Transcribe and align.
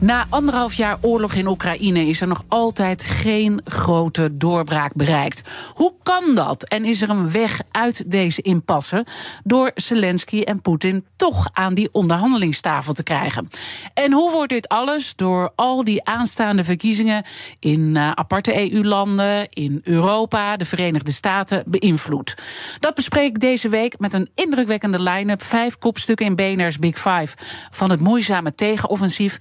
Na 0.00 0.26
anderhalf 0.28 0.74
jaar 0.74 0.98
oorlog 1.00 1.34
in 1.34 1.46
Oekraïne 1.46 2.06
is 2.06 2.20
er 2.20 2.26
nog 2.26 2.44
altijd 2.48 3.04
geen 3.04 3.60
grote 3.64 4.36
doorbraak 4.36 4.94
bereikt. 4.94 5.42
Hoe 5.74 5.94
kan 6.02 6.34
dat? 6.34 6.64
En 6.64 6.84
is 6.84 7.02
er 7.02 7.10
een 7.10 7.30
weg 7.30 7.60
uit 7.70 8.10
deze 8.10 8.42
impasse 8.42 9.06
door 9.44 9.70
Zelensky 9.74 10.40
en 10.42 10.60
Poetin 10.60 11.04
toch 11.16 11.48
aan 11.52 11.74
die 11.74 11.88
onderhandelingstafel 11.92 12.92
te 12.92 13.02
krijgen? 13.02 13.48
En 13.94 14.12
hoe 14.12 14.32
wordt 14.32 14.52
dit 14.52 14.68
alles 14.68 15.16
door 15.16 15.52
al 15.54 15.84
die 15.84 16.04
aanstaande 16.04 16.64
verkiezingen 16.64 17.24
in 17.58 17.80
uh, 17.80 18.10
aparte 18.10 18.72
EU-landen, 18.72 19.48
in 19.50 19.80
Europa, 19.84 20.56
de 20.56 20.64
Verenigde 20.64 21.12
Staten 21.12 21.64
beïnvloed? 21.66 22.34
Dat 22.78 22.94
bespreek 22.94 23.28
ik 23.28 23.40
deze 23.40 23.68
week 23.68 23.98
met 23.98 24.12
een 24.12 24.30
indrukwekkende 24.34 25.02
line-up. 25.02 25.42
Vijf 25.42 25.78
kopstukken 25.78 26.26
in 26.26 26.36
BNR's 26.36 26.78
Big 26.78 26.96
Five 26.96 27.36
van 27.70 27.90
het 27.90 28.00
moeizame 28.00 28.54
tegenoffensief. 28.54 29.38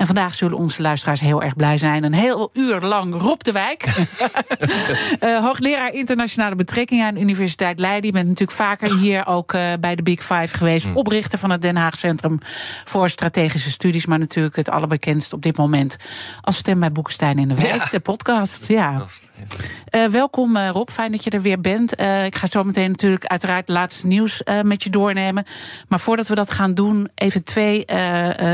En 0.00 0.06
vandaag 0.06 0.34
zullen 0.34 0.58
onze 0.58 0.82
luisteraars 0.82 1.20
heel 1.20 1.42
erg 1.42 1.56
blij 1.56 1.78
zijn. 1.78 2.04
Een 2.04 2.12
heel 2.12 2.50
uur 2.52 2.80
lang 2.80 3.20
Rob 3.20 3.40
de 3.40 3.52
Wijk. 3.52 3.86
uh, 5.20 5.38
hoogleraar 5.46 5.92
internationale 5.92 6.54
betrekkingen 6.54 7.06
aan 7.06 7.14
de 7.14 7.20
Universiteit 7.20 7.78
Leiden. 7.78 8.06
Je 8.06 8.12
bent 8.12 8.28
natuurlijk 8.28 8.58
vaker 8.58 8.96
hier 8.96 9.26
ook 9.26 9.52
uh, 9.52 9.72
bij 9.80 9.94
de 9.94 10.02
Big 10.02 10.20
Five 10.20 10.56
geweest. 10.56 10.86
Mm. 10.86 10.96
Oprichter 10.96 11.38
van 11.38 11.50
het 11.50 11.62
Den 11.62 11.76
Haag 11.76 11.96
Centrum 11.96 12.38
voor 12.84 13.08
Strategische 13.08 13.70
Studies. 13.70 14.06
Maar 14.06 14.18
natuurlijk 14.18 14.56
het 14.56 14.70
allerbekendst 14.70 15.32
op 15.32 15.42
dit 15.42 15.56
moment 15.56 15.96
als 16.40 16.56
stem 16.56 16.80
bij 16.80 16.92
Boekenstein 16.92 17.38
in 17.38 17.48
de 17.48 17.54
Wijk. 17.54 17.84
Ja. 17.84 17.88
De 17.90 18.00
podcast, 18.00 18.68
ja. 18.68 19.04
Uh, 19.90 20.06
welkom 20.06 20.56
Rob, 20.56 20.88
fijn 20.88 21.12
dat 21.12 21.24
je 21.24 21.30
er 21.30 21.42
weer 21.42 21.60
bent. 21.60 21.92
ik 22.00 22.36
ga 22.36 22.46
zo 22.46 22.62
meteen 22.62 22.90
natuurlijk 22.90 23.24
uiteraard 23.24 23.68
het 23.68 23.76
laatste 23.76 24.06
nieuws 24.06 24.42
met 24.62 24.82
je 24.82 24.90
doornemen. 24.90 25.44
Maar 25.88 26.00
voordat 26.00 26.28
we 26.28 26.34
dat 26.34 26.50
gaan 26.50 26.74
doen, 26.74 27.08
even 27.14 27.44
twee 27.44 27.84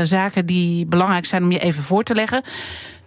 zaken 0.03 0.45
die 0.45 0.85
belangrijk 0.85 1.25
zijn 1.25 1.43
om 1.43 1.51
je 1.51 1.59
even 1.59 1.83
voor 1.83 2.03
te 2.03 2.15
leggen. 2.15 2.43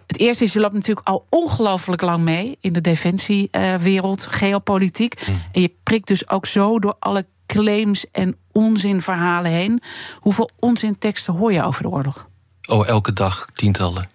Het 0.07 0.19
eerste 0.19 0.43
is, 0.43 0.53
je 0.53 0.59
loopt 0.59 0.73
natuurlijk 0.73 1.07
al 1.07 1.25
ongelooflijk 1.29 2.01
lang 2.01 2.23
mee 2.23 2.57
in 2.61 2.73
de 2.73 2.81
defensiewereld, 2.81 4.27
geopolitiek. 4.27 5.27
Mm. 5.27 5.41
En 5.51 5.61
je 5.61 5.73
prikt 5.83 6.07
dus 6.07 6.29
ook 6.29 6.45
zo 6.45 6.79
door 6.79 6.95
alle 6.99 7.25
claims 7.45 8.05
en 8.11 8.35
onzinverhalen 8.51 9.51
heen. 9.51 9.81
Hoeveel 10.19 10.49
onzinteksten 10.59 11.33
hoor 11.33 11.53
je 11.53 11.63
over 11.63 11.81
de 11.81 11.89
oorlog? 11.89 12.29
Oh, 12.67 12.87
elke 12.87 13.13
dag 13.13 13.47
tientallen. 13.53 14.09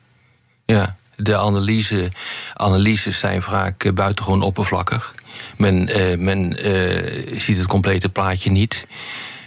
Ja, 0.65 0.97
de 1.17 1.37
analyse, 1.37 2.11
analyses 2.55 3.19
zijn 3.19 3.43
vaak 3.43 3.85
uh, 3.85 3.93
buitengewoon 3.93 4.43
oppervlakkig. 4.43 5.15
Men, 5.57 5.99
uh, 5.99 6.19
men 6.19 6.67
uh, 6.67 7.41
ziet 7.41 7.59
het 7.59 7.67
complete 7.67 8.09
plaatje 8.09 8.51
niet. 8.51 8.87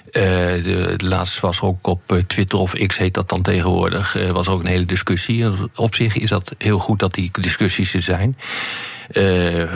Uh, 0.06 0.24
de, 0.24 0.94
de, 0.98 1.08
laatste 1.08 1.42
was 1.42 1.62
ook 1.62 1.88
op 1.88 2.02
Twitter, 2.28 2.60
of 2.60 2.74
X 2.74 2.98
heet 2.98 3.14
dat 3.14 3.30
dan 3.30 3.42
tegenwoordig, 3.42 4.18
was 4.32 4.48
ook 4.48 4.60
een 4.60 4.68
hele 4.68 4.86
discussie. 4.86 5.46
Op 5.76 5.96
zich 5.96 6.18
is 6.18 6.30
dat 6.30 6.56
heel 6.58 6.80
goed 6.80 7.00
dat 7.00 7.14
die 7.14 7.32
discussies 7.42 7.94
er 7.94 8.02
zijn. 8.02 8.38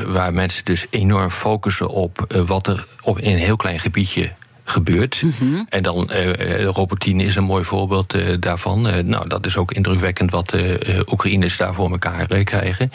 waar 0.07 0.33
mensen 0.33 0.65
dus 0.65 0.85
enorm 0.89 1.29
focussen 1.29 1.89
op 1.89 2.43
wat 2.45 2.67
er 2.67 2.85
op, 3.01 3.19
in 3.19 3.31
een 3.31 3.37
heel 3.37 3.55
klein 3.55 3.79
gebiedje 3.79 4.31
gebeurt. 4.63 5.21
Mm 5.21 5.33
-hmm. 5.37 5.65
En 5.69 5.83
dan 5.83 6.09
uh, 6.11 6.63
robotine 6.63 7.23
is 7.23 7.35
een 7.35 7.43
mooi 7.43 7.63
voorbeeld 7.63 8.15
uh, 8.15 8.35
daarvan. 8.39 8.87
Uh, 8.87 8.97
nou, 8.97 9.27
dat 9.27 9.45
is 9.45 9.57
ook 9.57 9.71
indrukwekkend 9.71 10.31
wat 10.31 10.49
de 10.49 11.05
Oekraïners 11.11 11.57
daar 11.57 11.73
voor 11.73 11.91
elkaar 11.91 12.43
krijgen. 12.43 12.91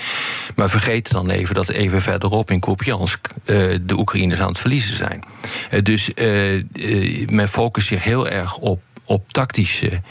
Maar 0.54 0.70
vergeet 0.70 1.10
dan 1.10 1.30
even 1.30 1.54
dat 1.54 1.68
even 1.68 2.02
verderop 2.02 2.50
in 2.50 2.60
Kupiansk 2.60 3.28
de 3.82 3.94
Oekraïners 3.96 4.40
aan 4.40 4.48
het 4.48 4.58
verliezen 4.58 4.96
zijn. 4.96 5.22
dus 5.82 6.10
men 7.30 7.48
focust 7.48 7.88
zich 7.88 8.04
heel 8.04 8.28
erg 8.28 8.56
op, 8.56 8.82
op 9.04 9.32
tactische 9.32 10.02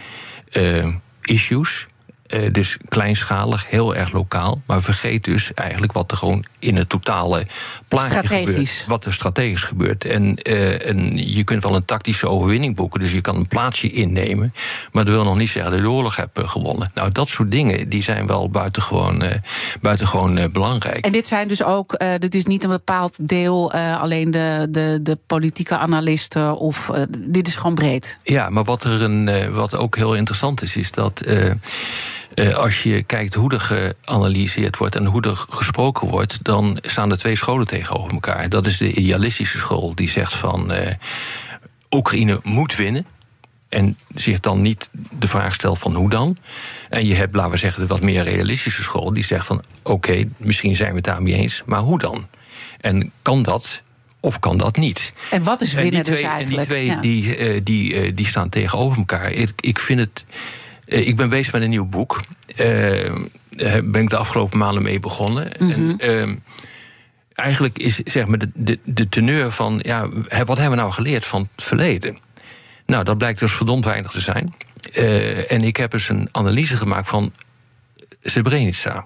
issues. 1.22 1.88
Uh, 2.34 2.52
dus 2.52 2.78
kleinschalig, 2.88 3.70
heel 3.70 3.96
erg 3.96 4.12
lokaal. 4.12 4.62
Maar 4.66 4.82
vergeet 4.82 5.24
dus 5.24 5.54
eigenlijk 5.54 5.92
wat 5.92 6.12
er 6.12 6.18
gewoon 6.18 6.46
in 6.60 6.76
het 6.76 6.90
totale 6.90 7.48
plaatje 7.88 8.28
gebeurt. 8.28 8.86
Wat 8.88 9.06
er 9.06 9.14
strategisch 9.14 9.64
gebeurt. 9.64 10.06
En, 10.06 10.40
uh, 10.50 10.90
en 10.90 11.34
je 11.34 11.44
kunt 11.44 11.64
wel 11.64 11.76
een 11.76 11.86
tactische 11.86 12.30
overwinning 12.30 12.76
boeken. 12.76 13.00
Dus 13.00 13.12
je 13.12 13.22
kan 13.22 13.36
een 13.36 13.48
plaatsje 13.48 13.92
innemen. 13.92 14.54
Maar 14.92 15.06
dat 15.06 15.14
wil 15.14 15.24
nog 15.24 15.38
niet 15.38 15.50
zeggen 15.50 15.72
dat 15.72 15.80
je 15.80 15.88
de 15.88 15.92
oorlog 15.92 16.16
hebt 16.16 16.40
gewonnen. 16.40 16.92
Nou, 16.94 17.12
dat 17.12 17.30
soort 17.30 17.52
dingen 17.52 17.90
die 17.90 18.04
zijn 18.04 18.28
wel 18.28 18.50
buitengewoon, 18.50 19.24
uh, 19.24 19.32
buitengewoon 19.82 20.52
belangrijk. 20.52 21.06
En 21.06 21.12
dit 21.12 21.28
zijn 21.28 21.48
dus 21.48 21.64
ook, 21.64 22.00
dit 22.20 22.36
is 22.36 22.46
niet 22.46 22.64
een 22.64 22.70
bepaald 22.70 23.28
deel, 23.28 23.74
alleen 23.74 24.32
de, 24.32 24.68
de, 24.70 25.00
de 25.02 25.18
politieke 25.28 25.78
analisten. 25.78 26.58
Of 26.58 26.92
dit 27.10 27.48
is 27.48 27.56
gewoon 27.56 27.76
breed. 27.76 28.20
Ja, 28.24 28.50
maar 28.50 28.64
wat, 28.64 28.84
er 28.84 29.02
een, 29.02 29.52
wat 29.54 29.76
ook 29.76 29.96
heel 29.96 30.16
interessant 30.16 30.62
is, 30.62 30.78
is 30.78 30.92
dat. 30.92 31.24
Uh, 32.36 32.54
als 32.54 32.84
je 32.84 33.04
kijkt 33.04 33.34
hoe 33.34 33.54
er 33.54 33.60
geanalyseerd 33.60 34.78
wordt 34.78 34.96
en 34.96 35.06
hoe 35.06 35.22
er 35.22 35.46
gesproken 35.50 36.08
wordt, 36.08 36.44
dan 36.44 36.78
staan 36.82 37.12
er 37.12 37.18
twee 37.18 37.36
scholen 37.36 37.68
tegenover 37.68 38.12
elkaar. 38.12 38.50
Dat 38.50 38.66
is 38.66 38.78
de 38.78 38.94
idealistische 38.94 39.58
school 39.58 39.96
die 39.96 40.10
zegt 40.10 40.36
van 40.36 40.72
uh, 40.72 40.80
Oekraïne 41.90 42.40
moet 42.44 42.76
winnen. 42.76 43.06
En 43.70 43.98
zich 44.16 44.40
dan 44.40 44.62
niet 44.62 44.90
de 45.20 45.28
vraag 45.28 45.54
stelt 45.54 45.80
van 45.80 45.96
hoe 45.96 46.10
dan. 46.10 46.38
En 46.90 47.06
je 47.06 47.14
hebt, 47.14 47.36
laten 47.36 47.52
we 47.52 47.58
zeggen, 47.58 47.82
de 47.82 47.88
wat 47.88 48.02
meer 48.02 48.24
realistische 48.24 48.84
school 48.84 49.14
die 49.14 49.24
zegt 49.24 49.46
van 49.46 49.58
oké, 49.58 49.92
okay, 49.92 50.30
misschien 50.38 50.76
zijn 50.76 50.90
we 50.90 50.96
het 50.96 51.06
daarmee 51.06 51.34
eens, 51.34 51.64
maar 51.66 51.80
hoe 51.80 52.00
dan? 52.00 52.28
En 52.82 53.12
kan 53.22 53.44
dat 53.44 53.82
of 54.20 54.40
kan 54.40 54.58
dat 54.58 54.78
niet? 54.78 55.14
En 55.32 55.44
wat 55.44 55.62
is 55.62 55.74
winnen 55.74 56.04
dus 56.04 56.22
eigenlijk? 56.22 56.70
En 56.70 57.02
die 57.02 57.22
twee 57.22 57.26
ja. 57.36 57.36
die, 57.36 57.56
uh, 57.56 57.62
die, 57.64 58.14
die 58.14 58.26
staan 58.26 58.50
tegenover 58.50 58.98
elkaar. 58.98 59.32
Ik, 59.32 59.52
ik 59.56 59.80
vind 59.80 60.00
het. 60.00 60.26
Uh, 60.88 61.08
ik 61.08 61.16
ben 61.16 61.30
bezig 61.30 61.54
met 61.54 61.62
een 61.62 61.70
nieuw 61.70 61.86
boek. 61.86 62.22
Daar 63.50 63.84
ben 63.84 64.02
ik 64.02 64.10
de 64.10 64.18
afgelopen 64.18 64.58
maanden 64.58 64.84
mee 64.84 65.00
begonnen. 65.00 65.48
Mm 65.60 65.72
-hmm. 65.72 65.96
en, 66.00 66.44
eigenlijk 67.34 67.78
is 67.78 67.96
zeg 67.96 68.26
maar 68.26 68.38
de, 68.38 68.50
de, 68.54 68.80
de 68.84 69.10
teneur 69.10 69.52
van. 69.52 69.80
Ja, 69.82 70.10
wat 70.46 70.58
hebben 70.58 70.70
we 70.70 70.76
nou 70.76 70.92
geleerd 70.92 71.26
van 71.26 71.50
het 71.56 71.66
verleden? 71.66 72.18
Nou, 72.86 73.04
dat 73.04 73.18
blijkt 73.18 73.40
dus 73.40 73.52
verdomd 73.52 73.86
weinig 73.86 74.12
te 74.12 74.22
zijn. 74.22 74.54
en 75.48 75.64
ik 75.64 75.78
heb 75.78 75.94
eens 75.94 76.10
een 76.10 76.30
analyse 76.32 76.78
gemaakt 76.78 77.10
van 77.10 77.34
Srebrenica. 78.24 79.06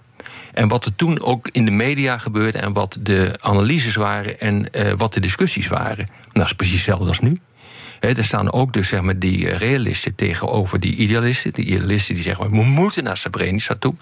En 0.53 0.67
wat 0.67 0.85
er 0.85 0.95
toen 0.95 1.21
ook 1.21 1.49
in 1.51 1.65
de 1.65 1.71
media 1.71 2.17
gebeurde 2.17 2.57
en 2.57 2.73
wat 2.73 2.97
de 3.01 3.37
analyses 3.39 3.95
waren 3.95 4.39
en 4.39 4.65
uh, 4.75 4.91
wat 4.97 5.13
de 5.13 5.19
discussies 5.19 5.67
waren. 5.67 6.05
Nou, 6.05 6.29
dat 6.33 6.45
is 6.45 6.53
precies 6.53 6.75
hetzelfde 6.75 7.07
als 7.07 7.19
nu. 7.19 7.37
He, 8.01 8.13
er 8.13 8.25
staan 8.25 8.51
ook 8.53 8.73
dus 8.73 8.87
zeg 8.87 9.01
maar, 9.01 9.19
die 9.19 9.49
realisten 9.49 10.15
tegenover 10.15 10.79
die 10.79 10.95
idealisten. 10.95 11.53
Die 11.53 11.65
idealisten 11.65 12.15
die 12.15 12.23
zeggen, 12.23 12.49
we 12.49 12.63
moeten 12.63 13.03
naar 13.03 13.17
Srebrenica 13.17 13.75
toe. 13.79 13.95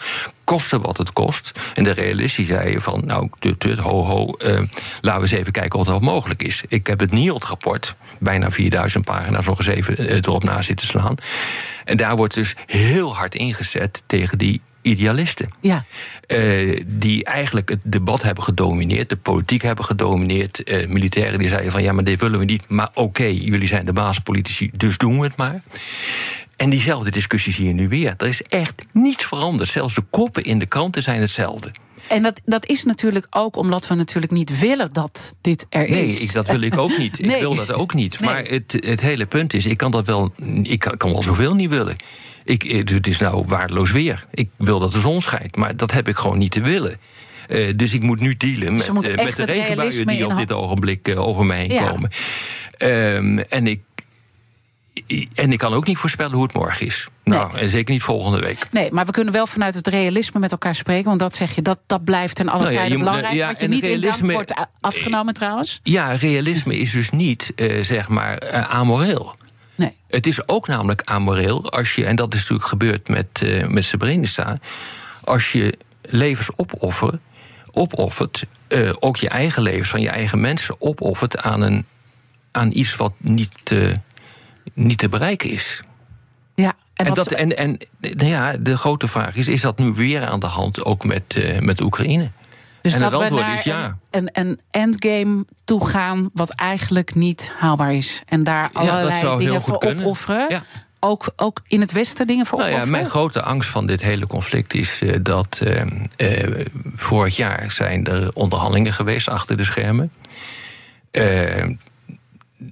Kosten 0.43 0.81
wat 0.81 0.97
het 0.97 1.13
kost. 1.13 1.59
En 1.73 1.83
de 1.83 1.91
realisten 1.91 2.45
zeiden 2.45 2.81
van, 2.81 3.01
nou, 3.05 3.29
tut, 3.39 3.77
ho, 3.77 4.03
ho. 4.03 4.35
Uh, 4.43 4.61
laten 5.01 5.22
we 5.22 5.28
eens 5.28 5.31
even 5.31 5.51
kijken 5.51 5.79
wat 5.79 5.87
er 5.87 6.01
mogelijk 6.01 6.43
is. 6.43 6.63
Ik 6.67 6.87
heb 6.87 6.99
het 6.99 7.11
NIOT-rapport, 7.11 7.96
bijna 8.17 8.51
4000 8.51 9.05
pagina's, 9.05 9.46
nog 9.46 9.57
eens 9.57 9.67
even 9.67 10.02
uh, 10.02 10.11
erop 10.11 10.43
na 10.43 10.61
zitten 10.61 10.87
slaan. 10.87 11.16
En 11.85 11.97
daar 11.97 12.16
wordt 12.16 12.34
dus 12.34 12.55
heel 12.66 13.16
hard 13.16 13.35
ingezet 13.35 14.03
tegen 14.05 14.37
die 14.37 14.61
idealisten. 14.81 15.49
Ja. 15.61 15.84
Uh, 16.28 16.81
die 16.85 17.23
eigenlijk 17.23 17.70
het 17.70 17.81
debat 17.85 18.22
hebben 18.22 18.43
gedomineerd, 18.43 19.09
de 19.09 19.17
politiek 19.17 19.61
hebben 19.61 19.85
gedomineerd. 19.85 20.70
Uh, 20.70 20.87
militairen 20.87 21.40
die 21.40 21.49
zeiden 21.49 21.72
van 21.72 21.84
ja, 21.84 21.91
maar 21.91 22.03
dit 22.03 22.22
willen 22.22 22.40
we 22.40 22.46
niet. 22.46 22.64
Maar 22.67 22.90
oké, 22.90 22.99
okay, 22.99 23.34
jullie 23.34 23.67
zijn 23.67 23.85
de 23.85 23.93
baaspolitici, 23.93 24.70
dus 24.73 24.97
doen 24.97 25.20
we 25.20 25.26
het 25.26 25.35
maar. 25.35 25.61
En 26.55 26.70
diezelfde 26.70 27.11
discussie 27.11 27.53
zie 27.53 27.66
je 27.66 27.73
nu 27.73 27.87
weer. 27.87 28.14
Er 28.17 28.28
is 28.28 28.41
echt 28.41 28.85
niets 28.91 29.26
veranderd. 29.26 29.70
Zelfs 29.70 29.96
de 29.96 30.03
koppen 30.09 30.43
in 30.43 30.59
de 30.59 30.66
kranten 30.66 31.03
zijn 31.03 31.22
hetzelfde. 31.22 31.72
En 32.08 32.23
dat, 32.23 32.41
dat 32.46 32.67
is 32.67 32.84
natuurlijk 32.84 33.28
ook 33.29 33.55
omdat 33.55 33.87
we 33.87 33.96
natuurlijk 33.96 34.31
niet 34.31 34.59
willen 34.59 34.93
dat 34.93 35.35
dit 35.41 35.66
er 35.70 35.90
nee, 35.90 36.05
is. 36.05 36.20
Nee, 36.20 36.31
dat 36.31 36.47
wil 36.47 36.61
ik 36.61 36.78
ook 36.78 36.97
niet. 36.97 37.20
nee. 37.22 37.35
Ik 37.35 37.41
wil 37.41 37.55
dat 37.55 37.73
ook 37.73 37.93
niet. 37.93 38.20
Nee. 38.20 38.29
Maar 38.29 38.43
het, 38.43 38.78
het 38.85 39.02
hele 39.02 39.26
punt 39.26 39.53
is, 39.53 39.66
ik 39.66 39.78
kan 39.78 39.91
dat 39.91 40.05
wel. 40.05 40.31
Ik 40.64 40.79
kan, 40.79 40.97
kan 40.97 41.11
wel 41.11 41.23
zoveel 41.23 41.55
niet 41.55 41.70
willen. 41.70 41.96
Ik, 42.49 42.87
het 42.90 43.07
is 43.07 43.17
nou 43.17 43.43
waardeloos 43.47 43.91
weer. 43.91 44.25
Ik 44.31 44.49
wil 44.55 44.79
dat 44.79 44.91
de 44.91 44.99
zon 44.99 45.22
schijnt, 45.22 45.55
maar 45.55 45.75
dat 45.75 45.91
heb 45.91 46.07
ik 46.07 46.16
gewoon 46.16 46.37
niet 46.37 46.51
te 46.51 46.61
willen. 46.61 46.99
Uh, 47.47 47.73
dus 47.75 47.93
ik 47.93 48.01
moet 48.01 48.19
nu 48.19 48.37
dealen 48.37 48.73
met, 48.73 48.87
uh, 48.87 48.93
met 48.93 49.35
de 49.35 49.43
regenbuien 49.43 50.07
die 50.07 50.28
op 50.28 50.37
dit 50.37 50.51
ogenblik 50.51 51.07
uh, 51.07 51.28
over 51.28 51.46
mij 51.46 51.57
heen 51.57 51.72
ja. 51.72 51.90
komen. 51.90 52.09
Um, 52.78 53.40
en 53.40 53.67
ik 53.67 53.79
en 55.34 55.51
ik 55.51 55.57
kan 55.57 55.73
ook 55.73 55.87
niet 55.87 55.97
voorspellen 55.97 56.34
hoe 56.34 56.43
het 56.43 56.53
morgen 56.53 56.85
is. 56.85 57.07
Nou, 57.23 57.57
en 57.57 57.69
zeker 57.69 57.93
niet 57.93 58.03
volgende 58.03 58.40
week. 58.40 58.67
Nee, 58.72 58.91
maar 58.91 59.05
we 59.05 59.11
kunnen 59.11 59.34
wel 59.34 59.47
vanuit 59.47 59.75
het 59.75 59.87
realisme 59.87 60.40
met 60.40 60.52
elkaar 60.52 60.75
spreken. 60.75 61.05
Want 61.05 61.19
dat 61.19 61.35
zeg 61.35 61.55
je, 61.55 61.61
dat, 61.61 61.79
dat 61.85 62.03
blijft 62.03 62.40
in 62.40 62.49
alle 62.49 62.61
nou 62.61 62.73
ja, 62.73 62.79
tijden 62.79 62.99
belangrijk. 62.99 63.34
Ja, 63.34 63.47
wat 63.47 63.59
je 63.59 63.67
niet 63.67 63.85
realisme, 63.85 64.28
in 64.28 64.34
wordt 64.34 64.67
afgenomen 64.79 65.34
trouwens. 65.34 65.79
Ja, 65.84 66.11
realisme 66.11 66.78
is 66.78 66.91
dus 66.91 67.09
niet, 67.09 67.53
uh, 67.55 67.84
zeg 67.84 68.09
maar, 68.09 68.43
uh, 68.43 68.69
amoreel. 68.69 69.35
Nee. 69.79 69.97
Het 70.08 70.28
is 70.28 70.47
ook 70.47 70.67
namelijk 70.67 71.02
amoreel 71.05 71.72
als 71.72 71.96
je, 71.96 72.05
en 72.05 72.16
dat 72.16 72.34
is 72.34 72.40
natuurlijk 72.40 72.70
gebeurd 72.70 73.08
met, 73.08 73.41
uh, 73.43 73.67
met 73.67 73.85
Srebrenica... 73.85 74.59
als 75.23 75.52
je 75.52 75.78
levens 76.02 76.49
opoffert, 76.55 77.22
opoffert 77.72 78.46
ook 78.99 79.17
je 79.17 79.29
eigen 79.29 79.61
levens 79.61 79.90
van 79.90 80.02
je 80.02 80.09
eigen 80.09 80.41
mensen 80.41 80.76
opoffert... 80.79 81.37
aan, 81.37 81.61
een, 81.61 81.85
aan 82.52 82.72
iets 82.72 82.96
wat 82.96 83.14
niet 83.17 83.73
niet 84.73 84.97
te 84.97 85.09
bereiken 85.09 85.49
is. 85.49 85.81
Ja, 86.55 86.73
en, 86.93 87.05
en, 87.05 87.14
dat, 87.14 87.31
en, 87.31 87.58
en 87.58 87.78
nou 87.99 88.29
ja, 88.29 88.58
de 88.58 88.78
grote 88.78 89.08
vraag 89.08 89.35
is: 89.35 89.47
is 89.47 89.61
dat 89.61 89.78
nu 89.78 89.93
weer 89.93 90.26
aan 90.26 90.40
de 90.40 90.46
hand 90.46 90.85
ook 90.85 91.05
met, 91.05 91.35
uh, 91.35 91.59
met 91.59 91.81
Oekraïne? 91.81 92.31
Dus 92.81 92.93
en 92.93 92.99
dat 92.99 93.11
het 93.11 93.22
antwoord 93.22 93.58
is 93.58 93.64
ja. 93.64 93.97
Een, 94.09 94.29
een, 94.34 94.59
endgame 94.72 95.46
toegaan 95.66 96.29
wat 96.34 96.49
eigenlijk 96.49 97.16
niet 97.16 97.52
haalbaar 97.58 97.93
is. 97.93 98.22
En 98.26 98.43
daar 98.43 98.70
allerlei 98.73 99.26
ja, 99.26 99.37
dingen 99.37 99.61
voor 99.61 99.78
kunnen. 99.78 100.05
opofferen. 100.05 100.49
Ja. 100.49 100.64
Ook, 100.99 101.29
ook 101.35 101.61
in 101.67 101.81
het 101.81 101.91
Westen 101.91 102.28
dingen 102.28 102.46
voor 102.46 102.58
nou 102.58 102.70
opofferen? 102.72 102.96
Ja, 102.96 103.02
mijn 103.02 103.11
grote 103.11 103.41
angst 103.41 103.70
van 103.70 103.85
dit 103.85 104.02
hele 104.02 104.28
conflict 104.28 104.73
is 104.73 105.02
uh, 105.02 105.16
dat 105.22 105.59
uh, 105.64 105.81
uh, 106.17 106.66
vorig 106.96 107.35
jaar 107.35 107.72
zijn 107.72 108.05
er 108.05 108.34
onderhandelingen 108.34 108.93
geweest 108.93 109.29
achter 109.29 109.58
de 109.58 109.64
schermen 109.64 110.11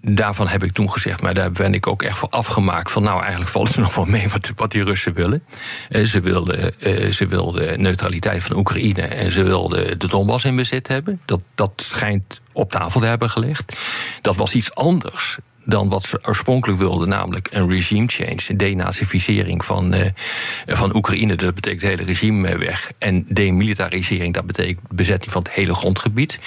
daarvan 0.01 0.47
heb 0.47 0.63
ik 0.63 0.71
toen 0.71 0.91
gezegd, 0.91 1.21
maar 1.21 1.33
daar 1.33 1.51
ben 1.51 1.73
ik 1.73 1.87
ook 1.87 2.01
echt 2.01 2.17
voor 2.17 2.29
afgemaakt. 2.29 2.91
Van 2.91 3.03
nou, 3.03 3.21
eigenlijk 3.21 3.51
valt 3.51 3.67
het 3.67 3.77
nog 3.85 3.95
wel 3.95 4.05
mee 4.05 4.29
wat, 4.29 4.51
wat 4.55 4.71
die 4.71 4.83
Russen 4.83 5.13
willen. 5.13 5.43
Eh, 5.89 6.03
ze, 6.03 6.21
wilden, 6.21 6.79
eh, 6.79 7.11
ze 7.11 7.27
wilden 7.27 7.81
neutraliteit 7.81 8.43
van 8.43 8.55
Oekraïne 8.55 9.01
en 9.01 9.31
ze 9.31 9.43
wilden 9.43 9.99
de 9.99 10.07
Donbass 10.07 10.45
in 10.45 10.55
bezit 10.55 10.87
hebben. 10.87 11.19
Dat, 11.25 11.41
dat 11.55 11.71
schijnt 11.75 12.41
op 12.51 12.71
tafel 12.71 12.99
te 12.99 13.05
hebben 13.05 13.29
gelegd. 13.29 13.77
Dat 14.21 14.35
was 14.35 14.55
iets 14.55 14.75
anders 14.75 15.37
dan 15.65 15.89
wat 15.89 16.03
ze 16.03 16.19
oorspronkelijk 16.23 16.79
wilden, 16.79 17.09
namelijk 17.09 17.47
een 17.51 17.69
regime 17.69 18.07
change, 18.07 18.39
een 18.47 18.57
denazificering 18.57 19.65
van, 19.65 19.95
uh, 19.95 20.05
van 20.65 20.95
Oekraïne. 20.95 21.35
Dat 21.35 21.55
betekent 21.55 21.81
het 21.81 21.91
hele 21.91 22.03
regime 22.03 22.57
weg. 22.57 22.91
En 22.97 23.25
demilitarisering, 23.29 24.33
dat 24.33 24.45
betekent 24.45 24.79
bezetting 24.91 25.31
van 25.31 25.41
het 25.41 25.51
hele 25.51 25.73
grondgebied. 25.73 26.39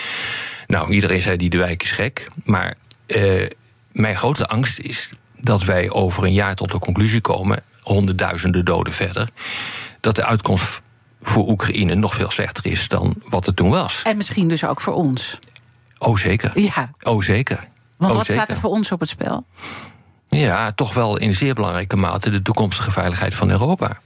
Nou, 0.67 0.93
iedereen 0.93 1.23
zei 1.23 1.37
die 1.37 1.51
de 1.51 1.59
wijk 1.59 1.83
is 1.83 1.91
gek. 1.91 2.27
Maar 2.45 2.77
uh, 3.17 3.47
mijn 3.93 4.17
grote 4.17 4.47
angst 4.47 4.79
is 4.79 5.11
dat 5.41 5.65
wij 5.65 5.91
over 5.91 6.25
een 6.25 6.33
jaar 6.33 6.55
tot 6.55 6.71
de 6.71 6.79
conclusie 6.79 7.21
komen, 7.21 7.63
honderdduizenden 7.83 8.65
doden 8.65 8.93
verder, 8.93 9.29
dat 10.01 10.17
de 10.17 10.25
uitkomst 10.25 10.81
voor 11.23 11.49
Oekraïne 11.49 11.95
nog 11.95 12.15
veel 12.15 12.31
slechter 12.31 12.67
is 12.67 12.89
dan 12.89 13.15
wat 13.25 13.47
het 13.47 13.57
toen 13.57 13.71
was. 13.71 14.03
En 14.03 14.17
misschien 14.17 14.49
dus 14.49 14.65
ook 14.65 14.81
voor 14.81 14.95
ons. 14.95 15.39
Oh, 15.99 16.17
zeker. 16.17 16.61
Ja. 16.61 16.91
Oh, 17.03 17.23
zeker. 17.23 17.59
Want 17.97 18.13
oh, 18.13 18.19
wat 18.19 18.27
staat 18.27 18.51
er 18.51 18.57
voor 18.57 18.71
ons 18.71 18.93
op 18.93 19.01
het 19.01 19.09
spel? 19.09 19.47
Ja, 20.29 20.73
toch 20.73 20.95
wel 20.95 21.19
in 21.19 21.35
zeer 21.35 21.55
belangrijke 21.55 21.97
mate 21.97 22.31
de 22.31 22.43
toekomstige 22.43 22.91
veiligheid 22.91 23.35
van 23.35 23.51
Europa. 23.51 24.01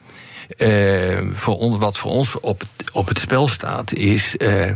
Uh, 0.58 1.18
voor 1.32 1.78
wat 1.78 1.98
voor 1.98 2.10
ons 2.10 2.40
op, 2.40 2.62
op 2.92 3.08
het 3.08 3.18
spel 3.18 3.48
staat, 3.48 3.92
is. 3.92 4.34
Uh, 4.38 4.70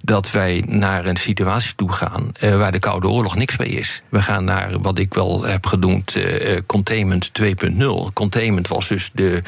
dat 0.00 0.30
wij 0.30 0.62
naar 0.66 1.06
een 1.06 1.16
situatie 1.16 1.74
toe 1.74 1.92
gaan 1.92 2.32
uh, 2.40 2.56
waar 2.56 2.72
de 2.72 2.78
Koude 2.78 3.08
Oorlog 3.08 3.36
niks 3.36 3.56
mee 3.56 3.68
is. 3.68 4.02
We 4.08 4.22
gaan 4.22 4.44
naar 4.44 4.80
wat 4.80 4.98
ik 4.98 5.14
wel 5.14 5.44
heb 5.44 5.66
genoemd 5.66 6.16
uh, 6.16 6.58
containment 6.66 7.30
2.0. 7.42 7.46
Containment 8.12 8.68
was 8.68 8.88
dus 8.88 9.10
de, 9.14 9.42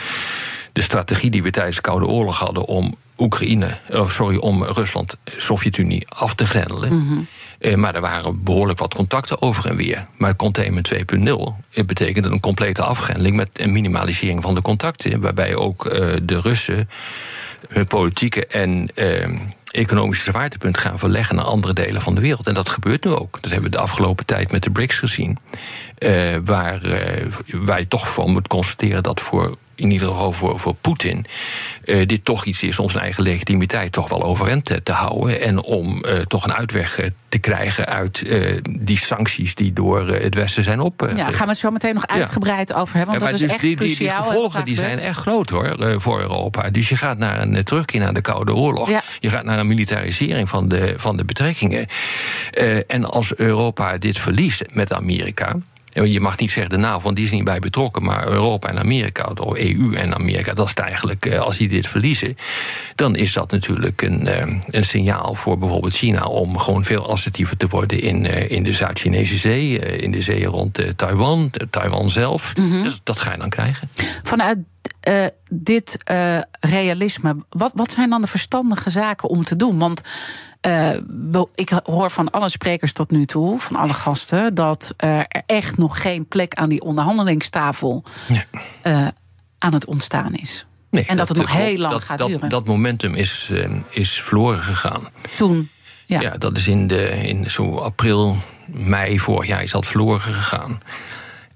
de 0.72 0.82
strategie 0.82 1.30
die 1.30 1.42
we 1.42 1.50
tijdens 1.50 1.76
de 1.76 1.82
Koude 1.82 2.06
Oorlog 2.06 2.38
hadden 2.38 2.64
om 2.64 2.94
Oekraïne, 3.18 3.78
oh, 3.90 4.08
sorry, 4.08 4.36
om 4.36 4.64
Rusland, 4.64 5.16
Sovjet-Unie 5.24 6.06
af 6.08 6.34
te 6.34 6.46
grendelen. 6.46 6.92
Mm 6.92 7.08
-hmm. 7.08 7.26
Uh, 7.62 7.74
maar 7.74 7.94
er 7.94 8.00
waren 8.00 8.42
behoorlijk 8.42 8.78
wat 8.78 8.94
contacten 8.94 9.42
over 9.42 9.66
en 9.66 9.76
weer. 9.76 10.06
Maar 10.16 10.36
containment 10.36 10.92
2.0 10.94 11.84
betekent 11.86 12.24
een 12.24 12.40
complete 12.40 12.82
afgrendeling 12.82 13.36
met 13.36 13.48
een 13.52 13.72
minimalisering 13.72 14.42
van 14.42 14.54
de 14.54 14.62
contacten. 14.62 15.20
Waarbij 15.20 15.54
ook 15.54 15.84
uh, 15.84 15.92
de 16.22 16.40
Russen 16.40 16.88
hun 17.68 17.86
politieke 17.86 18.46
en 18.46 18.88
uh, 18.94 19.38
economische 19.72 20.30
zwaartepunt 20.30 20.78
gaan 20.78 20.98
verleggen 20.98 21.36
naar 21.36 21.44
andere 21.44 21.72
delen 21.72 22.02
van 22.02 22.14
de 22.14 22.20
wereld. 22.20 22.46
En 22.46 22.54
dat 22.54 22.68
gebeurt 22.68 23.04
nu 23.04 23.10
ook. 23.10 23.38
Dat 23.40 23.50
hebben 23.50 23.70
we 23.70 23.76
de 23.76 23.82
afgelopen 23.82 24.26
tijd 24.26 24.52
met 24.52 24.62
de 24.62 24.70
BRICS 24.70 24.98
gezien. 24.98 25.38
Uh, 25.98 26.36
waar, 26.44 26.86
uh, 26.86 27.26
waar 27.52 27.78
je 27.78 27.88
toch 27.88 28.12
van 28.12 28.30
moet 28.30 28.48
constateren 28.48 29.02
dat 29.02 29.20
voor 29.20 29.56
in 29.74 29.90
ieder 29.90 30.08
geval 30.08 30.32
voor, 30.32 30.60
voor 30.60 30.74
Poetin, 30.74 31.26
uh, 31.84 32.06
dit 32.06 32.24
toch 32.24 32.44
iets 32.44 32.62
is 32.62 32.78
om 32.78 32.90
zijn 32.90 33.02
eigen 33.02 33.22
legitimiteit 33.22 33.92
toch 33.92 34.08
wel 34.08 34.22
overeind 34.22 34.64
te, 34.64 34.82
te 34.82 34.92
houden. 34.92 35.40
En 35.40 35.62
om 35.62 36.02
uh, 36.06 36.18
toch 36.18 36.44
een 36.44 36.52
uitweg 36.52 37.00
te 37.28 37.38
krijgen 37.38 37.86
uit 37.86 38.22
uh, 38.26 38.58
die 38.80 38.98
sancties 38.98 39.54
die 39.54 39.72
door 39.72 40.08
het 40.08 40.34
Westen 40.34 40.64
zijn 40.64 40.80
op. 40.80 41.12
ja, 41.16 41.30
gaan 41.30 41.44
we 41.46 41.50
het 41.50 41.58
zo 41.58 41.70
meteen 41.70 41.94
nog 41.94 42.06
uitgebreid 42.06 42.68
ja. 42.68 42.74
over 42.74 42.96
hebben. 42.96 43.18
Want 43.18 43.30
dat 43.30 43.40
is 43.40 43.46
dus 43.46 43.50
echt 43.50 43.60
die, 43.60 43.76
die, 43.76 43.96
die 43.96 44.10
gevolgen 44.10 44.64
die 44.64 44.76
zijn 44.76 44.98
echt 44.98 45.18
groot 45.18 45.50
hoor, 45.50 46.00
voor 46.00 46.20
Europa. 46.20 46.70
Dus 46.70 46.88
je 46.88 46.96
gaat 46.96 47.18
naar 47.18 47.40
een 47.40 47.64
terugkeer 47.64 48.00
naar 48.00 48.14
de 48.14 48.20
Koude 48.20 48.54
Oorlog. 48.54 48.88
Ja. 48.88 49.02
Je 49.20 49.30
gaat 49.30 49.44
naar 49.44 49.58
een 49.58 49.66
militarisering 49.66 50.48
van 50.48 50.68
de, 50.68 50.94
van 50.96 51.16
de 51.16 51.24
betrekkingen. 51.24 51.86
en 52.86 53.04
als 53.04 53.34
Europa 53.34 53.98
dit 53.98 54.18
verliest 54.18 54.64
met 54.72 54.92
Amerika. 54.92 55.56
Je 55.92 56.20
mag 56.20 56.38
niet 56.38 56.50
zeggen 56.50 56.72
de 56.72 56.78
NAVO, 56.78 57.02
want 57.02 57.16
die 57.16 57.24
is 57.24 57.30
niet 57.30 57.44
bij 57.44 57.58
betrokken. 57.58 58.02
Maar 58.02 58.26
Europa 58.26 58.68
en 58.68 58.78
Amerika, 58.78 59.30
of 59.40 59.58
EU 59.58 59.94
en 59.94 60.14
Amerika, 60.14 60.52
dat 60.54 60.66
is 60.66 60.74
eigenlijk, 60.74 61.26
eh, 61.26 61.40
als 61.40 61.56
die 61.56 61.68
dit 61.68 61.86
verliezen. 61.86 62.36
dan 62.94 63.16
is 63.16 63.32
dat 63.32 63.50
natuurlijk 63.50 64.02
een, 64.02 64.26
eh, 64.26 64.56
een 64.70 64.84
signaal 64.84 65.34
voor 65.34 65.58
bijvoorbeeld 65.58 65.94
China. 65.94 66.24
om 66.24 66.58
gewoon 66.58 66.84
veel 66.84 67.10
assertiever 67.10 67.56
te 67.56 67.66
worden 67.66 68.00
in, 68.00 68.26
eh, 68.26 68.50
in 68.50 68.62
de 68.62 68.72
Zuid-Chinese 68.72 69.36
Zee. 69.36 69.78
in 69.78 70.10
de 70.10 70.22
zee 70.22 70.44
rond 70.44 70.78
Taiwan, 70.96 71.50
Taiwan 71.70 72.10
zelf. 72.10 72.56
Mm 72.56 72.82
dus 72.82 73.00
dat 73.02 73.18
ga 73.18 73.32
je 73.32 73.38
dan 73.38 73.48
krijgen. 73.48 73.88
Vanuit 74.22 74.58
uh, 75.08 75.26
dit 75.48 75.98
uh, 76.10 76.40
realisme, 76.60 77.36
wat, 77.48 77.72
wat 77.74 77.92
zijn 77.92 78.10
dan 78.10 78.20
de 78.20 78.26
verstandige 78.26 78.90
zaken 78.90 79.28
om 79.28 79.44
te 79.44 79.56
doen? 79.56 79.78
Want 79.78 80.02
uh, 80.66 81.42
ik 81.54 81.72
hoor 81.84 82.10
van 82.10 82.30
alle 82.30 82.48
sprekers 82.48 82.92
tot 82.92 83.10
nu 83.10 83.26
toe, 83.26 83.60
van 83.60 83.76
alle 83.76 83.94
gasten, 83.94 84.54
dat 84.54 84.94
er 84.96 85.26
echt 85.46 85.78
nog 85.78 86.02
geen 86.02 86.26
plek 86.26 86.54
aan 86.54 86.68
die 86.68 86.80
onderhandelingstafel 86.80 88.04
ja. 88.28 89.12
aan 89.58 89.72
het 89.72 89.84
ontstaan 89.84 90.34
is. 90.34 90.66
Nee, 90.90 91.04
en 91.06 91.16
dat, 91.16 91.28
het 91.28 91.36
nog 91.36 91.52
heel 91.52 91.78
lang 91.78 92.04
gaat 92.04 92.18
dat, 92.18 92.28
duren. 92.28 92.48
Dat 92.48 92.66
momentum 92.66 93.14
is, 93.14 93.50
is 93.90 94.20
verloren 94.20 94.62
gegaan. 94.62 95.08
Toen. 95.36 95.70
Ja. 96.06 96.20
ja, 96.20 96.30
dat 96.30 96.56
is 96.56 96.66
in, 96.66 96.86
de, 96.86 97.08
in 97.08 97.50
zo 97.50 97.76
april, 97.76 98.36
mei 98.66 99.20
vorig 99.20 99.46
jaar 99.46 99.62
is 99.62 99.70
dat 99.70 99.86
verloren 99.86 100.20
gegaan. 100.20 100.80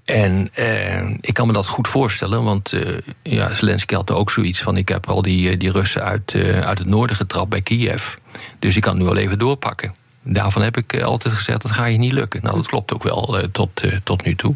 En 0.07 0.49
eh, 0.53 1.09
ik 1.09 1.33
kan 1.33 1.47
me 1.47 1.53
dat 1.53 1.67
goed 1.67 1.87
voorstellen, 1.87 2.43
want 2.43 2.71
uh, 2.71 2.97
ja, 3.23 3.53
Zelensky 3.53 3.95
had 3.95 4.11
ook 4.11 4.31
zoiets 4.31 4.61
van: 4.61 4.77
ik 4.77 4.89
heb 4.89 5.09
al 5.09 5.21
die, 5.21 5.49
eh, 5.49 5.59
die 5.59 5.71
Russen 5.71 6.03
uit, 6.03 6.33
uh, 6.33 6.61
uit 6.61 6.77
het 6.77 6.87
noorden 6.87 7.15
getrapt 7.15 7.49
bij 7.49 7.61
Kiev. 7.61 8.13
Dus 8.59 8.75
ik 8.75 8.81
kan 8.81 8.97
nu 8.97 9.07
al 9.07 9.17
even 9.17 9.39
doorpakken. 9.39 9.95
Daarvan 10.21 10.61
heb 10.61 10.77
ik 10.77 11.01
altijd 11.01 11.33
gezegd: 11.33 11.61
dat 11.61 11.71
ga 11.71 11.85
je 11.85 11.97
niet 11.97 12.11
lukken. 12.11 12.39
Nou, 12.43 12.55
dat 12.55 12.67
klopt 12.67 12.93
ook 12.93 13.03
wel 13.03 13.37
tot, 13.51 13.83
tot 14.03 14.25
nu 14.25 14.35
toe. 14.35 14.55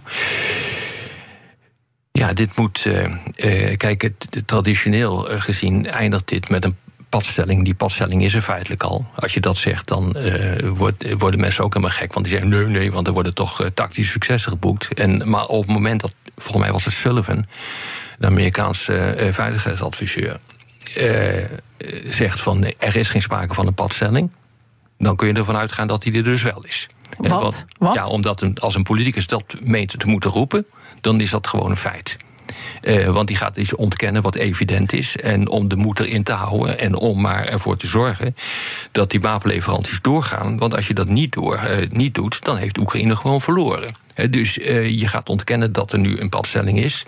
Ja, 2.11 2.33
dit 2.33 2.55
moet. 2.55 2.87
kijk, 3.77 4.01
het, 4.01 4.41
traditioneel 4.45 5.15
gezien 5.29 5.87
eindigt 5.87 6.27
dit 6.27 6.49
met 6.49 6.65
een 6.65 6.75
padstelling. 7.11 7.63
Die 7.63 7.73
padstelling 7.73 8.23
is 8.23 8.33
er 8.33 8.41
feitelijk 8.41 8.83
al. 8.83 9.05
Als 9.15 9.33
je 9.33 9.39
dat 9.39 9.57
zegt, 9.57 9.87
dan 9.87 10.15
uh, 10.17 10.69
worden 11.17 11.39
mensen 11.39 11.63
ook 11.63 11.73
helemaal 11.73 11.95
gek. 11.95 12.13
Want 12.13 12.25
die 12.25 12.37
zeggen 12.37 12.51
nee, 12.51 12.65
nee, 12.65 12.91
want 12.91 13.07
er 13.07 13.13
worden 13.13 13.33
toch 13.33 13.61
uh, 13.61 13.67
tactische 13.73 14.11
successen 14.11 14.51
geboekt. 14.51 14.93
En, 14.93 15.29
maar 15.29 15.45
op 15.45 15.61
het 15.61 15.71
moment 15.71 16.01
dat, 16.01 16.13
volgens 16.37 16.63
mij 16.63 16.71
was 16.71 16.85
het 16.85 16.93
Sullivan, 16.93 17.45
de 18.19 18.27
Amerikaanse 18.27 19.15
uh, 19.19 19.33
veiligheidsadviseur, 19.33 20.39
zegt 22.09 22.41
van 22.41 22.63
er 22.77 22.95
is 22.95 23.09
geen 23.09 23.21
sprake 23.21 23.53
van 23.53 23.67
een 23.67 23.73
padstelling. 23.73 24.31
Dan 24.97 25.15
kun 25.15 25.27
je 25.27 25.33
ervan 25.33 25.57
uitgaan 25.57 25.87
dat 25.87 26.03
hij 26.03 26.13
er 26.13 26.23
dus 26.23 26.43
wel 26.43 26.63
is. 26.65 26.87
Wat? 27.17 27.65
Wat? 27.77 27.95
Ja, 27.95 28.07
omdat 28.07 28.41
een, 28.41 28.57
als 28.59 28.75
een 28.75 28.83
politicus 28.83 29.27
dat 29.27 29.55
meent 29.63 29.99
te 29.99 30.07
moeten 30.07 30.31
roepen, 30.31 30.65
dan 31.01 31.21
is 31.21 31.29
dat 31.29 31.47
gewoon 31.47 31.69
een 31.69 31.77
feit. 31.77 32.17
Uh, 32.81 33.07
want 33.07 33.27
die 33.27 33.37
gaat 33.37 33.57
iets 33.57 33.75
ontkennen 33.75 34.21
wat 34.21 34.35
evident 34.35 34.93
is. 34.93 35.17
En 35.17 35.49
om 35.49 35.67
de 35.67 35.75
moed 35.75 35.99
erin 35.99 36.23
te 36.23 36.31
houden 36.31 36.79
en 36.79 36.95
om 36.95 37.21
maar 37.21 37.45
ervoor 37.45 37.77
te 37.77 37.87
zorgen 37.87 38.35
dat 38.91 39.09
die 39.09 39.21
wapenleveranties 39.21 40.01
doorgaan. 40.01 40.57
Want 40.57 40.75
als 40.75 40.87
je 40.87 40.93
dat 40.93 41.07
niet, 41.07 41.33
door, 41.33 41.55
uh, 41.55 41.89
niet 41.89 42.13
doet, 42.13 42.43
dan 42.43 42.57
heeft 42.57 42.77
Oekraïne 42.77 43.15
gewoon 43.15 43.41
verloren. 43.41 43.95
Dus 44.29 44.53
je 44.55 45.07
gaat 45.07 45.29
ontkennen 45.29 45.71
dat 45.71 45.91
er 45.93 45.99
nu 45.99 46.19
een 46.19 46.29
padstelling 46.29 46.79
is. 46.79 47.05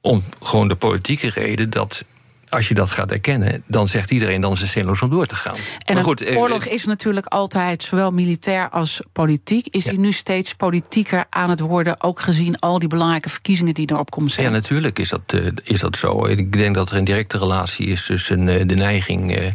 Om 0.00 0.22
gewoon 0.42 0.68
de 0.68 0.76
politieke 0.76 1.30
reden 1.30 1.70
dat 1.70 2.04
als 2.50 2.68
je 2.68 2.74
dat 2.74 2.90
gaat 2.90 3.10
erkennen, 3.10 3.62
dan 3.66 3.88
zegt 3.88 4.10
iedereen 4.10 4.40
dan 4.40 4.52
is 4.52 4.60
het 4.60 4.68
zinloos 4.68 5.02
om 5.02 5.10
door 5.10 5.26
te 5.26 5.34
gaan. 5.34 5.54
En 5.84 5.94
maar 5.94 6.02
goed, 6.02 6.26
een 6.26 6.36
oorlog 6.36 6.64
is 6.64 6.84
natuurlijk 6.84 7.26
altijd 7.26 7.82
zowel 7.82 8.10
militair 8.10 8.68
als 8.68 9.00
politiek. 9.12 9.66
Is 9.66 9.84
Ja. 9.84 9.90
hij 9.90 10.00
nu 10.00 10.12
steeds 10.12 10.54
politieker 10.54 11.24
aan 11.30 11.50
het 11.50 11.60
worden, 11.60 12.02
ook 12.02 12.20
gezien 12.20 12.58
al 12.58 12.78
die 12.78 12.88
belangrijke 12.88 13.28
verkiezingen 13.28 13.74
die 13.74 13.90
erop 13.92 14.10
komen 14.10 14.30
zijn? 14.30 14.46
Ja, 14.46 14.52
natuurlijk 14.52 14.98
is 14.98 15.08
dat, 15.08 15.20
eh, 15.26 15.40
is 15.64 15.80
dat 15.80 15.96
zo. 15.96 16.26
Ik 16.26 16.52
denk 16.52 16.74
dat 16.74 16.90
er 16.90 16.96
een 16.96 17.04
directe 17.04 17.38
relatie 17.38 17.86
is 17.86 18.06
tussen 18.06 18.48
eh, 18.48 18.66
de 18.66 18.74
neiging 18.74 19.36
eh, 19.36 19.46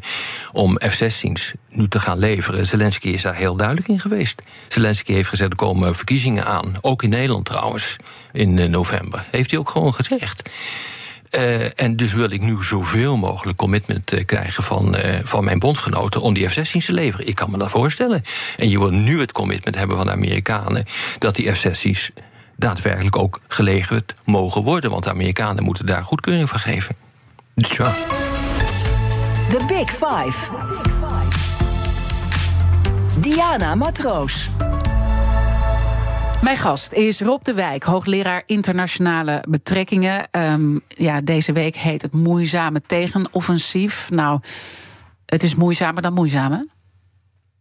om 0.51 0.79
F-16's 0.89 1.53
nu 1.69 1.87
te 1.87 1.99
gaan 1.99 2.19
leveren. 2.19 2.67
Zelensky 2.67 3.07
is 3.07 3.21
daar 3.21 3.35
heel 3.35 3.55
duidelijk 3.55 3.87
in 3.87 3.99
geweest. 3.99 4.41
Zelensky 4.67 5.13
heeft 5.13 5.29
gezegd 5.29 5.49
er 5.49 5.55
komen 5.55 5.95
verkiezingen 5.95 6.45
aan. 6.45 6.73
Ook 6.81 7.03
in 7.03 7.09
Nederland 7.09 7.45
trouwens, 7.45 7.95
in 8.31 8.59
eh, 8.59 8.69
november. 8.69 9.25
Heeft 9.31 9.49
hij 9.51 9.59
ook 9.59 9.69
gewoon 9.69 9.93
gezegd. 9.93 10.49
Eh, 11.33 11.81
en 11.81 11.95
dus 11.95 12.13
wil 12.13 12.29
ik 12.29 12.41
nu 12.41 12.63
zoveel 12.63 13.17
mogelijk 13.17 13.57
commitment 13.57 14.11
eh, 14.11 14.25
krijgen 14.25 14.63
van, 14.63 14.95
eh, 14.95 15.19
van 15.23 15.43
mijn 15.43 15.59
bondgenoten 15.59 16.21
om 16.21 16.33
die 16.33 16.49
F-16's 16.49 16.85
te 16.85 16.93
leveren. 16.93 17.27
Ik 17.27 17.35
kan 17.35 17.51
me 17.51 17.57
dat 17.57 17.69
voorstellen. 17.69 18.23
En 18.57 18.69
je 18.69 18.79
wil 18.79 18.89
nu 18.89 19.19
het 19.19 19.31
commitment 19.31 19.77
hebben 19.77 19.97
van 19.97 20.05
de 20.05 20.11
Amerikanen 20.11 20.85
dat 21.17 21.35
die 21.35 21.51
F-16's 21.51 22.11
daadwerkelijk 22.55 23.17
ook 23.17 23.39
geleverd 23.47 24.15
mogen 24.25 24.63
worden. 24.63 24.91
Want 24.91 25.03
de 25.03 25.09
Amerikanen 25.09 25.63
moeten 25.63 25.85
daar 25.85 26.03
goedkeuring 26.03 26.49
van 26.49 26.59
geven. 26.59 26.95
Dus 27.55 27.71
ja. 27.71 27.95
The 29.49 29.65
Big 29.67 29.89
Five. 29.89 30.49
Diana 33.19 33.75
Matroos. 33.75 34.49
Mijn 36.43 36.57
gast 36.57 36.93
is 36.93 37.19
Rob 37.21 37.43
de 37.43 37.53
Wijk, 37.53 37.83
hoogleraar 37.83 38.43
internationale 38.45 39.43
betrekkingen. 39.49 40.27
Ehm, 40.31 40.77
ja, 40.87 41.21
deze 41.21 41.51
week 41.53 41.75
heet 41.75 42.01
het 42.01 42.13
moeizame 42.13 42.81
tegenoffensief. 42.85 44.09
Nou, 44.09 44.39
het 45.25 45.43
is 45.43 45.55
moeizamer 45.55 46.01
dan 46.01 46.13
moeizaam, 46.13 46.51
hè? 46.51 46.59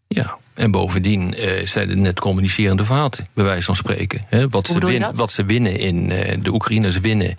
Ja, 0.09 0.37
en 0.55 0.71
bovendien 0.71 1.35
eh, 1.35 1.67
zijn 1.67 1.89
het 1.89 1.99
net 1.99 2.21
communicerende 2.21 2.85
vaten, 2.85 3.27
bij 3.35 3.45
wijze 3.45 3.63
van 3.63 3.77
spreken. 3.77 4.27
Wat, 4.51 4.67
ze 4.67 4.73
bedoel 4.73 4.91
je 4.91 4.99
win- 4.99 5.07
dat? 5.07 5.17
wat 5.19 5.33
ze 5.33 5.45
winnen 5.45 5.79
in 5.79 6.11
eh, 6.11 6.39
de 6.43 6.53
Oekraïners 6.53 7.01
winnen 7.01 7.35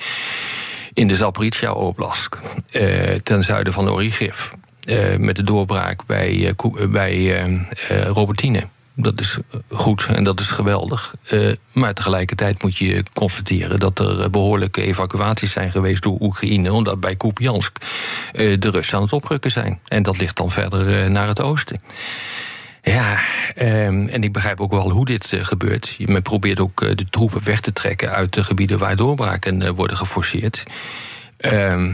in 0.94 1.08
de 1.08 1.16
Zaporizhia-oblast, 1.16 2.38
eh, 2.72 3.14
ten 3.24 3.44
zuiden 3.44 3.74
van 3.74 3.90
Origiv, 3.90 4.50
eh, 4.82 5.18
met 5.18 5.36
de 5.36 5.44
doorbraak 5.44 6.06
bij, 6.06 6.54
bij 6.90 7.46
Robertine. 8.08 8.68
Dat 8.96 9.20
is 9.20 9.38
goed 9.72 10.06
en 10.06 10.24
dat 10.24 10.40
is 10.40 10.52
geweldig. 10.52 11.16
Eh, 11.24 11.52
maar 11.74 11.94
tegelijkertijd 11.94 12.64
moet 12.64 12.78
je 12.78 13.04
constateren 13.14 13.80
dat 13.80 14.00
er 14.00 14.22
eh, 14.22 14.30
behoorlijke 14.30 14.82
evacuaties 14.82 15.52
zijn 15.52 15.72
geweest 15.72 16.04
door 16.04 16.18
Oekraïne, 16.20 16.74
omdat 16.74 17.00
bij 17.00 17.16
Kupiansk 17.16 17.78
eh, 18.32 18.60
de 18.60 18.70
Russen 18.70 18.98
aan 18.98 19.04
het 19.04 19.14
oprukken 19.14 19.52
zijn. 19.52 19.80
En 19.88 20.04
dat 20.04 20.18
ligt 20.18 20.38
dan 20.38 20.52
verder 20.52 21.04
eh, 21.04 21.10
naar 21.10 21.28
het 21.28 21.42
oosten. 21.42 21.82
Ja, 22.84 23.20
ehm, 23.56 24.08
en 24.08 24.24
ik 24.24 24.32
begrijp 24.32 24.62
ook 24.62 24.72
wel 24.72 24.90
hoe 24.90 25.06
dit 25.06 25.34
eh, 25.34 25.46
gebeurt. 25.46 25.96
Men 26.00 26.22
probeert 26.22 26.60
ook 26.60 26.82
eh, 26.82 26.96
de 26.96 27.10
troepen 27.10 27.44
weg 27.44 27.60
te 27.60 27.74
trekken 27.74 28.12
uit 28.12 28.34
de 28.34 28.44
gebieden 28.44 28.78
waar 28.78 28.96
doorbraken 28.96 29.62
eh, 29.62 29.70
worden 29.70 29.98
geforceerd. 29.98 30.64
Ehm, 31.38 31.94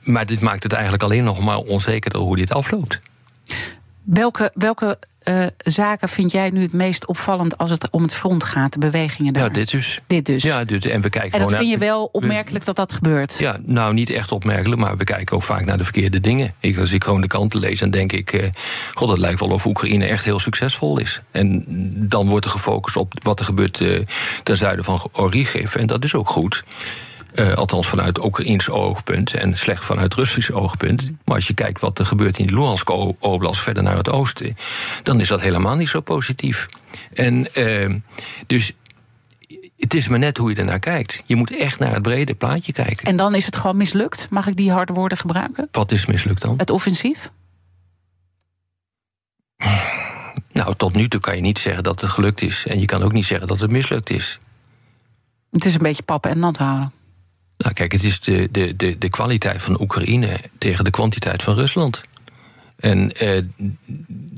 maar 0.00 0.26
dit 0.26 0.40
maakt 0.40 0.62
het 0.62 0.72
eigenlijk 0.72 1.02
alleen 1.02 1.24
nog 1.24 1.40
maar 1.40 1.56
onzekerder 1.58 2.20
hoe 2.20 2.36
dit 2.36 2.52
afloopt. 2.52 3.00
Welke, 4.02 4.50
welke 4.54 4.98
eh, 5.24 5.46
zaken 5.58 6.08
vind 6.08 6.32
jij 6.32 6.50
nu 6.50 6.62
het 6.62 6.72
meest 6.72 7.06
opvallend 7.06 7.58
als 7.58 7.70
het 7.70 7.90
om 7.90 8.02
het 8.02 8.14
front 8.14 8.44
gaat, 8.44 8.72
de 8.72 8.78
bewegingen 8.78 9.32
daar? 9.32 9.42
Ja, 9.42 9.48
dit 9.48 9.70
dus. 9.70 10.00
Dit 10.06 10.26
dus. 10.26 10.42
Ja, 10.42 10.64
dit, 10.64 10.86
en 10.86 11.00
we 11.00 11.08
kijken 11.08 11.32
en 11.32 11.38
dat 11.46 11.56
vind 11.56 11.70
je 11.70 11.78
wel 11.78 12.08
opmerkelijk 12.12 12.64
dat 12.64 12.76
dat 12.76 12.92
gebeurt? 12.92 13.38
Ja, 13.38 13.58
nou 13.62 13.94
niet 13.94 14.10
echt 14.10 14.32
opmerkelijk, 14.32 14.80
maar 14.80 14.96
we 14.96 15.04
kijken 15.04 15.36
ook 15.36 15.42
vaak 15.42 15.64
naar 15.64 15.78
de 15.78 15.84
verkeerde 15.84 16.20
dingen. 16.20 16.54
Ik, 16.60 16.78
als 16.78 16.92
ik 16.92 17.04
gewoon 17.04 17.20
de 17.20 17.26
kranten 17.26 17.60
lees, 17.60 17.80
dan 17.80 17.90
denk 17.90 18.12
ik... 18.12 18.32
Eh, 18.32 18.48
god, 18.94 19.08
het 19.08 19.18
lijkt 19.18 19.40
wel 19.40 19.48
of 19.48 19.66
Oekraïne 19.66 20.06
echt 20.06 20.24
heel 20.24 20.38
succesvol 20.38 20.98
is. 20.98 21.22
En 21.30 21.64
dan 22.08 22.28
wordt 22.28 22.44
er 22.44 22.50
gefocust 22.50 22.96
op 22.96 23.12
wat 23.22 23.38
er 23.38 23.44
gebeurt 23.44 23.80
eh, 23.80 23.88
ten 24.42 24.56
zuiden 24.56 24.84
van 24.84 25.00
Origiv. 25.12 25.74
En 25.74 25.86
dat 25.86 26.04
is 26.04 26.14
ook 26.14 26.28
goed. 26.28 26.64
Eh, 27.34 27.52
althans 27.54 27.86
vanuit 27.86 28.24
Oekraïns 28.24 28.70
oogpunt 28.70 29.34
en 29.34 29.58
slecht 29.58 29.84
vanuit 29.84 30.14
Russisch 30.14 30.50
oogpunt. 30.50 31.10
Maar 31.24 31.34
als 31.34 31.46
je 31.46 31.54
kijkt 31.54 31.80
wat 31.80 31.98
er 31.98 32.06
gebeurt 32.06 32.38
in 32.38 32.54
Luhansk 32.54 32.90
o- 32.90 33.16
oblast 33.18 33.60
verder 33.60 33.82
naar 33.82 33.96
het 33.96 34.08
oosten... 34.08 34.56
dan 35.02 35.20
is 35.20 35.28
dat 35.28 35.40
helemaal 35.40 35.76
niet 35.76 35.88
zo 35.88 36.00
positief. 36.00 36.66
En 37.14 37.54
eh, 37.54 37.94
dus 38.46 38.72
het 39.76 39.94
is 39.94 40.08
maar 40.08 40.18
net 40.18 40.36
hoe 40.36 40.50
je 40.50 40.56
ernaar 40.56 40.78
kijkt. 40.78 41.22
Je 41.26 41.36
moet 41.36 41.56
echt 41.56 41.78
naar 41.78 41.92
het 41.92 42.02
brede 42.02 42.34
plaatje 42.34 42.72
kijken. 42.72 43.06
En 43.06 43.16
dan 43.16 43.34
is 43.34 43.46
het 43.46 43.56
gewoon 43.56 43.76
mislukt? 43.76 44.26
Mag 44.30 44.46
ik 44.46 44.56
die 44.56 44.70
harde 44.72 44.92
woorden 44.92 45.18
gebruiken? 45.18 45.68
Wat 45.70 45.92
is 45.92 46.06
mislukt 46.06 46.40
dan? 46.42 46.54
Het 46.56 46.70
offensief? 46.70 47.30
Nou, 50.52 50.74
tot 50.76 50.94
nu 50.94 51.08
toe 51.08 51.20
kan 51.20 51.36
je 51.36 51.42
niet 51.42 51.58
zeggen 51.58 51.82
dat 51.82 52.00
het 52.00 52.10
gelukt 52.10 52.42
is. 52.42 52.66
En 52.66 52.80
je 52.80 52.86
kan 52.86 53.02
ook 53.02 53.12
niet 53.12 53.24
zeggen 53.24 53.48
dat 53.48 53.58
het 53.60 53.70
mislukt 53.70 54.10
is. 54.10 54.40
Het 55.50 55.64
is 55.64 55.72
een 55.72 55.78
beetje 55.78 56.02
pappen 56.02 56.30
en 56.30 56.38
nat 56.38 56.58
houden. 56.58 56.92
Nou, 57.58 57.74
kijk, 57.74 57.92
het 57.92 58.04
is 58.04 58.20
de, 58.20 58.48
de, 58.50 58.76
de, 58.76 58.98
de 58.98 59.08
kwaliteit 59.08 59.62
van 59.62 59.80
Oekraïne 59.80 60.40
tegen 60.58 60.84
de 60.84 60.90
kwantiteit 60.90 61.42
van 61.42 61.54
Rusland. 61.54 62.02
En 62.76 63.12
eh, 63.12 63.42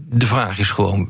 de 0.09 0.27
vraag 0.27 0.59
is 0.59 0.71
gewoon 0.71 1.09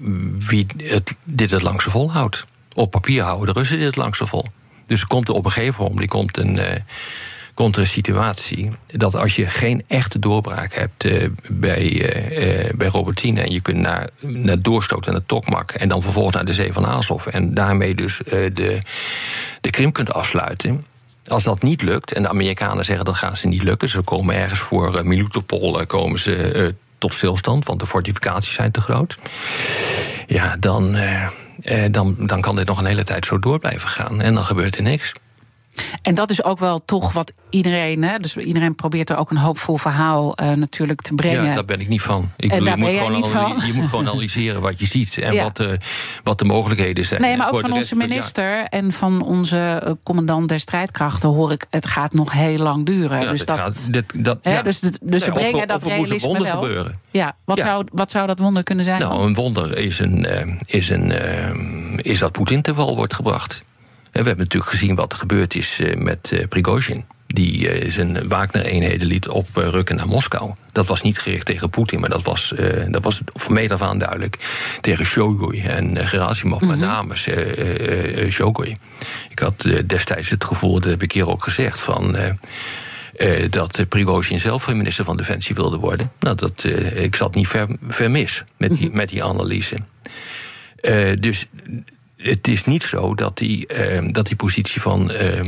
wie 0.48 0.66
het, 0.76 1.16
dit 1.24 1.50
het 1.50 1.62
langste 1.62 1.90
volhoudt. 1.90 2.44
Op 2.74 2.90
papier 2.90 3.22
houden 3.22 3.46
de 3.54 3.60
Russen 3.60 3.78
dit 3.78 3.86
het 3.86 3.96
langste 3.96 4.26
vol. 4.26 4.44
Dus 4.86 5.00
er 5.00 5.06
komt 5.06 5.28
er 5.28 5.34
op 5.34 5.44
een 5.44 5.50
gegeven 5.50 5.84
moment 5.84 6.08
komt 6.08 6.36
een, 6.36 6.58
eh, 6.58 7.84
situatie 7.84 8.70
dat 8.86 9.14
als 9.14 9.36
je 9.36 9.46
geen 9.46 9.82
echte 9.86 10.18
doorbraak 10.18 10.74
hebt 10.74 11.04
eh, 11.04 11.28
bij, 11.50 12.12
eh, 12.12 12.74
bij 12.74 12.88
Robertine 12.88 13.40
en 13.40 13.50
je 13.50 13.60
kunt 13.60 13.78
naar, 13.78 14.08
naar 14.20 14.62
doorstoten 14.62 15.12
naar 15.12 15.26
Tokmak 15.26 15.70
en 15.70 15.88
dan 15.88 16.02
vervolgens 16.02 16.34
naar 16.34 16.44
de 16.44 16.54
Zee 16.54 16.72
van 16.72 16.86
Azov 16.86 17.26
en 17.26 17.54
daarmee 17.54 17.94
dus 17.94 18.20
de, 18.26 18.78
de 19.60 19.70
Krim 19.70 19.92
kunt 19.92 20.12
afsluiten. 20.12 20.84
Als 21.28 21.44
dat 21.44 21.62
niet 21.62 21.82
lukt, 21.82 22.12
en 22.12 22.22
de 22.22 22.28
Amerikanen 22.28 22.84
zeggen 22.84 23.04
dat 23.04 23.16
gaan 23.16 23.36
ze 23.36 23.46
niet 23.46 23.62
lukken, 23.62 23.88
ze 23.88 24.00
komen 24.00 24.34
ergens 24.34 24.60
voor 24.60 24.96
uh, 24.96 25.02
Milutopol 25.02 25.80
uh, 25.80 25.86
komen 25.86 26.18
ze 26.18 26.54
uh, 26.54 26.68
tot 26.98 27.14
stilstand, 27.14 27.66
want 27.66 27.80
de 27.80 27.86
fortificaties 27.86 28.54
zijn 28.54 28.70
te 28.70 28.80
groot. 28.80 29.18
Ja, 30.26 30.56
dan, 30.56 30.96
dan, 31.90 32.14
dan 32.18 32.40
kan 32.40 32.56
dit 32.56 32.66
nog 32.66 32.78
een 32.78 32.86
hele 32.86 33.04
tijd 33.04 33.26
zo 33.26 33.38
door 33.38 33.58
blijven 33.58 33.88
gaan 33.88 34.20
en 34.20 34.34
dan 34.34 34.44
gebeurt 34.44 34.76
er 34.76 34.82
niks. 34.82 35.12
En 36.02 36.14
dat 36.14 36.30
is 36.30 36.44
ook 36.44 36.58
wel 36.58 36.84
toch 36.84 37.12
wat 37.12 37.32
iedereen, 37.50 38.02
hè, 38.02 38.18
dus 38.18 38.36
iedereen 38.36 38.74
probeert 38.74 39.10
er 39.10 39.16
ook 39.16 39.30
een 39.30 39.36
hoopvol 39.36 39.76
verhaal 39.76 40.40
uh, 40.42 40.50
natuurlijk 40.50 41.02
te 41.02 41.14
brengen. 41.14 41.44
Ja, 41.44 41.54
daar 41.54 41.64
ben 41.64 41.80
ik 41.80 41.88
niet 41.88 42.02
van. 42.02 42.30
Ik 42.36 42.50
en 42.50 42.58
bedoel, 42.58 42.64
daar 42.66 42.78
je, 42.78 42.84
ben 42.84 42.92
moet 42.92 43.22
jij 43.22 43.30
gewoon 43.30 43.52
niet 43.52 43.60
van. 43.60 43.66
je 43.66 43.72
moet 43.72 43.88
gewoon 43.88 44.08
analyseren 44.12 44.60
wat 44.60 44.78
je 44.78 44.86
ziet 44.86 45.18
en 45.18 45.32
ja. 45.32 45.42
wat, 45.42 45.60
uh, 45.60 45.70
wat 46.22 46.38
de 46.38 46.44
mogelijkheden 46.44 47.04
zijn. 47.04 47.20
Nee, 47.20 47.36
maar 47.36 47.52
ook 47.52 47.60
van 47.60 47.72
onze 47.72 47.96
minister 47.96 48.56
ja. 48.56 48.68
en 48.68 48.92
van 48.92 49.22
onze 49.22 49.96
commandant 50.02 50.48
der 50.48 50.60
strijdkrachten 50.60 51.28
hoor 51.28 51.52
ik, 51.52 51.66
het 51.70 51.86
gaat 51.86 52.14
nog 52.14 52.32
heel 52.32 52.58
lang 52.58 52.86
duren. 52.86 53.20
Ja, 53.20 53.30
dus 53.30 53.44
dat, 53.44 53.56
gaat, 53.56 53.92
dit, 53.92 54.24
dat, 54.24 54.38
hè, 54.42 54.62
dus, 54.62 54.80
dus 54.80 54.98
nee, 55.00 55.20
ze 55.20 55.30
brengen 55.30 55.60
of, 55.60 55.66
dat 55.66 55.84
of 55.84 55.88
realisme 55.88 56.28
moet 56.28 56.42
wel. 56.42 56.62
Gebeuren. 56.62 57.00
Ja, 57.10 57.36
wat, 57.44 57.58
Zou, 57.58 57.86
wat 57.92 58.10
zou 58.10 58.26
dat 58.26 58.38
wonder 58.38 58.62
kunnen 58.62 58.84
zijn? 58.84 59.00
Nou, 59.00 59.16
dan? 59.16 59.26
een 59.26 59.34
wonder 59.34 59.78
is, 59.78 59.98
een, 59.98 60.26
uh, 60.28 60.54
is, 60.66 60.88
een, 60.88 61.12
is 61.96 62.18
dat 62.18 62.32
Poetin 62.32 62.62
te 62.62 62.74
val 62.74 62.96
wordt 62.96 63.14
gebracht. 63.14 63.64
We 64.22 64.28
hebben 64.28 64.44
natuurlijk 64.44 64.70
gezien 64.70 64.94
wat 64.94 65.12
er 65.12 65.18
gebeurd 65.18 65.54
is 65.54 65.80
eh, 65.80 65.96
met 65.96 66.46
Prigozhin. 66.48 67.04
Die 67.26 67.84
uh, 67.84 67.90
zijn 67.90 68.28
Wagner-eenheden 68.28 69.06
liet 69.06 69.28
oprukken 69.28 69.96
naar 69.96 70.08
Moskou. 70.08 70.52
Dat 70.72 70.86
was 70.86 71.02
niet 71.02 71.18
gericht 71.18 71.46
tegen 71.46 71.70
Poetin, 71.70 72.00
maar 72.00 72.08
dat 72.08 72.22
was, 72.22 72.52
uh, 72.58 72.84
dat 72.88 73.02
was 73.02 73.20
van 73.34 73.52
meet 73.52 73.72
af 73.72 73.82
aan 73.82 73.98
duidelijk 73.98 74.36
tegen 74.80 75.04
Shoigu 75.04 75.58
en 75.58 76.06
Gerasimov, 76.06 76.60
mm 76.60 76.68
-hmm. 76.68 76.78
met 76.78 76.88
name 76.88 77.14
uh, 77.14 78.30
Shoigu. 78.30 78.76
Ik 79.30 79.38
had 79.38 79.68
destijds 79.86 80.30
het 80.30 80.44
gevoel, 80.44 80.72
dat 80.72 80.90
heb 80.90 81.02
ik 81.02 81.12
hier 81.12 81.28
ook 81.28 81.42
gezegd, 81.42 81.80
van. 81.80 82.16
Dat 83.50 83.88
Prigozhin 83.88 84.40
zelf 84.40 84.68
minister 84.68 85.04
van 85.04 85.16
Defensie 85.16 85.54
wilde 85.54 85.76
worden. 85.76 86.12
Nou, 86.20 86.36
dat, 86.36 86.64
ik 86.94 87.16
zat 87.16 87.34
niet 87.34 87.48
ver, 87.48 87.68
ver 87.88 88.10
mis 88.10 88.44
met 88.56 88.70
die, 88.70 88.78
mm 88.78 88.86
-hmm. 88.86 88.96
met 88.96 89.08
die 89.08 89.24
analyse. 89.24 89.76
dus 91.18 91.46
het 92.16 92.48
is 92.48 92.64
niet 92.64 92.82
zo 92.82 93.14
dat 93.14 93.38
die, 93.38 93.66
uh, 93.72 94.12
dat 94.12 94.26
die 94.26 94.36
positie 94.36 94.80
van, 94.80 95.10
uh, 95.12 95.40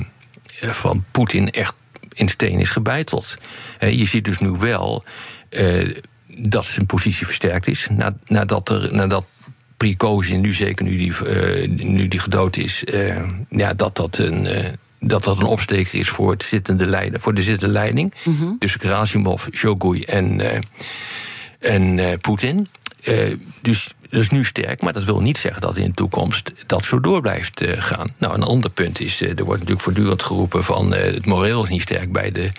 van 0.60 1.04
Poetin 1.10 1.50
echt 1.50 1.74
in 2.12 2.28
steen 2.28 2.60
is 2.60 2.70
gebeiteld. 2.70 3.36
Je 3.80 4.06
ziet 4.06 4.24
dus 4.24 4.38
nu 4.38 4.48
wel 4.48 5.04
dat 6.26 6.64
zijn 6.64 6.86
positie 6.86 7.26
versterkt 7.26 7.66
is. 7.66 7.88
Nadat, 8.26 8.68
er, 8.68 8.94
nadat 8.94 9.26
Prigozhin, 9.76 10.40
nu 10.40 10.52
zeker 10.52 10.84
nu 10.84 10.96
die, 10.96 11.12
nu 11.68 12.08
die 12.08 12.20
gedood 12.20 12.56
is, 12.56 12.84
ja, 13.48 13.74
dat 13.74 13.96
dat 13.96 14.18
een 14.18 14.46
dat 15.00 15.24
dat 15.24 15.38
een 15.38 15.44
opsteker 15.44 15.98
is 15.98 16.08
voor, 16.08 16.30
het 16.30 16.42
zittende 16.42 16.86
leiden, 16.86 17.20
voor 17.20 17.34
de 17.34 17.42
zittende 17.42 17.72
leiding. 17.72 18.14
Mm 18.24 18.36
-hmm. 18.38 18.56
Dus 18.58 18.74
Gerasimov, 18.74 19.46
Shoigu 19.52 20.00
en, 20.00 20.40
uh, 20.40 20.46
en 21.58 21.98
uh, 21.98 22.12
Poetin. 22.20 22.68
Uh, 23.04 23.34
dus 23.62 23.94
dat 24.10 24.20
is 24.20 24.30
nu 24.30 24.44
sterk, 24.44 24.82
maar 24.82 24.92
dat 24.92 25.04
wil 25.04 25.20
niet 25.20 25.38
zeggen 25.38 25.62
dat 25.62 25.76
in 25.76 25.86
de 25.86 25.94
toekomst 25.94 26.52
dat 26.66 26.84
zo 26.84 27.00
door 27.00 27.20
blijft 27.20 27.64
gaan. 27.66 28.08
Nou, 28.18 28.34
een 28.34 28.42
ander 28.42 28.70
punt 28.70 29.00
is, 29.00 29.20
er 29.20 29.34
wordt 29.34 29.50
natuurlijk 29.50 29.80
voortdurend 29.80 30.22
geroepen 30.22 30.64
van 30.64 30.92
het 30.92 31.26
moreel 31.26 31.62
is 31.62 31.68
niet 31.68 31.80
sterk 31.80 32.12
bij 32.12 32.32
de 32.32 32.50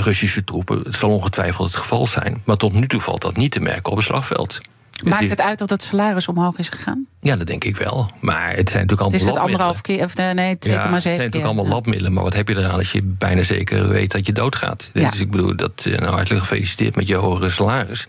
Russische 0.00 0.44
troepen. 0.44 0.80
Het 0.82 0.96
zal 0.96 1.10
ongetwijfeld 1.10 1.66
het 1.66 1.76
geval 1.76 2.06
zijn. 2.06 2.42
Maar 2.44 2.56
tot 2.56 2.72
nu 2.72 2.86
toe 2.86 3.00
valt 3.00 3.20
dat 3.20 3.36
niet 3.36 3.52
te 3.52 3.60
merken 3.60 3.92
op 3.92 3.96
het 3.96 4.06
slagveld. 4.06 4.60
Maakt 5.04 5.30
het 5.30 5.40
uit 5.40 5.58
dat 5.58 5.70
het 5.70 5.82
salaris 5.82 6.28
omhoog 6.28 6.58
is 6.58 6.68
gegaan? 6.68 7.06
Ja, 7.20 7.36
dat 7.36 7.46
denk 7.46 7.64
ik 7.64 7.76
wel. 7.76 8.10
Maar 8.20 8.56
het 8.56 8.70
zijn 8.70 8.86
natuurlijk 8.86 9.00
allemaal 9.00 9.12
Het 9.12 9.20
is 9.20 9.26
het 9.26 9.38
anderhalf 9.38 9.80
keer, 9.80 10.04
of 10.04 10.16
nee, 10.16 10.56
2,7 10.56 10.70
ja, 10.70 10.92
Het 10.92 11.02
zijn 11.02 11.16
natuurlijk 11.16 11.44
allemaal 11.44 11.66
labmiddelen. 11.66 12.12
Maar 12.12 12.22
wat 12.22 12.34
heb 12.34 12.48
je 12.48 12.56
eraan 12.56 12.78
als 12.78 12.92
je 12.92 13.02
bijna 13.02 13.42
zeker 13.42 13.88
weet 13.88 14.12
dat 14.12 14.26
je 14.26 14.32
doodgaat? 14.32 14.90
Ja. 14.92 15.10
Dus 15.10 15.20
ik 15.20 15.30
bedoel, 15.30 15.56
dat, 15.56 15.86
nou 15.86 16.04
hartelijk 16.04 16.40
gefeliciteerd 16.40 16.96
met 16.96 17.06
je 17.06 17.14
hogere 17.14 17.50
salaris. 17.50 18.06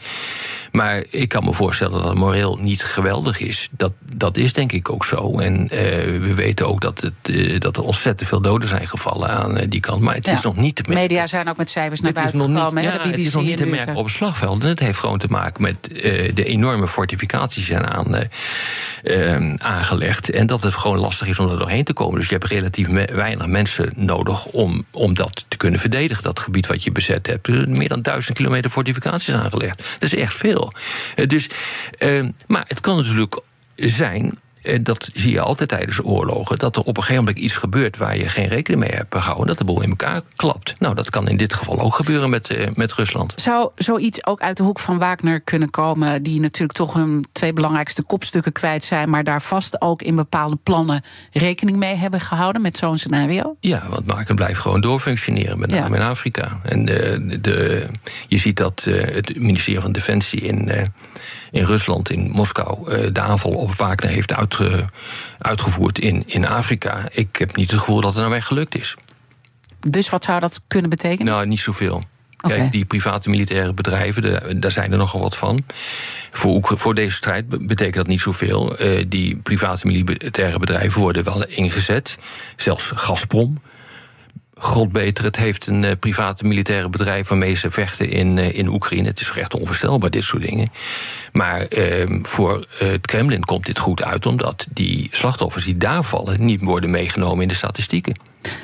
Maar 0.71 1.03
ik 1.09 1.29
kan 1.29 1.43
me 1.43 1.53
voorstellen 1.53 1.93
dat 1.93 2.03
het 2.03 2.17
moreel 2.17 2.57
niet 2.61 2.83
geweldig 2.83 3.39
is. 3.39 3.69
Dat, 3.71 3.91
dat 4.13 4.37
is 4.37 4.53
denk 4.53 4.71
ik 4.71 4.91
ook 4.91 5.05
zo. 5.05 5.39
En 5.39 5.61
uh, 5.61 5.69
we 6.19 6.33
weten 6.33 6.67
ook 6.67 6.81
dat, 6.81 7.01
het, 7.01 7.29
uh, 7.29 7.59
dat 7.59 7.77
er 7.77 7.83
ontzettend 7.83 8.29
veel 8.29 8.41
doden 8.41 8.69
zijn 8.69 8.87
gevallen 8.87 9.29
aan 9.29 9.57
uh, 9.57 9.63
die 9.69 9.79
kant. 9.79 10.01
Maar 10.01 10.15
het 10.15 10.25
ja. 10.25 10.31
is 10.31 10.41
nog 10.41 10.55
niet 10.55 10.75
te 10.75 10.81
merken. 10.85 11.01
Media 11.01 11.27
zijn 11.27 11.49
ook 11.49 11.57
met 11.57 11.69
cijfers 11.69 12.01
naar 12.01 12.13
buiten 12.13 12.41
gekomen. 12.41 12.75
Niet, 12.75 12.83
ja, 12.83 12.91
de 12.91 12.97
BBC 12.97 13.15
het 13.15 13.25
is 13.25 13.33
nog 13.33 13.43
niet 13.43 13.57
te 13.57 13.65
merken 13.65 13.95
op 13.95 14.05
het 14.05 14.13
slagveld. 14.13 14.61
En 14.61 14.69
het 14.69 14.79
heeft 14.79 14.99
gewoon 14.99 15.17
te 15.17 15.27
maken 15.29 15.61
met 15.61 15.83
de 16.33 16.43
enorme 16.45 16.87
fortificaties 16.87 17.65
zijn 17.65 17.87
aan, 17.87 18.15
aangelegd. 19.57 20.29
En 20.29 20.47
dat 20.47 20.61
het 20.61 20.73
gewoon 20.73 20.99
lastig 20.99 21.27
is 21.27 21.39
om 21.39 21.49
er 21.49 21.57
doorheen 21.57 21.83
te 21.83 21.93
komen. 21.93 22.19
Dus 22.19 22.29
je 22.29 22.33
hebt 22.33 22.45
relatief 22.45 22.87
weinig 23.11 23.47
mensen 23.47 23.91
nodig 23.95 24.45
om, 24.45 24.85
om 24.91 25.13
dat 25.13 25.45
te 25.47 25.57
kunnen 25.57 25.79
verdedigen. 25.79 26.23
Dat 26.23 26.39
gebied 26.39 26.67
wat 26.67 26.83
je 26.83 26.91
bezet 26.91 27.27
hebt. 27.27 27.47
Meer 27.67 27.89
dan 27.89 28.01
duizend 28.01 28.37
kilometer 28.37 28.69
fortificaties 28.69 29.33
aangelegd. 29.33 29.77
Dat 29.77 30.13
is 30.13 30.15
echt 30.15 30.33
veel. 30.33 30.66
Dus, 31.27 31.49
uh, 31.99 32.29
maar 32.47 32.65
het 32.67 32.79
kan 32.79 32.95
natuurlijk 32.95 33.39
zijn 33.75 34.39
en 34.67 34.83
dat 34.83 35.09
zie 35.13 35.31
je 35.31 35.41
altijd 35.41 35.69
tijdens 35.69 36.03
oorlogen, 36.03 36.57
dat 36.57 36.75
er 36.75 36.81
op 36.81 36.97
een 36.97 37.03
gegeven 37.03 37.23
moment 37.23 37.43
iets 37.43 37.55
gebeurt 37.55 37.97
waar 37.97 38.17
je 38.17 38.29
geen 38.29 38.47
rekening 38.47 38.83
mee 38.83 38.95
hebt 38.95 39.15
gehouden, 39.15 39.47
dat 39.47 39.57
de 39.57 39.63
boel 39.63 39.81
in 39.81 39.89
elkaar 39.89 40.21
klapt. 40.35 40.75
Nou, 40.79 40.95
dat 40.95 41.09
kan 41.09 41.27
in 41.27 41.37
dit 41.37 41.53
geval 41.53 41.79
ook 41.79 41.95
gebeuren 41.95 42.29
met, 42.29 42.49
uh, 42.49 42.67
met 42.75 42.93
Rusland. 42.93 43.33
Zou 43.35 43.69
zoiets 43.75 44.25
ook 44.25 44.41
uit 44.41 44.57
de 44.57 44.63
hoek 44.63 44.79
van 44.79 44.97
Wagner 44.97 45.41
kunnen 45.41 45.69
komen, 45.69 46.23
die 46.23 46.39
natuurlijk 46.39 46.77
toch 46.77 46.93
hun 46.93 47.25
twee 47.31 47.53
belangrijkste 47.53 48.03
kopstukken 48.03 48.51
kwijt 48.51 48.83
zijn, 48.83 49.09
maar 49.09 49.23
daar 49.23 49.41
vast 49.41 49.81
ook 49.81 50.01
in 50.01 50.15
bepaalde 50.15 50.57
plannen 50.63 51.03
rekening 51.31 51.77
mee 51.77 51.95
hebben 51.95 52.19
gehouden 52.19 52.61
met 52.61 52.77
zo'n 52.77 52.97
scenario? 52.97 53.55
Ja, 53.59 53.87
want 53.89 54.05
Wagner 54.05 54.35
blijft 54.35 54.59
gewoon 54.59 54.81
doorfunctioneren, 54.81 55.59
met 55.59 55.71
name 55.71 55.95
ja. 55.95 56.01
in 56.01 56.09
Afrika. 56.09 56.59
En 56.63 56.85
de, 56.85 57.37
de, 57.41 57.85
je 58.27 58.37
ziet 58.37 58.57
dat 58.57 58.85
uh, 58.87 59.03
het 59.03 59.39
ministerie 59.39 59.81
van 59.81 59.91
Defensie 59.91 60.41
in. 60.41 60.71
In 61.57 61.65
Rusland, 61.65 62.09
in 62.09 62.29
Moskou, 62.31 62.91
uh, 62.91 63.07
de 63.13 63.19
aanval 63.19 63.51
op 63.51 63.75
Wagner 63.75 64.09
heeft 64.09 64.33
uitge, 64.33 64.85
uitgevoerd 65.37 65.99
in, 65.99 66.23
in 66.25 66.47
Afrika. 66.47 67.07
Ik 67.11 67.35
heb 67.35 67.55
niet 67.55 67.71
het 67.71 67.79
gevoel 67.79 68.01
dat 68.01 68.11
het 68.11 68.19
nou 68.19 68.31
weer 68.31 68.43
gelukt 68.43 68.77
is. 68.77 68.95
Dus 69.79 70.09
wat 70.09 70.23
zou 70.23 70.39
dat 70.39 70.61
kunnen 70.67 70.89
betekenen? 70.89 71.33
Nou, 71.33 71.47
niet 71.47 71.59
zoveel. 71.59 72.03
Okay. 72.41 72.57
Kijk, 72.57 72.71
die 72.71 72.85
private 72.85 73.29
militaire 73.29 73.73
bedrijven, 73.73 74.21
de, 74.21 74.59
daar 74.59 74.71
zijn 74.71 74.91
er 74.91 74.97
nogal 74.97 75.21
wat 75.21 75.37
van. 75.37 75.65
Voor, 76.31 76.77
voor 76.77 76.95
deze 76.95 77.15
strijd 77.15 77.67
betekent 77.67 77.95
dat 77.95 78.07
niet 78.07 78.21
zoveel. 78.21 78.81
Uh, 78.81 79.05
die 79.07 79.35
private 79.35 79.87
militaire 79.87 80.59
bedrijven 80.59 81.01
worden 81.01 81.23
wel 81.23 81.45
ingezet. 81.45 82.17
Zelfs 82.55 82.91
Gazprom. 82.95 83.57
God 84.59 84.91
beter, 84.91 85.23
het 85.23 85.35
heeft 85.35 85.67
een 85.67 85.83
uh, 85.83 85.91
private 85.99 86.45
militaire 86.45 86.89
bedrijf 86.89 87.27
waarmee 87.27 87.55
ze 87.55 87.71
vechten 87.71 88.09
in, 88.09 88.37
uh, 88.37 88.57
in 88.57 88.67
Oekraïne. 88.67 89.07
Het 89.07 89.19
is 89.19 89.31
echt 89.35 89.55
onvoorstelbaar, 89.55 90.09
dit 90.09 90.23
soort 90.23 90.43
dingen. 90.43 90.71
Maar 91.31 91.65
uh, 91.69 92.19
voor 92.21 92.65
het 92.77 93.05
Kremlin 93.05 93.43
komt 93.43 93.65
dit 93.65 93.79
goed 93.79 94.03
uit, 94.03 94.25
omdat 94.25 94.67
die 94.69 95.09
slachtoffers 95.11 95.65
die 95.65 95.77
daar 95.77 96.03
vallen 96.03 96.45
niet 96.45 96.61
worden 96.61 96.89
meegenomen 96.89 97.41
in 97.41 97.47
de 97.47 97.53
statistieken. 97.53 98.19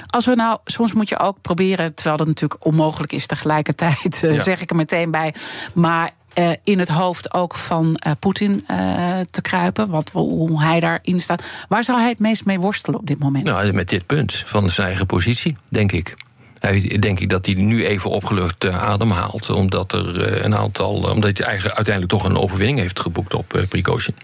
Als 0.07 0.25
we 0.25 0.35
nou, 0.35 0.57
soms 0.65 0.93
moet 0.93 1.09
je 1.09 1.19
ook 1.19 1.38
proberen, 1.41 1.93
terwijl 1.93 2.17
dat 2.17 2.27
natuurlijk 2.27 2.65
onmogelijk 2.65 3.12
is 3.12 3.25
tegelijkertijd, 3.25 4.17
ja. 4.21 4.43
zeg 4.43 4.62
ik 4.62 4.69
er 4.69 4.75
meteen 4.75 5.12
bij. 5.12 5.33
Maar 5.73 6.12
uh, 6.35 6.51
in 6.63 6.79
het 6.79 6.89
hoofd 6.89 7.33
ook 7.33 7.55
van 7.55 8.01
uh, 8.07 8.11
Poetin 8.19 8.65
uh, 8.71 9.19
te 9.31 9.41
kruipen. 9.41 9.89
Wat, 9.89 10.09
hoe 10.11 10.63
hij 10.63 10.79
daarin 10.79 11.19
staat. 11.19 11.43
Waar 11.67 11.84
zou 11.84 11.99
hij 11.99 12.10
het 12.10 12.19
meest 12.19 12.45
mee 12.45 12.60
worstelen 12.60 12.99
op 12.99 13.08
dit 13.08 13.19
moment? 13.19 13.43
Nou, 13.43 13.73
met 13.73 13.89
dit 13.89 14.05
punt 14.05 14.43
van 14.45 14.71
zijn 14.71 14.88
eigen 14.88 15.05
positie, 15.05 15.58
denk 15.67 15.91
ik. 15.91 16.15
Hij, 16.60 16.99
denk 16.99 17.19
ik 17.19 17.29
dat 17.29 17.45
hij 17.45 17.55
nu 17.55 17.86
even 17.86 18.10
opgelucht 18.10 18.67
ademhaalt. 18.67 19.49
Omdat 19.49 19.93
er 19.93 20.43
een 20.45 20.55
aantal. 20.55 20.93
Omdat 20.93 21.38
hij 21.38 21.47
eigenlijk 21.47 21.75
uiteindelijk 21.75 22.15
toch 22.15 22.23
een 22.31 22.38
overwinning 22.38 22.79
heeft 22.79 22.99
geboekt 22.99 23.34
op 23.34 23.65
Prigozhin. 23.69 24.15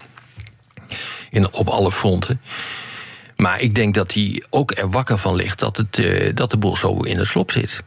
In, 1.30 1.52
op 1.52 1.68
alle 1.68 1.92
fronten. 1.92 2.40
Maar 3.36 3.60
ik 3.60 3.74
denk 3.74 3.94
dat 3.94 4.12
hij 4.12 4.42
ook 4.50 4.78
er 4.78 4.90
wakker 4.90 5.18
van 5.18 5.34
ligt 5.34 5.58
dat, 5.58 5.76
het, 5.76 6.02
dat 6.36 6.50
de 6.50 6.56
boel 6.56 6.76
zo 6.76 7.00
in 7.00 7.18
het 7.18 7.26
slop 7.26 7.50
zit. 7.50 7.82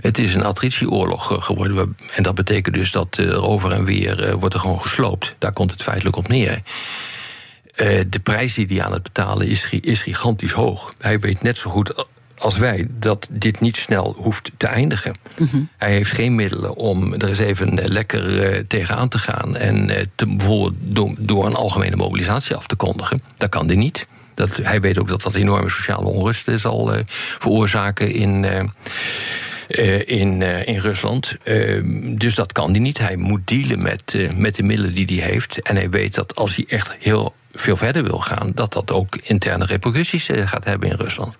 Het 0.00 0.18
is 0.18 0.34
een 0.34 0.44
attritieoorlog 0.44 1.44
geworden. 1.44 1.96
En 2.14 2.22
dat 2.22 2.34
betekent 2.34 2.74
dus 2.74 2.90
dat 2.90 3.16
er 3.16 3.42
over 3.42 3.72
en 3.72 3.84
weer 3.84 4.36
wordt 4.36 4.54
er 4.54 4.60
gewoon 4.60 4.80
gesloopt. 4.80 5.34
Daar 5.38 5.52
komt 5.52 5.70
het 5.70 5.82
feitelijk 5.82 6.16
op 6.16 6.28
neer. 6.28 6.62
De 8.08 8.20
prijs 8.22 8.54
die 8.54 8.66
hij 8.66 8.82
aan 8.82 8.92
het 8.92 9.02
betalen 9.02 9.46
is, 9.46 9.68
is 9.70 10.02
gigantisch 10.02 10.52
hoog. 10.52 10.92
Hij 10.98 11.20
weet 11.20 11.42
net 11.42 11.58
zo 11.58 11.70
goed 11.70 12.06
als 12.38 12.56
wij 12.56 12.86
dat 12.90 13.28
dit 13.30 13.60
niet 13.60 13.76
snel 13.76 14.14
hoeft 14.16 14.50
te 14.56 14.66
eindigen. 14.66 15.14
Mm 15.38 15.48
-hmm. 15.50 15.68
Hij 15.76 15.92
heeft 15.92 16.10
geen 16.10 16.34
middelen 16.34 16.74
om 16.74 17.14
er 17.14 17.28
eens 17.28 17.38
even 17.38 17.90
lekker 17.90 18.52
uh, 18.54 18.62
tegenaan 18.68 19.08
te 19.08 19.18
gaan. 19.18 19.56
En 19.56 19.90
uh, 19.90 19.96
te, 20.14 20.26
bijvoorbeeld 20.26 20.74
door, 20.80 21.14
door, 21.18 21.46
een 21.46 21.54
algemene 21.54 21.96
mobilisatie 21.96 22.56
af 22.56 22.66
te 22.66 22.76
kondigen. 22.76 23.22
Dat 23.36 23.48
kan 23.48 23.66
hij 23.66 23.76
niet. 23.76 24.06
Dat, 24.34 24.56
hij 24.62 24.80
weet 24.80 24.98
ook 24.98 25.08
dat 25.08 25.22
dat 25.22 25.34
enorme 25.34 25.68
sociale 25.68 26.06
onrust 26.06 26.50
zal 26.54 26.94
uh, 26.94 27.00
veroorzaken 27.38 28.12
in. 28.12 28.44
Uh, 29.68 30.08
in, 30.08 30.40
uh, 30.40 30.66
in 30.66 30.78
Rusland. 30.78 31.36
Uh, 31.44 31.82
dus 32.18 32.34
dat 32.34 32.52
kan 32.52 32.70
hij 32.70 32.80
niet. 32.80 32.98
Hij 32.98 33.16
moet 33.16 33.40
dealen 33.44 33.82
met, 33.82 34.30
met 34.36 34.54
de 34.54 34.62
middelen 34.62 34.94
die 34.94 35.20
hij 35.20 35.30
heeft. 35.30 35.62
En 35.62 35.76
hij 35.76 35.90
weet 35.90 36.14
dat 36.14 36.34
als 36.34 36.56
hij 36.56 36.64
echt 36.68 36.96
heel 37.00 37.34
veel 37.52 37.76
verder 37.76 38.04
wil 38.04 38.20
gaan, 38.20 38.52
dat 38.54 38.72
dat 38.72 38.92
ook 38.92 39.16
interne 39.16 39.64
repercussies 39.64 40.28
gaat 40.32 40.64
hebben 40.64 40.90
in 40.90 40.96
Rusland. 40.96 41.36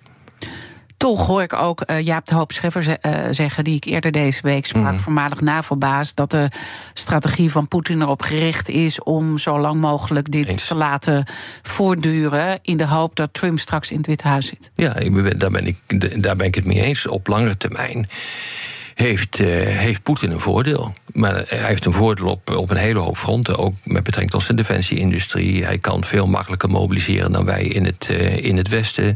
Toch 0.99 1.27
hoor 1.27 1.41
ik 1.41 1.53
ook 1.53 1.83
uh, 1.85 2.01
Jaap 2.01 2.25
de 2.25 2.35
Hoop 2.35 2.51
Scheffer 2.51 2.83
ze, 2.83 2.99
uh, 3.01 3.13
zeggen, 3.29 3.63
die 3.63 3.75
ik 3.75 3.83
eerder 3.83 4.11
deze 4.11 4.41
week 4.41 4.65
sprak, 4.65 4.91
mm. 4.91 4.99
voormalig 4.99 5.41
NAVO-baas, 5.41 6.13
dat 6.13 6.31
de 6.31 6.49
strategie 6.93 7.51
van 7.51 7.67
Poetin 7.67 8.01
erop 8.01 8.21
gericht 8.21 8.69
is 8.69 9.03
om 9.03 9.37
zo 9.37 9.59
lang 9.59 9.75
mogelijk 9.75 10.31
dit 10.31 10.47
Eens. 10.47 10.67
te 10.67 10.75
laten 10.75 11.25
voortduren. 11.61 12.59
In 12.61 12.77
de 12.77 12.87
hoop 12.87 13.15
dat 13.15 13.33
Trump 13.33 13.59
straks 13.59 13.91
in 13.91 13.97
het 13.97 14.07
Witte 14.07 14.27
Huis 14.27 14.47
zit. 14.47 14.71
Ja, 14.73 14.93
daar 15.37 15.51
ben 15.51 15.67
ik, 15.67 15.77
daar 16.23 16.35
ben 16.35 16.47
ik 16.47 16.55
het 16.55 16.65
mee 16.65 16.81
eens. 16.81 17.07
Op 17.07 17.27
langere 17.27 17.57
termijn 17.57 18.09
heeft, 19.01 19.39
uh, 19.39 19.47
heeft 19.65 20.03
Poetin 20.03 20.31
een 20.31 20.39
voordeel. 20.39 20.93
Maar 21.11 21.33
hij 21.47 21.67
heeft 21.67 21.85
een 21.85 21.93
voordeel 21.93 22.27
op, 22.27 22.49
op 22.49 22.69
een 22.69 22.77
hele 22.77 22.99
hoop 22.99 23.17
fronten. 23.17 23.57
Ook 23.57 23.73
met 23.83 24.03
betrekking 24.03 24.31
tot 24.31 24.43
zijn 24.43 24.57
defensieindustrie. 24.57 25.65
Hij 25.65 25.77
kan 25.77 26.03
veel 26.03 26.27
makkelijker 26.27 26.69
mobiliseren 26.69 27.31
dan 27.31 27.45
wij 27.45 27.63
in 27.63 27.85
het, 27.85 28.07
uh, 28.11 28.37
in 28.37 28.57
het 28.57 28.67
Westen. 28.67 29.15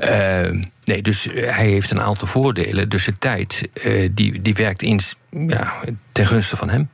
Uh, 0.00 0.40
nee, 0.84 1.02
dus 1.02 1.28
hij 1.34 1.66
heeft 1.66 1.90
een 1.90 2.00
aantal 2.00 2.26
voordelen. 2.26 2.88
Dus 2.88 3.04
de 3.04 3.18
tijd 3.18 3.68
die, 4.10 4.42
die 4.42 4.54
werkt 4.54 4.82
in, 4.82 5.00
ja, 5.30 5.72
ten 6.12 6.26
gunste 6.26 6.56
van 6.56 6.68
hem. 6.68 6.88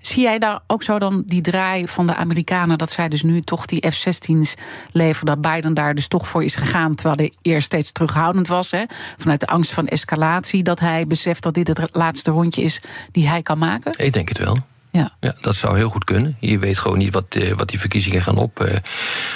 Zie 0.00 0.22
jij 0.22 0.38
daar 0.38 0.60
ook 0.66 0.82
zo 0.82 0.98
dan 0.98 1.22
die 1.26 1.40
draai 1.40 1.88
van 1.88 2.06
de 2.06 2.14
Amerikanen... 2.14 2.78
dat 2.78 2.90
zij 2.90 3.08
dus 3.08 3.22
nu 3.22 3.42
toch 3.42 3.66
die 3.66 3.90
F-16's 3.90 4.54
leveren... 4.92 5.26
dat 5.26 5.52
Biden 5.52 5.74
daar 5.74 5.94
dus 5.94 6.08
toch 6.08 6.28
voor 6.28 6.44
is 6.44 6.54
gegaan... 6.54 6.94
terwijl 6.94 7.16
hij 7.16 7.32
eerst 7.42 7.66
steeds 7.66 7.92
terughoudend 7.92 8.48
was... 8.48 8.70
Hè, 8.70 8.84
vanuit 9.16 9.40
de 9.40 9.46
angst 9.46 9.70
van 9.70 9.86
escalatie... 9.86 10.62
dat 10.62 10.80
hij 10.80 11.06
beseft 11.06 11.42
dat 11.42 11.54
dit 11.54 11.68
het 11.68 11.88
laatste 11.92 12.30
rondje 12.30 12.62
is 12.62 12.80
die 13.12 13.28
hij 13.28 13.42
kan 13.42 13.58
maken? 13.58 13.94
Ik 13.96 14.12
denk 14.12 14.28
het 14.28 14.38
wel. 14.38 14.56
Ja. 14.90 15.12
ja, 15.20 15.34
dat 15.40 15.56
zou 15.56 15.76
heel 15.76 15.88
goed 15.88 16.04
kunnen. 16.04 16.36
Je 16.40 16.58
weet 16.58 16.78
gewoon 16.78 16.98
niet 16.98 17.12
wat, 17.12 17.36
uh, 17.36 17.52
wat 17.52 17.68
die 17.68 17.80
verkiezingen 17.80 18.22
gaan 18.22 18.36
op, 18.36 18.62
uh, 18.62 18.76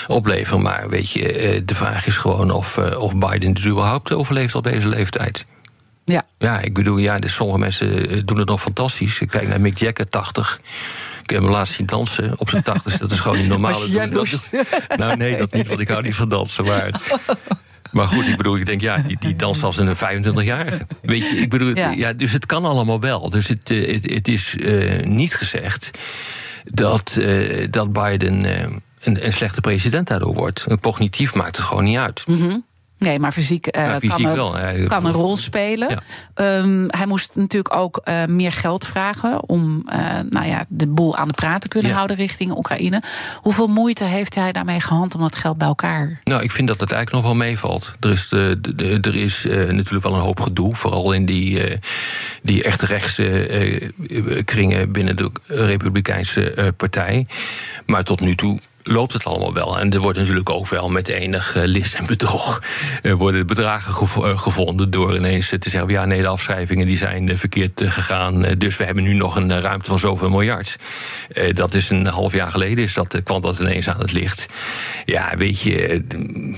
opleveren. 0.06 0.62
Maar 0.62 0.88
weet 0.88 1.10
je, 1.10 1.54
uh, 1.54 1.60
de 1.64 1.74
vraag 1.74 2.06
is 2.06 2.16
gewoon 2.16 2.50
of, 2.50 2.78
of 2.78 3.16
Biden 3.16 3.48
het 3.48 3.66
überhaupt 3.66 4.12
overleeft 4.12 4.54
op 4.54 4.62
deze 4.62 4.88
leeftijd. 4.88 5.44
Ja. 6.04 6.24
Ja, 6.38 6.60
ik 6.60 6.74
bedoel, 6.74 6.96
ja, 6.96 7.18
dus 7.18 7.34
sommige 7.34 7.58
mensen 7.58 8.26
doen 8.26 8.38
het 8.38 8.48
nog 8.48 8.60
fantastisch. 8.60 9.20
Ik 9.20 9.28
kijk 9.28 9.48
naar 9.48 9.60
Mick 9.60 9.78
Jagger, 9.78 10.08
80. 10.08 10.60
Ik 11.22 11.30
heb 11.30 11.42
hem 11.42 11.50
laatst 11.50 11.74
zien 11.74 11.86
dansen 11.86 12.34
op 12.38 12.50
zijn 12.50 12.62
80. 12.62 12.98
dat 12.98 13.10
is 13.10 13.20
gewoon 13.20 13.38
niet 13.38 13.48
normaal. 13.56 13.90
Dat 14.10 14.26
is, 14.26 14.50
nou, 14.96 15.16
nee, 15.16 15.36
dat 15.36 15.52
niet, 15.52 15.66
want 15.66 15.80
ik 15.80 15.88
hou 15.88 16.02
niet 16.02 16.14
van 16.14 16.28
dansen. 16.28 16.64
Maar, 16.64 17.00
maar 17.92 18.08
goed, 18.08 18.26
ik 18.26 18.36
bedoel, 18.36 18.56
ik 18.56 18.66
denk, 18.66 18.80
ja, 18.80 18.98
die, 18.98 19.16
die 19.20 19.36
danst 19.36 19.62
als 19.62 19.78
een 19.78 19.96
25-jarige. 19.96 20.86
Weet 21.02 21.30
je, 21.30 21.36
ik 21.36 21.50
bedoel, 21.50 21.76
ja. 21.76 21.90
ja. 21.90 22.12
dus 22.12 22.32
het 22.32 22.46
kan 22.46 22.64
allemaal 22.64 23.00
wel. 23.00 23.30
Dus 23.30 23.48
het, 23.48 23.68
het, 23.68 24.10
het 24.10 24.28
is 24.28 24.54
uh, 24.54 25.06
niet 25.06 25.34
gezegd 25.34 25.90
dat, 26.64 27.16
uh, 27.18 27.66
dat 27.70 27.92
Biden 27.92 28.44
uh, 28.44 28.60
een, 29.00 29.26
een 29.26 29.32
slechte 29.32 29.60
president 29.60 30.08
daardoor 30.08 30.34
wordt. 30.34 30.66
Cognitief 30.80 31.34
maakt 31.34 31.56
het 31.56 31.66
gewoon 31.66 31.84
niet 31.84 31.98
uit. 31.98 32.24
Mm 32.26 32.36
-hmm. 32.36 32.64
Nee, 33.02 33.18
maar 33.18 33.32
fysiek, 33.32 33.76
uh, 33.76 33.96
fysiek 33.96 34.10
kan, 34.10 34.34
wel. 34.34 34.58
Een, 34.58 34.88
kan 34.88 35.04
een 35.04 35.12
rol 35.12 35.36
spelen. 35.36 36.00
Ja. 36.34 36.56
Um, 36.56 36.86
hij 36.90 37.06
moest 37.06 37.36
natuurlijk 37.36 37.74
ook 37.74 38.00
uh, 38.04 38.24
meer 38.24 38.52
geld 38.52 38.86
vragen 38.86 39.48
om 39.48 39.86
uh, 39.92 40.18
nou 40.30 40.46
ja, 40.46 40.64
de 40.68 40.86
boel 40.86 41.16
aan 41.16 41.28
de 41.28 41.34
praat 41.34 41.60
te 41.60 41.68
kunnen 41.68 41.90
ja. 41.90 41.96
houden 41.96 42.16
richting 42.16 42.56
Oekraïne. 42.56 43.02
Hoeveel 43.40 43.66
moeite 43.66 44.04
heeft 44.04 44.34
hij 44.34 44.52
daarmee 44.52 44.80
gehad 44.80 45.14
om 45.14 45.20
dat 45.20 45.36
geld 45.36 45.58
bij 45.58 45.66
elkaar? 45.66 46.20
Nou, 46.24 46.42
ik 46.42 46.50
vind 46.50 46.68
dat 46.68 46.80
het 46.80 46.92
eigenlijk 46.92 47.24
nog 47.24 47.34
wel 47.36 47.46
meevalt. 47.46 47.92
Er 48.00 48.10
is, 48.10 48.28
de, 48.28 48.60
de, 48.74 48.98
er 49.00 49.16
is 49.16 49.44
natuurlijk 49.48 50.04
wel 50.04 50.14
een 50.14 50.20
hoop 50.20 50.40
gedoe, 50.40 50.76
vooral 50.76 51.12
in 51.12 51.26
die, 51.26 51.78
die 52.42 52.62
echt 52.62 52.82
rechtse 52.82 53.92
kringen 54.44 54.92
binnen 54.92 55.16
de 55.16 55.30
Republikeinse 55.46 56.74
partij. 56.76 57.26
Maar 57.86 58.02
tot 58.02 58.20
nu 58.20 58.34
toe 58.34 58.58
loopt 58.82 59.12
het 59.12 59.24
allemaal 59.24 59.54
wel. 59.54 59.78
En 59.78 59.92
er 59.92 60.00
wordt 60.00 60.18
natuurlijk 60.18 60.50
ook 60.50 60.68
wel 60.68 60.90
met 60.90 61.08
enig 61.08 61.54
list 61.54 61.94
en 61.94 62.06
bedrog... 62.06 62.62
Uh, 63.02 63.12
worden 63.12 63.40
de 63.40 63.46
bedragen 63.46 64.08
uh, 64.18 64.38
gevonden 64.38 64.90
door 64.90 65.16
ineens 65.16 65.48
te 65.48 65.70
zeggen... 65.70 65.90
ja, 65.90 66.04
nee, 66.04 66.20
de 66.20 66.26
afschrijvingen 66.26 66.86
die 66.86 66.96
zijn 66.96 67.38
verkeerd 67.38 67.82
gegaan... 67.84 68.42
dus 68.58 68.76
we 68.76 68.84
hebben 68.84 69.04
nu 69.04 69.14
nog 69.14 69.36
een 69.36 69.60
ruimte 69.60 69.90
van 69.90 69.98
zoveel 69.98 70.30
miljard. 70.30 70.76
dat 71.52 71.74
is 71.74 71.90
een 71.90 72.06
half 72.06 72.32
jaar 72.32 72.50
geleden, 72.50 72.84
is 72.84 72.94
dat, 72.94 73.20
kwam 73.24 73.40
dat 73.40 73.58
ineens 73.58 73.88
aan 73.88 74.00
het 74.00 74.12
licht. 74.12 74.48
Ja, 75.04 75.36
weet 75.36 75.60
je, 75.60 76.04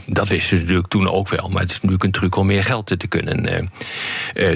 dat 0.06 0.28
wisten 0.28 0.56
ze 0.56 0.62
natuurlijk 0.62 0.88
toen 0.88 1.10
ook 1.10 1.28
wel. 1.28 1.48
Maar 1.48 1.60
het 1.60 1.70
is 1.70 1.76
natuurlijk 1.76 2.04
een 2.04 2.10
truc 2.10 2.36
om 2.36 2.46
meer 2.46 2.64
geld 2.64 2.86
te 2.86 3.06
kunnen, 3.08 3.70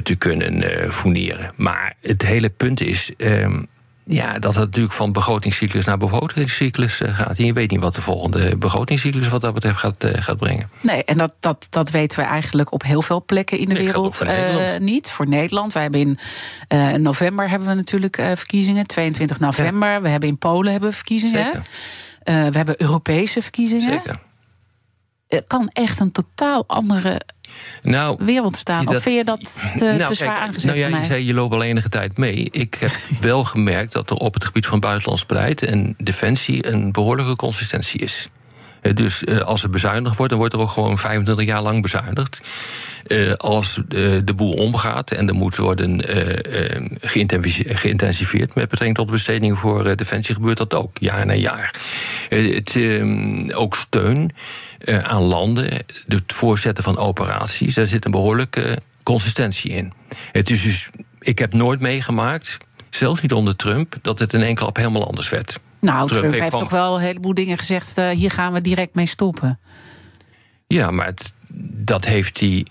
te 0.03 0.15
kunnen 0.15 0.65
fourneren. 0.93 1.51
Maar 1.57 1.95
het 2.01 2.23
hele 2.23 2.49
punt 2.49 2.81
is... 2.81 3.13
Ehm, 3.17 3.61
ja, 4.09 4.39
dat 4.39 4.55
het 4.55 4.65
natuurlijk 4.65 4.95
van 4.95 5.13
begrotingscyclus 5.13 5.85
naar 5.85 5.97
begrotingscyclus 5.97 7.01
gaat. 7.05 7.39
En 7.39 7.45
je 7.45 7.53
weet 7.53 7.71
niet 7.71 7.81
wat 7.81 7.95
de 7.95 8.01
volgende 8.01 8.57
begrotingscyclus 8.57 9.29
wat 9.29 9.41
dat 9.41 9.55
betreft 9.55 9.79
gaat, 9.79 10.05
uh, 10.05 10.11
gaat 10.15 10.37
brengen. 10.37 10.71
Nee, 10.83 11.05
en 11.05 11.19
dat, 11.19 11.35
dat, 11.41 11.67
dat 11.71 11.91
weten 11.91 12.19
we 12.19 12.25
eigenlijk 12.25 12.73
op 12.73 12.83
heel 12.83 13.03
veel 13.03 13.25
plekken 13.25 13.59
in 13.59 13.69
de 13.69 13.75
nee, 13.75 13.85
wereld 13.85 14.23
uh, 14.23 14.77
niet. 14.79 15.11
Voor 15.11 15.29
Nederland. 15.29 15.73
Wij 15.73 15.83
hebben 15.83 16.01
in 16.01 16.19
uh, 16.69 16.93
november 16.93 17.51
hebben 17.51 17.69
we 17.69 17.75
natuurlijk 17.75 18.17
verkiezingen, 18.17 18.87
22 18.87 19.41
november. 19.41 19.89
Ja. 19.89 20.01
We 20.01 20.09
hebben 20.09 20.29
in 20.29 20.39
Polen 20.39 20.71
hebben 20.71 20.91
we 20.91 20.97
verkiezingen. 20.97 21.65
we 22.25 22.33
hebben 22.33 22.83
Europese 22.83 23.43
verkiezingen. 23.43 23.93
Zeker. 23.93 24.21
Het 25.29 25.45
kan 25.47 25.71
echt 25.73 26.01
een 26.01 26.13
totaal 26.13 26.65
andere 26.67 27.21
nou, 27.83 28.43
staan? 28.51 28.85
Dat, 28.85 28.97
of 28.97 29.03
vind 29.03 29.17
je 29.17 29.25
dat 29.25 29.61
te, 29.77 29.85
nou, 29.85 30.05
te 30.05 30.15
zwaar 30.15 30.39
aangezet 30.39 30.65
Nou 30.65 30.91
ja, 30.91 30.99
je 30.99 31.05
zei 31.05 31.27
je 31.27 31.35
loopt 31.35 31.55
al 31.55 31.63
enige 31.63 31.89
tijd 31.89 32.19
mee. 32.19 32.49
Ik 32.51 32.77
heb 32.81 32.91
wel 33.21 33.45
gemerkt 33.45 33.93
dat 33.93 34.11
er 34.11 34.17
op 34.17 34.35
het 34.35 34.45
gebied 34.45 34.67
van 34.67 34.81
buitenlands 34.81 35.27
beleid 35.27 35.63
en 35.63 35.95
defensie 35.97 36.67
een 36.67 36.93
behoorlijke 36.93 37.37
consistentie 37.37 38.01
is. 38.01 38.29
Dus 38.95 39.27
als 39.27 39.63
er 39.63 39.71
bezuinigd 39.71 40.17
wordt, 40.17 40.31
dan 40.31 40.41
wordt 40.41 40.55
er 40.55 40.61
ook 40.61 40.71
gewoon 40.71 40.99
25 40.99 41.47
jaar 41.47 41.63
lang 41.63 41.83
bezuinigd. 41.83 42.41
Uh, 43.07 43.33
als 43.33 43.77
uh, 43.77 43.85
de 44.25 44.35
boel 44.37 44.53
omgaat 44.53 45.11
en 45.11 45.29
er 45.29 45.35
moet 45.35 45.57
worden 45.57 46.17
uh, 46.17 46.89
geïntensiveerd 47.01 48.55
met 48.55 48.69
betrekking 48.69 48.97
tot 48.97 49.11
bestedingen 49.11 49.57
voor 49.57 49.97
defensie, 49.97 50.35
gebeurt 50.35 50.57
dat 50.57 50.75
ook, 50.75 50.91
jaar 50.99 51.27
na 51.27 51.35
jaar. 51.35 51.75
het, 52.29 52.77
ehm, 52.77 53.51
ook 53.51 53.75
steun 53.75 54.31
aan 55.03 55.23
landen, 55.23 55.73
het 56.09 56.33
voorzetten 56.33 56.85
van 56.85 56.99
operaties, 56.99 57.75
daar 57.75 57.87
zit 57.87 58.05
een 58.05 58.11
behoorlijke 58.11 58.79
consistentie 59.03 59.71
in. 59.71 59.93
Het 60.33 60.51
is 60.51 60.63
dus, 60.63 60.91
ik 61.21 61.39
heb 61.39 61.53
nooit 61.53 61.81
meegemaakt, 61.81 62.57
zelfs 62.91 63.23
niet 63.23 63.33
onder 63.33 63.57
Trump, 63.57 63.95
dat 64.03 64.19
het 64.19 64.33
in 64.33 64.43
één 64.43 64.55
klap 64.55 64.77
helemaal 64.77 65.07
anders 65.07 65.29
werd. 65.29 65.61
Nou, 65.81 66.09
Trump, 66.09 66.23
Trump 66.23 66.41
heeft 66.41 66.59
toch 66.59 66.71
wel 66.71 66.95
een 66.95 67.03
heleboel 67.03 67.35
dingen 67.35 67.59
gezegd. 67.59 67.97
hier 67.97 68.31
gaan 68.31 68.53
we 68.53 68.61
direct 68.61 68.95
mee 68.95 69.07
stoppen. 69.07 69.59
Ja, 70.67 70.91
maar 70.91 71.07
het, 71.07 71.33
dat 71.85 72.05
heeft 72.05 72.41
hij 72.41 72.67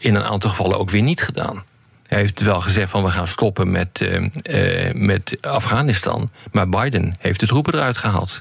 in 0.00 0.14
een 0.14 0.24
aantal 0.24 0.50
gevallen 0.50 0.78
ook 0.78 0.90
weer 0.90 1.02
niet 1.02 1.22
gedaan. 1.22 1.64
Hij 2.06 2.18
heeft 2.18 2.40
wel 2.40 2.60
gezegd 2.60 2.90
van 2.90 3.02
we 3.02 3.10
gaan 3.10 3.28
stoppen 3.28 3.70
met, 3.70 4.00
uh, 4.00 4.28
uh, 4.42 4.92
met 4.94 5.36
Afghanistan. 5.40 6.30
Maar 6.52 6.68
Biden 6.68 7.16
heeft 7.18 7.40
de 7.40 7.46
troepen 7.46 7.74
eruit 7.74 7.96
gehaald. 7.96 8.38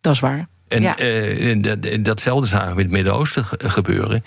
Dat 0.00 0.14
is 0.14 0.20
waar. 0.20 0.48
En 0.70 0.82
ja. 0.82 1.00
uh, 1.00 1.62
dat, 1.62 2.04
datzelfde 2.04 2.46
zagen 2.46 2.74
we 2.74 2.80
in 2.80 2.86
het 2.86 2.90
Midden-Oosten 2.90 3.44
gebeuren. 3.58 4.22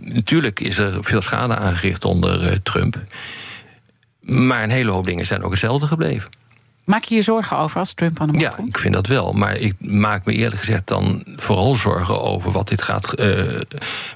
natuurlijk 0.00 0.60
is 0.60 0.78
er 0.78 1.04
veel 1.04 1.22
schade 1.22 1.56
aangericht 1.56 2.04
onder 2.04 2.62
Trump. 2.62 3.02
Maar 4.20 4.62
een 4.62 4.70
hele 4.70 4.90
hoop 4.90 5.04
dingen 5.04 5.26
zijn 5.26 5.42
ook 5.42 5.50
hetzelfde 5.50 5.86
gebleven. 5.86 6.30
Maak 6.84 7.04
je 7.04 7.14
je 7.14 7.22
zorgen 7.22 7.58
over 7.58 7.78
als 7.78 7.92
Trump 7.92 8.20
aan 8.20 8.26
de 8.26 8.32
macht 8.32 8.44
ja, 8.44 8.50
komt? 8.50 8.68
ik 8.68 8.78
vind 8.78 8.94
dat 8.94 9.06
wel. 9.06 9.32
Maar 9.32 9.56
ik 9.56 9.74
maak 9.78 10.24
me 10.24 10.32
eerlijk 10.32 10.58
gezegd 10.58 10.86
dan 10.86 11.24
vooral 11.36 11.76
zorgen 11.76 12.22
over 12.22 12.50
wat 12.50 12.68
dit 12.68 12.82
gaat 12.82 13.14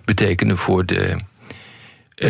betekenen 0.05 0.57
voor 0.57 0.87
de, 0.87 1.17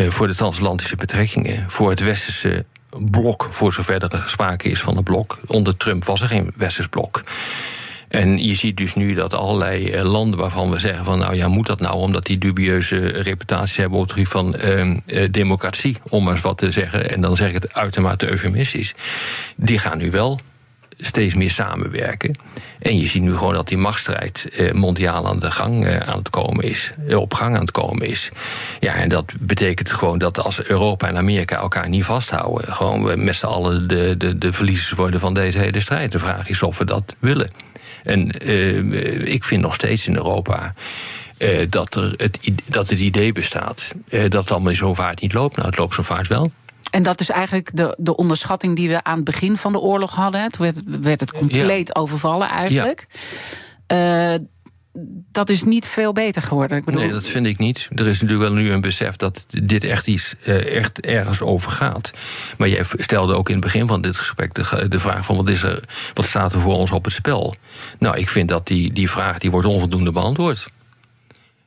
voor 0.09 0.27
de 0.27 0.35
transatlantische 0.35 0.95
betrekkingen. 0.95 1.65
Voor 1.67 1.89
het 1.89 1.99
westerse 1.99 2.65
blok, 2.89 3.47
voor 3.51 3.73
zover 3.73 4.03
er 4.03 4.23
sprake 4.25 4.69
is 4.69 4.81
van 4.81 4.97
een 4.97 5.03
blok. 5.03 5.39
Onder 5.45 5.77
Trump 5.77 6.05
was 6.05 6.21
er 6.21 6.27
geen 6.27 6.53
westers 6.55 6.87
blok. 6.87 7.23
En 8.09 8.45
je 8.47 8.55
ziet 8.55 8.77
dus 8.77 8.95
nu 8.95 9.13
dat 9.13 9.33
allerlei 9.33 10.03
landen 10.03 10.39
waarvan 10.39 10.69
we 10.69 10.79
zeggen 10.79 11.05
van 11.05 11.19
nou 11.19 11.35
ja, 11.35 11.47
moet 11.47 11.67
dat 11.67 11.79
nou 11.79 11.95
omdat 11.95 12.25
die 12.25 12.37
dubieuze 12.37 13.07
reputaties 13.07 13.77
hebben 13.77 13.97
op 13.97 14.03
het 14.03 14.13
gebied 14.13 14.27
van 14.27 14.55
uh, 14.65 15.27
democratie, 15.31 15.97
om 16.09 16.23
maar 16.23 16.33
eens 16.33 16.41
wat 16.41 16.57
te 16.57 16.71
zeggen, 16.71 17.09
en 17.09 17.21
dan 17.21 17.35
zeg 17.35 17.47
ik 17.47 17.53
het 17.53 17.73
uitermate 17.73 18.29
eufemistisch, 18.29 18.93
die 19.55 19.79
gaan 19.79 19.97
nu 19.97 20.11
wel 20.11 20.39
steeds 20.99 21.35
meer 21.35 21.51
samenwerken. 21.51 22.35
En 22.79 22.97
je 22.97 23.07
ziet 23.07 23.21
nu 23.21 23.35
gewoon 23.35 23.53
dat 23.53 23.67
die 23.67 23.77
machtsstrijd 23.77 24.49
eh, 24.49 24.71
mondiaal 24.71 25.27
aan 25.27 25.39
de 25.39 25.51
gang 25.51 25.85
eh, 25.85 25.97
aan 25.97 26.17
het 26.17 26.29
komen 26.29 26.63
is, 26.63 26.91
op 27.09 27.33
gang 27.33 27.55
aan 27.55 27.61
het 27.61 27.71
komen 27.71 28.07
is. 28.07 28.29
Ja, 28.79 28.95
en 28.95 29.09
dat 29.09 29.33
betekent 29.39 29.91
gewoon 29.91 30.17
dat 30.17 30.39
als 30.39 30.63
Europa 30.63 31.07
en 31.07 31.17
Amerika 31.17 31.57
elkaar 31.57 31.89
niet 31.89 32.05
vasthouden, 32.05 32.73
gewoon 32.73 33.03
we 33.03 33.15
met 33.15 33.35
z'n 33.35 33.45
allen 33.45 33.87
de, 33.87 34.15
de, 34.17 34.37
de 34.37 34.53
verliezers 34.53 34.91
worden 34.91 35.19
van 35.19 35.33
deze 35.33 35.59
hele 35.59 35.79
strijd. 35.79 36.11
De 36.11 36.19
vraag 36.19 36.49
is 36.49 36.63
of 36.63 36.77
we 36.77 36.85
dat 36.85 37.15
willen. 37.19 37.68
En 38.09 38.31
uh, 38.43 39.33
ik 39.33 39.43
vind 39.43 39.61
nog 39.61 39.75
steeds 39.75 40.07
in 40.07 40.15
Europa. 40.15 40.73
Uh, 41.37 41.59
dat, 41.69 41.95
er 41.95 42.13
het, 42.17 42.39
dat 42.65 42.89
het 42.89 42.99
idee 42.99 43.31
bestaat 43.31 43.93
uh, 44.09 44.21
dat 44.21 44.41
het 44.41 44.51
allemaal 44.51 44.75
zo 44.75 44.93
vaart 44.93 45.21
niet 45.21 45.33
loopt. 45.33 45.55
Nou, 45.55 45.67
het 45.67 45.77
loopt 45.77 45.93
zo 45.93 46.03
vaart 46.03 46.27
wel. 46.27 46.51
En 46.91 47.03
dat 47.03 47.19
is 47.19 47.29
eigenlijk 47.29 47.69
de, 47.73 47.95
de 47.99 48.15
onderschatting 48.15 48.75
die 48.75 48.89
we 48.89 49.03
aan 49.03 49.15
het 49.15 49.25
begin 49.25 49.57
van 49.57 49.71
de 49.71 49.79
oorlog 49.79 50.15
hadden. 50.15 50.51
Toen 50.51 50.65
werd, 50.65 51.01
werd 51.01 51.19
het 51.19 51.31
compleet 51.31 51.87
ja. 51.87 52.01
overvallen 52.01 52.49
eigenlijk. 52.49 53.07
Ja. 53.87 54.37
Dat 55.31 55.49
is 55.49 55.63
niet 55.63 55.85
veel 55.85 56.13
beter 56.13 56.41
geworden. 56.41 56.77
Ik 56.77 56.85
bedoel... 56.85 57.01
Nee, 57.01 57.11
dat 57.11 57.27
vind 57.27 57.45
ik 57.45 57.57
niet. 57.57 57.87
Er 57.95 58.07
is 58.07 58.21
natuurlijk 58.21 58.49
wel 58.49 58.59
nu 58.59 58.71
een 58.71 58.81
besef 58.81 59.15
dat 59.15 59.45
dit 59.63 59.83
echt, 59.83 60.07
iets, 60.07 60.35
uh, 60.47 60.75
echt 60.75 60.99
ergens 60.99 61.41
over 61.41 61.71
gaat. 61.71 62.11
Maar 62.57 62.69
jij 62.69 62.83
stelde 62.97 63.33
ook 63.33 63.47
in 63.47 63.55
het 63.55 63.63
begin 63.63 63.87
van 63.87 64.01
dit 64.01 64.15
gesprek 64.15 64.53
de, 64.53 64.87
de 64.87 64.99
vraag 64.99 65.25
van 65.25 65.35
wat, 65.35 65.49
is 65.49 65.63
er, 65.63 65.83
wat 66.13 66.25
staat 66.25 66.53
er 66.53 66.59
voor 66.59 66.73
ons 66.73 66.91
op 66.91 67.03
het 67.03 67.13
spel? 67.13 67.55
Nou, 67.99 68.17
ik 68.17 68.29
vind 68.29 68.49
dat 68.49 68.67
die, 68.67 68.93
die 68.93 69.09
vraag 69.09 69.37
die 69.37 69.51
wordt 69.51 69.67
onvoldoende 69.67 70.11
beantwoord 70.11 70.67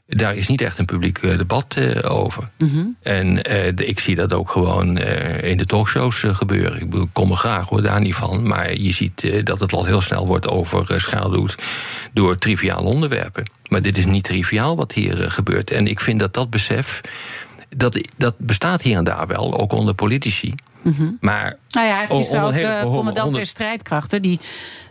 daar 0.06 0.36
is 0.36 0.48
niet 0.48 0.60
echt 0.60 0.78
een 0.78 0.84
publiek 0.84 1.22
uh, 1.22 1.36
debat 1.36 1.76
uh, 1.78 2.14
over. 2.14 2.48
Mm 2.58 2.68
-hmm. 2.68 2.96
En 3.02 3.26
uh, 3.26 3.42
de, 3.74 3.84
ik 3.86 4.00
zie 4.00 4.14
dat 4.14 4.32
ook 4.32 4.50
gewoon 4.50 4.98
in 4.98 5.56
de 5.56 5.64
talkshows 5.64 6.24
gebeuren. 6.26 6.80
Ik, 6.80 6.90
bedoel, 6.90 7.04
ik 7.04 7.12
kom 7.12 7.30
er 7.30 7.36
graag 7.36 7.68
hoor, 7.68 7.82
daar 7.82 8.00
niet 8.00 8.14
van. 8.14 8.46
Maar 8.46 8.76
je 8.76 8.92
ziet 8.92 9.46
dat 9.46 9.60
het 9.60 9.72
al 9.72 9.84
heel 9.84 10.00
snel 10.00 10.26
wordt 10.26 10.48
overschaduwd 10.48 11.54
door 12.12 12.36
triviale 12.36 12.88
onderwerpen. 12.88 13.50
Maar 13.68 13.82
dit 13.82 13.98
is 13.98 14.06
niet 14.06 14.24
triviaal 14.24 14.76
wat 14.76 14.92
hier 14.92 15.30
gebeurt. 15.30 15.70
En 15.70 15.86
ik 15.86 16.00
vind 16.00 16.20
dat 16.20 16.34
dat 16.34 16.50
besef, 16.50 17.00
dat, 17.76 18.08
dat 18.16 18.34
bestaat 18.38 18.82
hier 18.82 18.96
en 18.96 19.04
daar 19.04 19.26
wel, 19.26 19.58
ook 19.58 19.72
onder 19.72 19.94
politici. 19.94 20.54
Mm 20.82 20.94
-hmm. 20.96 21.16
Maar 21.20 21.56
nou 21.68 21.86
ja, 21.86 21.92
hij 21.92 22.06
heeft 22.08 22.36
ook 22.36 22.52
de 22.52 22.80
commandant 22.84 23.34
der 23.34 23.46
strijdkrachten. 23.46 24.22
Die 24.22 24.40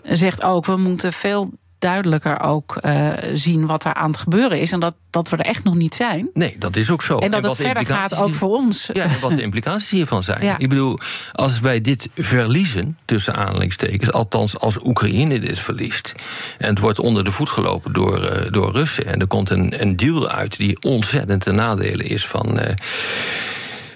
zegt 0.03 0.43
ook, 0.43 0.65
we 0.65 0.75
moeten 0.77 1.13
veel 1.13 1.51
duidelijker 1.81 2.39
ook 2.39 2.79
uh, 2.81 3.11
zien 3.33 3.65
wat 3.65 3.83
er 3.83 3.93
aan 3.93 4.09
het 4.09 4.19
gebeuren 4.19 4.59
is. 4.59 4.71
En 4.71 4.79
dat, 4.79 4.95
dat 5.09 5.29
we 5.29 5.37
er 5.37 5.45
echt 5.45 5.63
nog 5.63 5.75
niet 5.75 5.95
zijn. 5.95 6.29
Nee, 6.33 6.55
dat 6.57 6.75
is 6.75 6.89
ook 6.89 7.01
zo. 7.01 7.17
En 7.17 7.31
dat 7.31 7.43
en 7.43 7.49
het 7.49 7.59
verder 7.59 7.85
gaat 7.85 8.15
ook 8.15 8.33
voor 8.33 8.49
ons. 8.49 8.89
Ja, 8.93 9.03
en 9.03 9.19
wat 9.19 9.31
de 9.31 9.41
implicaties 9.41 9.89
hiervan 9.89 10.23
zijn. 10.23 10.43
Ja. 10.43 10.57
Ik 10.57 10.69
bedoel, 10.69 10.99
als 11.31 11.59
wij 11.59 11.81
dit 11.81 12.09
verliezen, 12.15 12.97
tussen 13.05 13.35
aanhalingstekens... 13.35 14.11
althans 14.11 14.59
als 14.59 14.79
Oekraïne 14.83 15.39
dit 15.39 15.59
verliest... 15.59 16.13
en 16.57 16.69
het 16.69 16.79
wordt 16.79 16.99
onder 16.99 17.23
de 17.23 17.31
voet 17.31 17.49
gelopen 17.49 17.93
door, 17.93 18.23
uh, 18.23 18.51
door 18.51 18.71
Russen... 18.71 19.05
en 19.05 19.19
er 19.19 19.27
komt 19.27 19.49
een, 19.49 19.81
een 19.81 19.95
deal 19.95 20.29
uit 20.29 20.57
die 20.57 20.81
ontzettend 20.81 21.41
ten 21.41 21.55
nadele 21.55 22.03
is 22.03 22.27
van... 22.27 22.59
Uh, 22.59 22.65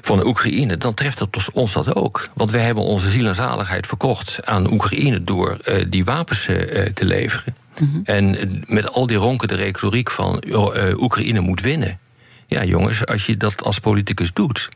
van 0.06 0.18
de 0.18 0.26
Oekraïne, 0.26 0.78
dan 0.78 0.94
treft 0.94 1.20
het 1.20 1.52
ons 1.54 1.74
dat 1.74 1.96
ook. 1.96 2.30
Want 2.34 2.52
wij 2.52 2.62
hebben 2.62 2.84
onze 2.84 3.10
ziel 3.10 3.28
en 3.28 3.36
zaligheid 3.36 3.88
verkocht 3.88 4.46
aan 4.46 4.72
Oekraïne 4.72 5.24
door 5.24 5.58
uh, 5.68 5.76
die 5.90 6.06
wapens 6.06 6.48
uh, 6.48 6.58
te 6.82 7.06
leveren. 7.06 7.56
Mm 7.80 7.90
-hmm. 7.92 8.02
En 8.06 8.64
met 8.68 8.92
al 8.92 9.08
die 9.08 9.18
ronkende 9.18 9.56
retoriek 9.56 10.12
van 10.12 10.44
uh, 10.48 10.66
Oekraïne 10.96 11.40
moet 11.40 11.62
winnen. 11.62 12.00
Ja, 12.48 12.64
jongens, 12.64 13.06
als 13.06 13.26
je 13.26 13.38
dat 13.38 13.64
als 13.64 13.80
politicus 13.80 14.34
doet. 14.34 14.70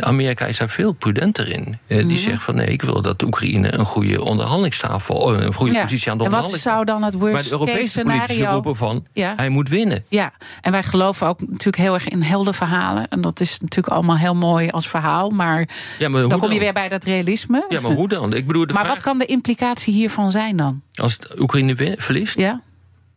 Amerika 0.00 0.46
is 0.46 0.58
daar 0.58 0.70
veel 0.70 0.92
prudenter 0.92 1.52
in. 1.52 1.78
Die 1.86 2.04
mhm. 2.04 2.16
zegt 2.16 2.42
van 2.42 2.54
nee, 2.54 2.66
ik 2.66 2.82
wil 2.82 3.02
dat 3.02 3.22
Oekraïne 3.22 3.74
een 3.74 3.84
goede 3.84 4.22
onderhandelingstafel, 4.22 5.34
een 5.34 5.54
goede 5.54 5.80
positie 5.80 6.10
aan 6.10 6.18
de 6.18 6.24
onderhandelingstafel. 6.24 6.80
En 6.80 6.86
wat 6.86 6.94
zou 6.94 7.00
dan 7.00 7.02
het 7.02 7.14
worst 7.14 7.34
maar 7.34 7.42
de 7.42 7.50
Europese 7.50 7.88
scenario 7.88 8.50
roepen 8.50 8.76
van 8.76 9.06
hij 9.12 9.48
moet 9.48 9.68
winnen. 9.68 10.04
Ja, 10.08 10.32
en 10.60 10.72
wij 10.72 10.82
geloven 10.82 11.26
ook 11.26 11.40
natuurlijk 11.40 11.76
heel 11.76 11.94
erg 11.94 12.08
in 12.08 12.22
heldenverhalen. 12.22 13.08
En 13.08 13.20
dat 13.20 13.40
is 13.40 13.58
natuurlijk 13.60 13.94
allemaal 13.94 14.16
heel 14.16 14.34
mooi 14.34 14.70
als 14.70 14.88
verhaal. 14.88 15.30
Maar, 15.30 15.68
ja, 15.98 16.08
maar 16.08 16.28
dan 16.28 16.40
kom 16.40 16.52
je 16.52 16.58
weer 16.58 16.72
bij 16.72 16.88
dat 16.88 17.04
realisme. 17.04 17.64
Ja, 17.68 17.80
maar 17.80 17.92
hoe 17.92 18.08
dan? 18.08 18.34
Ik 18.34 18.46
bedoel, 18.46 18.66
de 18.66 18.72
maar 18.82 18.86
wat 18.86 19.00
kan 19.00 19.18
de 19.18 19.26
implicatie 19.26 19.94
hiervan 19.94 20.30
zijn 20.30 20.56
dan? 20.56 20.82
Als 20.94 21.18
Oekraïne 21.38 21.96
verliest? 21.98 22.38
Ja. 22.38 22.60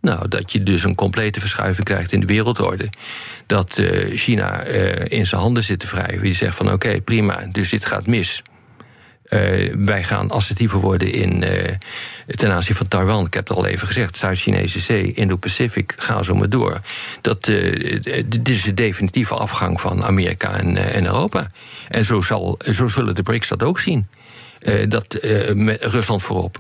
Nou, 0.02 0.28
dat 0.28 0.52
je 0.52 0.64
dus 0.64 0.84
een 0.84 0.96
complete 0.96 1.40
verschuiving 1.40 1.86
krijgt 1.86 2.12
in 2.12 2.20
de 2.20 2.26
wereldorde. 2.26 2.90
Dat 3.46 3.78
uh, 3.78 4.18
China 4.18 4.68
uh, 4.68 5.06
in 5.08 5.28
zijn 5.28 5.42
handen 5.42 5.64
zit 5.64 5.80
te 5.80 5.88
wrijven. 5.88 6.22
Die 6.22 6.34
zegt 6.34 6.56
van 6.56 6.72
oké, 6.72 7.02
prima, 7.02 7.48
dus 7.52 7.70
dit 7.70 7.86
gaat 7.86 8.08
mis. 8.08 8.42
Uh, 9.30 9.74
wij 9.76 10.04
gaan 10.04 10.32
assertiever 10.32 10.80
worden 10.80 11.12
in, 11.12 11.44
ten 12.26 12.52
aanzien 12.52 12.76
van 12.76 12.88
Taiwan. 12.88 13.26
Ik 13.26 13.34
heb 13.34 13.48
het 13.48 13.58
al 13.58 13.66
even 13.66 13.88
gezegd, 13.88 14.18
Zuid-Chinese 14.18 14.80
Zee, 14.80 15.14
Indo-Pacific, 15.14 15.94
ga 15.98 16.24
zo 16.24 16.34
maar 16.34 16.50
door. 16.50 16.80
Dat, 17.22 17.44
dit 18.26 18.50
is 18.50 18.64
de 18.64 18.74
definitieve 18.74 19.36
afgang 19.36 19.82
van 19.82 20.04
Amerika 20.04 20.58
en, 20.58 20.94
en 20.94 21.06
Europa. 21.06 21.52
En 21.88 22.06
zo, 22.06 22.22
zal, 22.22 22.60
zo 22.72 22.88
zullen 22.88 23.16
de 23.16 23.24
BRICS 23.24 23.48
dat 23.48 23.64
ook 23.64 23.80
zien. 23.80 24.08
dat, 24.88 25.18
Rusland 25.80 26.24
voorop. 26.24 26.58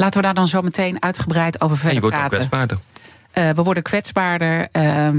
Laten 0.00 0.20
we 0.20 0.26
daar 0.26 0.34
dan 0.34 0.46
zo 0.46 0.62
meteen 0.62 1.02
uitgebreid 1.02 1.60
over 1.60 1.76
verder 1.76 2.00
praten. 2.00 2.16
En 2.16 2.20
je 2.20 2.20
wordt 2.20 2.34
ook 2.34 2.40
kwetsbaarder. 2.40 2.78
Uh, 3.34 3.50
we 3.50 3.62
worden 3.62 3.82
kwetsbaarder. 3.82 4.60
Uh, 4.60 4.66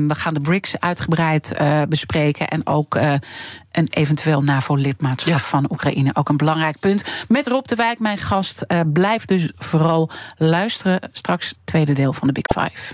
we 0.08 0.16
gaan 0.16 0.34
de 0.34 0.40
BRICS 0.40 0.80
uitgebreid 0.80 1.54
uh, 1.62 1.82
bespreken. 1.90 2.48
En 2.48 2.68
ook 2.68 2.96
uh, 2.96 3.14
een 3.72 3.88
eventueel 3.90 4.42
NAVO-lidmaatschap 4.42 5.34
ja. 5.34 5.40
van 5.40 5.68
Oekraïne. 5.72 6.12
Ook 6.14 6.30
een 6.30 6.38
belangrijk 6.38 6.80
punt. 6.80 7.04
Met 7.28 7.48
Rob 7.48 7.66
de 7.66 7.76
Wijk, 7.76 8.00
mijn 8.00 8.18
gast. 8.18 8.66
blijf 8.94 9.26
dus 9.26 9.52
vooral 9.58 10.10
luisteren. 10.38 11.00
Straks 11.12 11.54
tweede 11.64 11.94
deel 11.94 12.14
van 12.14 12.28
de 12.28 12.34
Big 12.34 12.64
Five. 12.64 12.94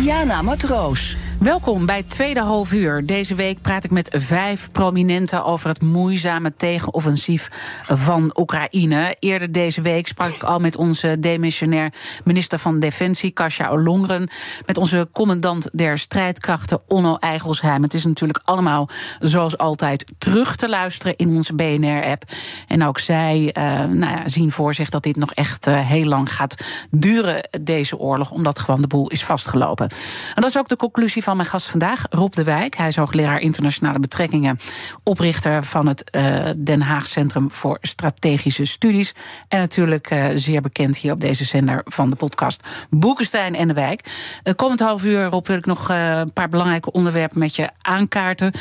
Diana 0.00 0.42
Matroos. 0.42 1.14
Welkom 1.40 1.86
bij 1.86 1.96
het 1.96 2.10
tweede 2.10 2.40
half 2.40 2.72
uur. 2.72 3.06
Deze 3.06 3.34
week 3.34 3.60
praat 3.62 3.84
ik 3.84 3.90
met 3.90 4.08
vijf 4.12 4.70
prominenten 4.70 5.44
over 5.44 5.68
het 5.68 5.82
moeizame 5.82 6.54
tegenoffensief 6.54 7.48
van 7.86 8.36
Oekraïne. 8.38 9.16
Eerder 9.18 9.52
deze 9.52 9.80
week 9.80 10.06
sprak 10.06 10.28
ik 10.28 10.42
al 10.42 10.58
met 10.58 10.76
onze 10.76 11.18
demissionair 11.18 11.92
minister 12.24 12.58
van 12.58 12.80
Defensie, 12.80 13.30
Kasia 13.30 13.68
Olongren. 13.68 14.30
Met 14.66 14.76
onze 14.76 15.08
commandant 15.12 15.68
der 15.72 15.98
strijdkrachten, 15.98 16.80
Onno 16.86 17.16
Eigelsheim. 17.16 17.82
Het 17.82 17.94
is 17.94 18.04
natuurlijk 18.04 18.40
allemaal, 18.44 18.88
zoals 19.18 19.58
altijd, 19.58 20.12
terug 20.18 20.56
te 20.56 20.68
luisteren 20.68 21.16
in 21.16 21.36
onze 21.36 21.54
BNR-app. 21.54 22.22
En 22.66 22.84
ook 22.84 22.98
zij 22.98 23.54
uh, 23.58 23.62
nou 23.84 24.16
ja, 24.16 24.28
zien 24.28 24.52
voor 24.52 24.74
zich 24.74 24.88
dat 24.88 25.02
dit 25.02 25.16
nog 25.16 25.32
echt 25.32 25.66
uh, 25.66 25.86
heel 25.86 26.04
lang 26.04 26.32
gaat 26.32 26.64
duren, 26.90 27.48
deze 27.60 27.98
oorlog. 27.98 28.30
Omdat 28.30 28.58
gewoon 28.58 28.82
de 28.82 28.88
boel 28.88 29.08
is 29.08 29.24
vastgelopen. 29.24 29.88
En 30.34 30.42
dat 30.42 30.50
is 30.50 30.58
ook 30.58 30.68
de 30.68 30.76
conclusie 30.76 31.22
van 31.22 31.28
van 31.30 31.38
mijn 31.38 31.50
gast 31.50 31.68
vandaag, 31.68 32.06
Rob 32.10 32.32
de 32.32 32.44
Wijk. 32.44 32.76
Hij 32.76 32.88
is 32.88 32.96
hoogleraar 32.96 33.40
internationale 33.40 33.98
betrekkingen, 33.98 34.58
oprichter 35.02 35.64
van 35.64 35.86
het 35.86 36.10
uh, 36.16 36.50
Den 36.58 36.80
Haag 36.80 37.06
Centrum 37.06 37.50
voor 37.50 37.78
Strategische 37.80 38.64
Studies. 38.64 39.14
En 39.48 39.58
natuurlijk 39.58 40.10
uh, 40.10 40.28
zeer 40.34 40.60
bekend 40.60 40.96
hier 40.96 41.12
op 41.12 41.20
deze 41.20 41.44
zender 41.44 41.82
van 41.84 42.10
de 42.10 42.16
podcast 42.16 42.62
Boekenstein 42.88 43.54
en 43.54 43.68
de 43.68 43.74
Wijk. 43.74 44.10
Uh, 44.44 44.54
komend 44.54 44.80
half 44.80 45.04
uur, 45.04 45.24
Rob, 45.24 45.46
wil 45.46 45.56
ik 45.56 45.66
nog 45.66 45.88
een 45.88 46.32
paar 46.32 46.48
belangrijke 46.48 46.92
onderwerpen 46.92 47.38
met 47.38 47.56
je 47.56 47.70
aankaarten. 47.82 48.52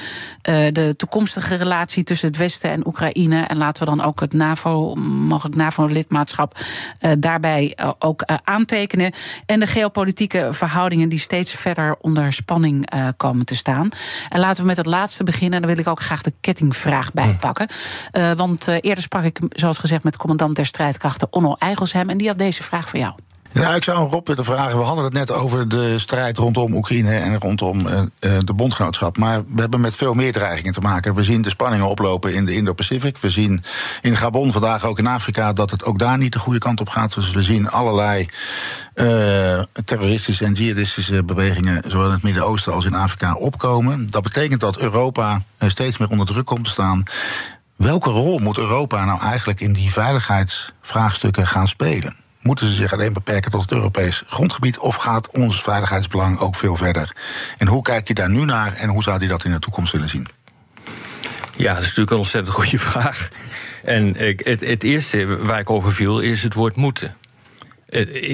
de 0.71 0.93
toekomstige 0.97 1.55
relatie 1.55 2.03
tussen 2.03 2.27
het 2.27 2.37
Westen 2.37 2.71
en 2.71 2.87
Oekraïne. 2.87 3.41
En 3.41 3.57
laten 3.57 3.83
we 3.83 3.95
dan 3.95 4.05
ook 4.05 4.19
het 4.19 4.33
NAVO, 4.33 4.95
mogelijk 4.95 5.55
NAVO-lidmaatschap, 5.55 6.59
daarbij 7.19 7.77
ook 7.99 8.23
aantekenen. 8.43 9.13
En 9.45 9.59
de 9.59 9.67
geopolitieke 9.67 10.47
verhoudingen 10.51 11.09
die 11.09 11.19
steeds 11.19 11.51
verder 11.51 11.97
onder 12.01 12.33
spanning 12.33 12.57
uh, 12.65 13.07
komen 13.17 13.45
te 13.45 13.55
staan. 13.55 13.89
En 14.29 14.39
laten 14.39 14.61
we 14.61 14.67
met 14.67 14.77
het 14.77 14.85
laatste 14.85 15.23
beginnen. 15.23 15.53
En 15.53 15.61
dan 15.61 15.75
wil 15.75 15.79
ik 15.79 15.87
ook 15.87 16.01
graag 16.01 16.21
de 16.21 16.33
kettingvraag 16.41 17.13
bijpakken. 17.13 17.67
Uh, 18.13 18.31
want 18.31 18.67
uh, 18.67 18.75
eerder 18.81 19.03
sprak 19.03 19.23
ik, 19.23 19.39
zoals 19.49 19.77
gezegd, 19.77 20.03
met 20.03 20.17
commandant 20.17 20.55
der 20.55 20.65
strijdkrachten 20.65 21.27
Onno 21.31 21.55
Eigelshem. 21.59 22.09
En 22.09 22.17
die 22.17 22.27
had 22.27 22.37
deze 22.37 22.63
vraag 22.63 22.89
voor 22.89 22.99
jou. 22.99 23.13
Ja, 23.51 23.75
ik 23.75 23.83
zou 23.83 24.09
Rob 24.09 24.27
willen 24.27 24.45
vragen. 24.45 24.77
We 24.77 24.83
hadden 24.83 25.03
het 25.03 25.13
net 25.13 25.31
over 25.31 25.69
de 25.69 25.99
strijd 25.99 26.37
rondom 26.37 26.73
Oekraïne 26.73 27.15
en 27.15 27.39
rondom 27.39 27.79
uh, 27.79 28.01
de 28.19 28.53
bondgenootschap. 28.53 29.17
Maar 29.17 29.43
we 29.47 29.61
hebben 29.61 29.81
met 29.81 29.95
veel 29.95 30.13
meer 30.13 30.33
dreigingen 30.33 30.73
te 30.73 30.79
maken. 30.79 31.15
We 31.15 31.23
zien 31.23 31.41
de 31.41 31.49
spanningen 31.49 31.87
oplopen 31.87 32.33
in 32.33 32.45
de 32.45 32.55
Indo-Pacific. 32.55 33.17
We 33.17 33.29
zien 33.29 33.63
in 34.01 34.17
Gabon 34.17 34.51
vandaag 34.51 34.85
ook 34.85 34.99
in 34.99 35.07
Afrika 35.07 35.53
dat 35.53 35.71
het 35.71 35.85
ook 35.85 35.99
daar 35.99 36.17
niet 36.17 36.33
de 36.33 36.39
goede 36.39 36.59
kant 36.59 36.79
op 36.79 36.89
gaat. 36.89 37.15
Dus 37.15 37.31
we 37.31 37.41
zien 37.41 37.69
allerlei 37.69 38.27
uh, 38.95 39.59
terroristische 39.85 40.45
en 40.45 40.53
jihadistische 40.53 41.23
bewegingen, 41.23 41.83
zowel 41.87 42.05
in 42.05 42.13
het 42.13 42.23
Midden-Oosten 42.23 42.73
als 42.73 42.85
in 42.85 42.95
Afrika, 42.95 43.33
opkomen. 43.33 44.09
Dat 44.09 44.23
betekent 44.23 44.59
dat 44.59 44.77
Europa 44.77 45.41
steeds 45.59 45.97
meer 45.97 46.09
onder 46.09 46.25
druk 46.25 46.45
komt 46.45 46.63
te 46.63 46.69
staan. 46.69 47.03
Welke 47.75 48.09
rol 48.09 48.39
moet 48.39 48.57
Europa 48.57 49.05
nou 49.05 49.19
eigenlijk 49.21 49.61
in 49.61 49.73
die 49.73 49.91
veiligheidsvraagstukken 49.91 51.47
gaan 51.47 51.67
spelen? 51.67 52.15
Moeten 52.41 52.67
ze 52.67 52.73
zich 52.73 52.93
alleen 52.93 53.13
beperken 53.13 53.51
tot 53.51 53.61
het 53.61 53.71
Europees 53.71 54.23
grondgebied 54.27 54.77
of 54.77 54.95
gaat 54.95 55.29
ons 55.31 55.61
veiligheidsbelang 55.61 56.39
ook 56.39 56.55
veel 56.55 56.75
verder? 56.75 57.15
En 57.57 57.67
hoe 57.67 57.81
kijkt 57.81 58.07
je 58.07 58.13
daar 58.13 58.29
nu 58.29 58.45
naar 58.45 58.73
en 58.73 58.89
hoe 58.89 59.03
zou 59.03 59.17
hij 59.17 59.27
dat 59.27 59.43
in 59.43 59.51
de 59.51 59.59
toekomst 59.59 59.91
willen 59.91 60.09
zien? 60.09 60.27
Ja, 61.55 61.73
dat 61.73 61.79
is 61.79 61.87
natuurlijk 61.87 62.11
een 62.11 62.17
ontzettend 62.17 62.55
goede 62.55 62.79
vraag. 62.89 63.29
En 63.83 64.15
het, 64.17 64.59
het 64.59 64.83
eerste 64.83 65.37
waar 65.37 65.59
ik 65.59 65.69
over 65.69 65.93
viel 65.93 66.19
is 66.19 66.43
het 66.43 66.53
woord 66.53 66.75
moeten. 66.75 67.15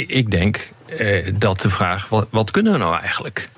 Ik 0.08 0.32
denk 0.32 0.70
eh, 0.98 1.32
dat 1.34 1.62
de 1.62 1.70
vraag, 1.70 2.10
wat, 2.10 2.28
wat 2.30 2.52
kunnen 2.52 2.72
we 2.72 2.78
nou 2.78 3.00
eigenlijk? 3.00 3.50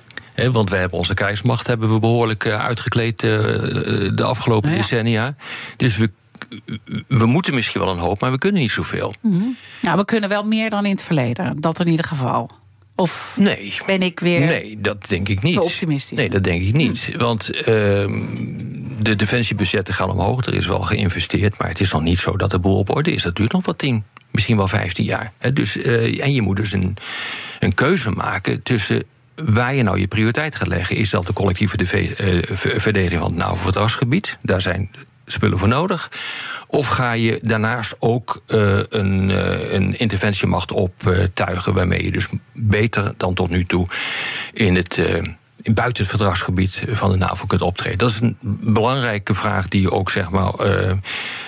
want 0.51 0.69
we 0.69 0.75
hebben 0.75 0.97
onze 0.97 1.13
krijgsmacht 1.13 1.67
hebben 1.67 1.93
we 1.93 1.99
behoorlijk 1.99 2.45
eh, 2.45 2.65
uitgekleed 2.65 3.23
eh, 3.23 3.29
de 4.13 4.23
afgelopen 4.23 4.69
nou 4.69 4.81
decennia. 4.81 5.35
Dus 5.77 5.97
we 5.97 6.11
we 7.07 7.25
moeten 7.25 7.53
misschien 7.53 7.81
wel 7.81 7.89
een 7.89 7.97
hoop, 7.97 8.19
maar 8.19 8.31
we 8.31 8.37
kunnen 8.37 8.61
niet 8.61 8.71
zoveel. 8.71 9.13
Mm 9.21 9.57
Nou, 9.81 9.97
we 9.97 10.05
kunnen 10.05 10.29
wel 10.29 10.43
meer 10.43 10.69
dan 10.69 10.85
in 10.85 10.91
het 10.91 11.03
verleden. 11.03 11.55
Dat 11.55 11.79
in 11.79 11.87
ieder 11.87 12.05
geval. 12.05 12.49
Of 12.95 13.35
nee, 13.39 13.77
ben 13.85 14.01
ik 14.01 14.19
weer. 14.19 14.39
Nee, 14.39 14.81
dat 14.81 15.07
denk 15.07 15.27
ik 15.29 15.41
niet. 15.41 15.57
optimistisch? 15.57 16.17
Nee, 16.17 16.29
dat 16.29 16.43
denk 16.43 16.61
ik 16.61 16.73
niet. 16.73 17.09
Hm. 17.13 17.17
Want 17.17 17.55
uh, 17.57 17.65
de 17.65 19.15
defensiebudgetten 19.15 19.93
gaan 19.93 20.09
omhoog. 20.09 20.45
Er 20.45 20.53
is 20.53 20.67
wel 20.67 20.81
geïnvesteerd. 20.81 21.57
Maar 21.57 21.67
het 21.67 21.79
is 21.79 21.91
nog 21.91 22.01
niet 22.01 22.19
zo 22.19 22.37
dat 22.37 22.51
de 22.51 22.59
boel 22.59 22.77
op 22.77 22.95
orde 22.95 23.11
is. 23.11 23.23
Dat 23.23 23.35
duurt 23.35 23.51
nog 23.51 23.65
wat 23.65 23.77
tien, 23.77 24.03
misschien 24.31 24.57
wel 24.57 24.67
vijftien 24.67 25.05
jaar. 25.05 25.31
dus, 25.53 25.77
uh, 25.77 26.23
en 26.23 26.33
je 26.33 26.41
moet 26.41 26.55
dus 26.55 26.71
een, 26.71 26.97
een 27.59 27.73
keuze 27.73 28.11
maken 28.11 28.63
tussen 28.63 29.03
waar 29.35 29.75
je 29.75 29.83
nou 29.83 29.99
je 29.99 30.07
prioriteit 30.07 30.55
gaat 30.55 30.67
leggen. 30.67 30.95
Is 30.95 31.09
dat 31.09 31.25
de 31.25 31.33
collectieve 31.33 31.77
uh, 31.79 32.41
verdediging 32.79 33.21
van 33.21 33.29
het 33.29 33.37
NAVO-verdragsgebied? 33.37 34.37
Daar 34.41 34.61
zijn 34.61 34.89
spullen 35.27 35.57
voor 35.57 35.67
nodig? 35.67 36.11
Of 36.67 36.87
ga 36.87 37.11
je 37.11 37.39
daarnaast 37.43 37.95
ook 37.99 38.41
uh, 38.47 38.79
een, 38.89 39.29
uh, 39.29 39.73
een 39.73 39.99
interventiemacht 39.99 40.71
optuigen, 40.71 41.73
waarmee 41.73 42.03
je 42.03 42.11
dus 42.11 42.27
beter 42.51 43.13
dan 43.17 43.33
tot 43.33 43.49
nu 43.49 43.65
toe 43.65 43.87
in 44.53 44.75
het. 44.75 44.97
Uh, 44.97 45.23
buiten 45.63 46.03
het 46.03 46.07
verdragsgebied 46.07 46.83
van 46.87 47.11
de 47.11 47.17
NAVO 47.17 47.45
kunt 47.45 47.61
optreden. 47.61 47.97
Dat 47.97 48.09
is 48.09 48.19
een 48.19 48.37
belangrijke 48.73 49.33
vraag 49.33 49.67
die 49.67 49.81
je 49.81 49.91
ook 49.91 50.09
zeg 50.09 50.29
maar, 50.29 50.51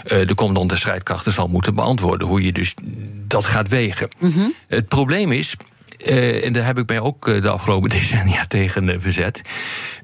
de 0.03 0.31
commandant 0.35 0.69
der 0.69 0.77
strijdkrachten 0.77 1.31
zal 1.31 1.47
moeten 1.47 1.75
beantwoorden. 1.75 2.27
Hoe 2.27 2.43
je 2.43 2.51
dus 2.51 2.73
dat 3.27 3.45
gaat 3.45 3.67
wegen. 3.67 4.09
Mm 4.19 4.53
Het 4.67 4.87
probleem 4.87 5.31
is, 5.31 5.55
uh, 6.07 6.45
en 6.45 6.53
daar 6.53 6.65
heb 6.65 6.77
ik 6.77 6.87
mij 6.87 6.99
ook 6.99 7.25
de 7.41 7.49
afgelopen 7.49 7.89
decennia 7.99 8.45
tegen 8.45 9.01
verzet. 9.01 9.41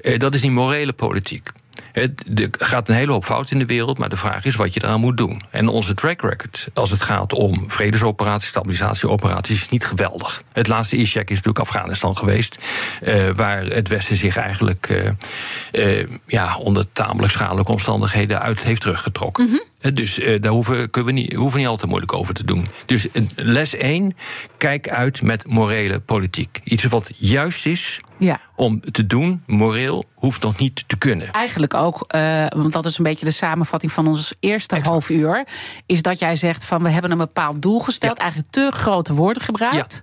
Eh, 0.02 0.20
dat 0.20 0.34
is 0.34 0.42
die 0.42 0.52
morele 0.52 0.94
politiek. 0.94 1.52
Het, 1.96 2.40
er 2.40 2.50
gaat 2.52 2.90
een 2.90 2.96
hele 2.96 3.12
hoop 3.12 3.26
fout 3.26 3.52
in 3.52 3.60
de 3.60 3.66
wereld, 3.66 3.98
maar 3.98 4.10
de 4.10 4.18
vraag 4.18 4.46
is 4.46 4.56
wat 4.56 4.74
je 4.74 4.84
eraan 4.84 5.00
moet 5.00 5.18
doen. 5.18 5.42
En 5.50 5.68
onze 5.68 5.94
track 5.94 6.22
record, 6.22 6.68
als 6.74 6.92
het 6.92 7.02
gaat 7.02 7.34
om 7.34 7.56
vredesoperaties, 7.68 8.50
stabilisatieoperaties, 8.50 9.62
is 9.62 9.70
niet 9.70 9.86
geweldig. 9.86 10.44
Het 10.54 10.68
laatste 10.68 10.98
ISHEC 10.98 11.30
is 11.30 11.36
natuurlijk 11.36 11.60
Afghanistan 11.60 12.18
geweest, 12.18 12.58
uh, 13.04 13.30
waar 13.36 13.64
het 13.66 13.88
Westen 13.88 14.16
zich 14.16 14.38
eigenlijk 14.38 14.90
uh, 14.90 15.98
uh, 16.00 16.08
ja, 16.26 16.58
onder 16.58 16.86
tamelijk 16.92 17.34
schadelijke 17.34 17.72
omstandigheden 17.72 18.42
uit 18.42 18.64
heeft 18.64 18.82
teruggetrokken. 18.82 19.46
Mm 19.46 19.50
-hmm. 19.50 19.94
Dus 19.94 20.20
daar 20.42 20.52
hoeven, 20.52 20.90
kunnen 20.90 21.14
we 21.14 21.20
niet, 21.20 21.34
hoeven 21.34 21.60
niet 21.60 21.68
al 21.68 21.78
te 21.78 21.88
moeilijk 21.88 22.14
over 22.14 22.34
te 22.34 22.44
doen. 22.44 22.68
Dus 22.86 23.08
les 23.36 23.76
1, 23.76 24.16
kijk 24.58 24.90
uit 24.90 25.22
met 25.22 25.48
morele 25.48 26.00
politiek. 26.00 26.62
Iets 26.64 26.84
wat 26.84 27.12
juist 27.16 27.66
is, 27.66 28.00
ja. 28.18 28.40
om 28.56 28.82
te 28.92 29.06
doen, 29.06 29.44
moreel, 29.46 30.06
hoeft 30.16 30.42
nog 30.42 30.58
niet 30.58 30.84
te 30.88 30.98
kunnen. 30.98 31.32
Eigenlijk 31.32 31.74
ook, 31.74 31.85
uh, 31.88 32.46
want 32.56 32.74
dat 32.74 32.86
is 32.86 32.98
een 32.98 33.04
beetje 33.04 33.26
de 33.26 33.32
samenvatting 33.32 33.92
van 33.92 34.08
ons 34.08 34.34
eerste 34.40 34.76
exact. 34.76 34.92
half 34.92 35.10
uur. 35.10 35.48
Is 35.86 36.02
dat 36.02 36.20
jij 36.20 36.36
zegt 36.36 36.66
van 36.66 36.84
we 36.84 36.90
hebben 36.90 37.12
een 37.12 37.18
bepaald 37.18 37.62
doel 37.62 37.80
gesteld, 37.80 38.18
ja. 38.18 38.24
eigenlijk 38.24 38.52
te 38.52 38.72
grote 38.74 39.14
woorden 39.14 39.44
gebruikt. 39.44 40.02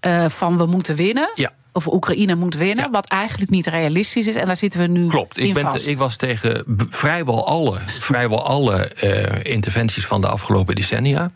Ja. 0.00 0.24
Uh, 0.24 0.30
van 0.30 0.56
we 0.56 0.66
moeten 0.66 0.96
winnen. 0.96 1.30
Ja 1.34 1.52
of 1.72 1.86
Oekraïne 1.86 2.34
moet 2.34 2.54
winnen, 2.54 2.84
ja. 2.84 2.90
wat 2.90 3.06
eigenlijk 3.06 3.50
niet 3.50 3.66
realistisch 3.66 4.26
is. 4.26 4.34
En 4.36 4.46
daar 4.46 4.56
zitten 4.56 4.80
we 4.80 4.86
nu 4.86 5.08
Klopt. 5.08 5.38
in 5.38 5.46
ik, 5.46 5.54
ben 5.54 5.62
vast. 5.62 5.84
Te, 5.84 5.90
ik 5.90 5.96
was 5.96 6.16
tegen 6.16 6.64
vrijwel 6.88 7.46
alle, 7.46 7.78
vrijwel 7.86 8.46
alle 8.46 8.90
uh, 9.02 9.52
interventies 9.52 10.06
van 10.06 10.20
de 10.20 10.26
afgelopen 10.26 10.74
decennia. 10.74 11.30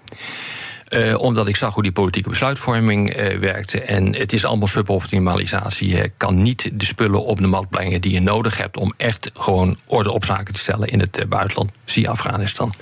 Uh, 0.97 1.19
omdat 1.19 1.47
ik 1.47 1.57
zag 1.57 1.75
hoe 1.75 1.83
die 1.83 1.93
politieke 1.93 2.29
besluitvorming 2.29 3.17
uh, 3.17 3.39
werkte. 3.39 3.81
En 3.81 4.15
het 4.15 4.33
is 4.33 4.45
allemaal 4.45 4.69
suboptimalisatie. 4.69 5.89
Je 5.89 6.13
kan 6.17 6.43
niet 6.43 6.71
de 6.73 6.85
spullen 6.85 7.25
op 7.25 7.41
de 7.41 7.47
mat 7.47 7.71
brengen 7.71 8.01
die 8.01 8.13
je 8.13 8.21
nodig 8.21 8.57
hebt 8.57 8.77
om 8.77 8.93
echt 8.97 9.31
gewoon 9.35 9.79
orde 9.87 10.11
op 10.11 10.25
zaken 10.25 10.55
te 10.55 10.61
stellen 10.61 10.89
in 10.89 11.01
het 11.01 11.19
uh, 11.19 11.25
buitenland. 11.27 11.73
Zie 11.85 12.09
Afghanistan. 12.09 12.73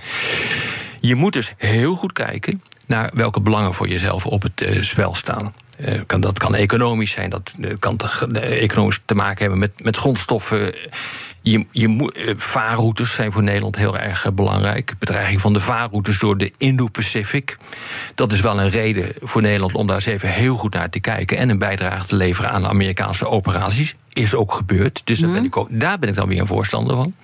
Je 1.01 1.15
moet 1.15 1.33
dus 1.33 1.55
heel 1.57 1.95
goed 1.95 2.13
kijken 2.13 2.63
naar 2.87 3.11
welke 3.15 3.41
belangen 3.41 3.75
voor 3.75 3.89
jezelf 3.89 4.27
op 4.27 4.43
het 4.43 4.67
spel 4.81 5.15
staan. 5.15 5.55
Kan, 6.07 6.21
dat 6.21 6.39
kan 6.39 6.55
economisch 6.55 7.11
zijn, 7.11 7.31
dat 7.31 7.55
kan 7.79 7.99
economisch 8.41 9.01
te 9.05 9.15
maken 9.15 9.41
hebben 9.41 9.59
met, 9.59 9.83
met 9.85 9.97
grondstoffen. 9.97 10.75
Je, 11.43 11.67
je 11.71 11.89
moet, 11.89 12.35
vaarroutes 12.37 13.15
zijn 13.15 13.33
voor 13.33 13.43
Nederland 13.43 13.77
heel 13.77 13.99
erg 13.99 14.35
belangrijk. 14.35 14.95
Bedreiging 14.99 15.41
van 15.41 15.53
de 15.53 15.61
vaarroutes 15.61 16.19
door 16.19 16.39
de 16.39 16.53
Indo-Pacific. 16.59 17.57
Dat 18.15 18.33
is 18.33 18.41
wel 18.41 18.61
een 18.61 18.71
reden 18.71 19.13
voor 19.21 19.43
Nederland 19.43 19.75
om 19.75 19.87
daar 19.87 19.97
eens 19.97 20.07
even 20.07 20.29
heel 20.29 20.57
goed 20.57 20.75
naar 20.75 20.91
te 20.91 21.01
kijken. 21.01 21.37
En 21.37 21.49
een 21.49 21.59
bijdrage 21.59 22.07
te 22.07 22.17
leveren 22.17 22.51
aan 22.51 22.67
Amerikaanse 22.67 23.27
operaties. 23.27 23.95
Is 24.13 24.35
ook 24.35 24.53
gebeurd. 24.53 25.01
Dus 25.05 25.21
mm. 25.21 25.33
ben 25.33 25.45
ik 25.45 25.57
ook, 25.57 25.69
daar 25.71 25.99
ben 25.99 26.09
ik 26.09 26.15
dan 26.15 26.29
weer 26.29 26.41
een 26.41 26.47
voorstander 26.47 26.97
van. 26.97 27.15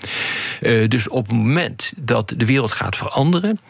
Uh, 0.61 0.89
dus 0.89 1.09
op 1.09 1.27
het 1.27 1.37
moment 1.37 1.93
dat 1.97 2.35
de 2.37 2.47
wereld 2.47 2.73
gaat 2.73 2.97
veranderen. 2.97 3.61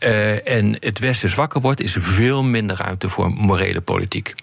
Uh, 0.00 0.48
en 0.48 0.76
het 0.80 0.98
Westen 0.98 1.30
zwakker 1.30 1.60
wordt, 1.60 1.82
is 1.82 1.94
er 1.94 2.02
veel 2.02 2.42
minder 2.42 2.76
ruimte 2.76 3.08
voor 3.08 3.30
morele 3.30 3.80
politiek. 3.80 4.34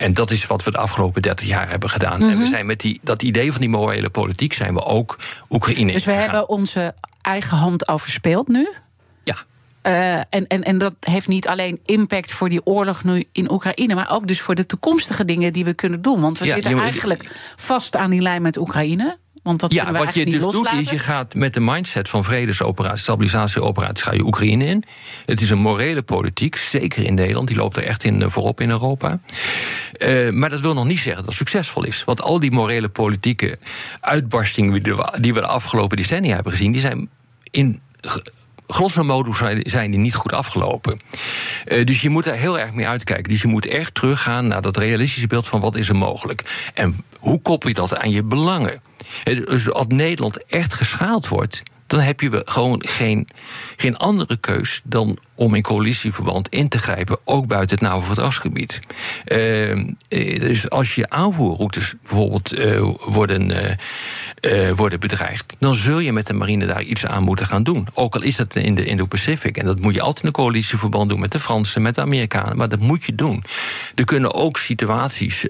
En 0.00 0.14
dat 0.14 0.30
is 0.30 0.46
wat 0.46 0.64
we 0.64 0.70
de 0.70 0.78
afgelopen 0.78 1.22
30 1.22 1.46
jaar 1.46 1.70
hebben 1.70 1.90
gedaan. 1.90 2.16
Mm 2.16 2.22
-hmm. 2.22 2.30
En 2.30 2.38
we 2.38 2.46
zijn 2.46 2.66
met 2.66 2.80
die, 2.80 3.00
dat 3.02 3.22
idee 3.22 3.52
van 3.52 3.60
die 3.60 3.70
morele 3.70 4.10
politiek 4.10 4.52
zijn 4.52 4.74
we 4.74 4.84
ook 4.84 5.18
Oekraïne. 5.50 5.92
Dus 5.92 6.04
we 6.04 6.12
hebben 6.12 6.48
onze 6.48 6.94
eigen 7.22 7.56
hand 7.56 7.88
overspeeld 7.88 8.48
nu? 8.48 8.68
Ja. 9.24 9.36
Uh, 9.82 10.14
en, 10.14 10.46
en, 10.46 10.62
en 10.62 10.78
dat 10.78 10.94
heeft 11.00 11.28
niet 11.28 11.48
alleen 11.48 11.80
impact 11.84 12.32
voor 12.32 12.48
die 12.48 12.66
oorlog 12.66 13.04
nu 13.04 13.24
in 13.32 13.52
Oekraïne, 13.52 13.94
maar 13.94 14.10
ook 14.10 14.26
dus 14.26 14.40
voor 14.40 14.54
de 14.54 14.66
toekomstige 14.66 15.24
dingen 15.24 15.52
die 15.52 15.64
we 15.64 15.74
kunnen 15.74 16.02
doen. 16.02 16.20
Want 16.20 16.38
we 16.38 16.46
ja, 16.46 16.54
zitten 16.54 16.78
eigenlijk 16.78 17.52
vast 17.56 17.96
aan 17.96 18.10
die 18.10 18.20
lijn 18.20 18.42
met 18.42 18.56
Oekraïne. 18.56 19.18
Want 19.42 19.60
dat 19.60 19.72
ja, 19.72 19.92
wat 19.92 20.14
je 20.14 20.24
dus 20.24 20.40
loslaten. 20.40 20.76
doet, 20.76 20.82
is 20.82 20.90
je 20.90 20.98
gaat 20.98 21.34
met 21.34 21.54
de 21.54 21.60
mindset 21.60 22.08
van 22.08 22.24
vredesoperaties, 22.24 23.02
stabilisatieoperaties, 23.02 24.04
ga 24.04 24.12
je 24.12 24.24
Oekraïne 24.24 24.64
in. 24.64 24.84
Het 25.26 25.40
is 25.40 25.50
een 25.50 25.58
morele 25.58 26.02
politiek, 26.02 26.56
zeker 26.56 27.04
in 27.04 27.14
Nederland, 27.14 27.48
die 27.48 27.56
loopt 27.56 27.76
er 27.76 27.84
echt 27.84 28.04
in, 28.04 28.30
voorop 28.30 28.60
in 28.60 28.70
Europa. 28.70 29.20
Uh, 29.98 30.30
maar 30.30 30.50
dat 30.50 30.60
wil 30.60 30.74
nog 30.74 30.86
niet 30.86 30.98
zeggen 30.98 31.16
dat 31.16 31.24
het 31.24 31.34
succesvol 31.34 31.84
is. 31.84 32.04
Want 32.04 32.22
al 32.22 32.40
die 32.40 32.50
morele 32.50 32.88
politieke 32.88 33.58
uitbarstingen 34.00 34.82
die 35.20 35.34
we 35.34 35.40
de 35.40 35.46
afgelopen 35.46 35.96
decennia 35.96 36.34
hebben 36.34 36.52
gezien, 36.52 36.72
die 36.72 36.80
zijn 36.80 37.08
in 37.50 37.80
grosso 38.66 39.04
modo 39.04 39.32
zijn 39.62 39.90
die 39.90 40.00
niet 40.00 40.14
goed 40.14 40.32
afgelopen. 40.32 41.00
Uh, 41.66 41.86
dus 41.86 42.00
je 42.00 42.08
moet 42.08 42.24
daar 42.24 42.34
heel 42.34 42.58
erg 42.58 42.72
mee 42.72 42.88
uitkijken. 42.88 43.28
Dus 43.28 43.42
je 43.42 43.48
moet 43.48 43.66
echt 43.66 43.94
teruggaan 43.94 44.46
naar 44.46 44.62
dat 44.62 44.76
realistische 44.76 45.26
beeld 45.26 45.46
van 45.46 45.60
wat 45.60 45.76
is 45.76 45.88
er 45.88 45.96
mogelijk. 45.96 46.70
En 46.74 46.96
hoe 47.18 47.40
koppel 47.42 47.68
je 47.68 47.74
dat 47.74 47.96
aan 47.96 48.10
je 48.10 48.22
belangen? 48.22 48.80
Dus 49.22 49.70
als 49.70 49.86
Nederland 49.88 50.44
echt 50.46 50.74
geschaald 50.74 51.28
wordt, 51.28 51.62
dan 51.86 52.00
heb 52.00 52.20
je 52.20 52.42
gewoon 52.44 52.84
geen, 52.86 53.28
geen 53.76 53.96
andere 53.96 54.36
keus 54.36 54.80
dan 54.84 55.18
om 55.40 55.54
in 55.54 55.62
coalitieverband 55.62 56.48
in 56.48 56.68
te 56.68 56.78
grijpen, 56.78 57.18
ook 57.24 57.46
buiten 57.46 57.78
het 57.78 57.88
NAVO-verdragsgebied. 57.88 58.80
Uh, 59.26 59.88
dus 60.40 60.70
als 60.70 60.94
je 60.94 61.10
aanvoerroutes 61.10 61.94
bijvoorbeeld 62.02 62.58
uh, 62.58 62.94
worden, 63.04 63.50
uh, 64.40 64.70
worden 64.70 65.00
bedreigd, 65.00 65.54
dan 65.58 65.74
zul 65.74 65.98
je 65.98 66.12
met 66.12 66.26
de 66.26 66.34
marine 66.34 66.66
daar 66.66 66.82
iets 66.82 67.06
aan 67.06 67.22
moeten 67.22 67.46
gaan 67.46 67.62
doen. 67.62 67.86
Ook 67.94 68.14
al 68.14 68.22
is 68.22 68.36
dat 68.36 68.56
in 68.56 68.74
de 68.74 68.84
Indo-Pacific. 68.84 69.56
En 69.56 69.64
dat 69.64 69.80
moet 69.80 69.94
je 69.94 70.00
altijd 70.00 70.20
in 70.20 70.26
een 70.26 70.32
coalitieverband 70.34 71.08
doen 71.08 71.20
met 71.20 71.32
de 71.32 71.40
Fransen, 71.40 71.82
met 71.82 71.94
de 71.94 72.00
Amerikanen, 72.00 72.56
maar 72.56 72.68
dat 72.68 72.80
moet 72.80 73.04
je 73.04 73.14
doen. 73.14 73.44
Er 73.94 74.04
kunnen 74.04 74.34
ook 74.34 74.58
situaties 74.58 75.44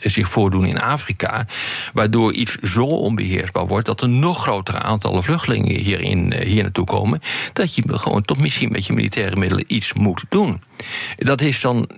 zich 0.00 0.28
voordoen 0.28 0.66
in 0.66 0.80
Afrika, 0.80 1.46
waardoor 1.92 2.32
iets 2.32 2.58
zo 2.58 2.84
onbeheersbaar 2.84 3.66
wordt 3.66 3.86
dat 3.86 4.00
er 4.00 4.08
nog 4.08 4.42
grotere 4.42 4.78
aantallen 4.78 5.22
vluchtelingen 5.22 5.80
hierin, 5.80 6.34
hier 6.34 6.62
naartoe 6.62 6.86
komen, 6.86 7.20
dat 7.52 7.74
je 7.74 7.82
gewoon 7.86 8.22
toch 8.22 8.38
misschien 8.38 8.72
met 8.72 8.86
je 8.86 8.92
militaire 8.92 9.32
middelen 9.38 9.64
iets 9.66 9.92
moet 9.92 10.24
doen. 10.28 10.60
Dat 11.16 11.40
is 11.40 11.60
dan. 11.60 11.88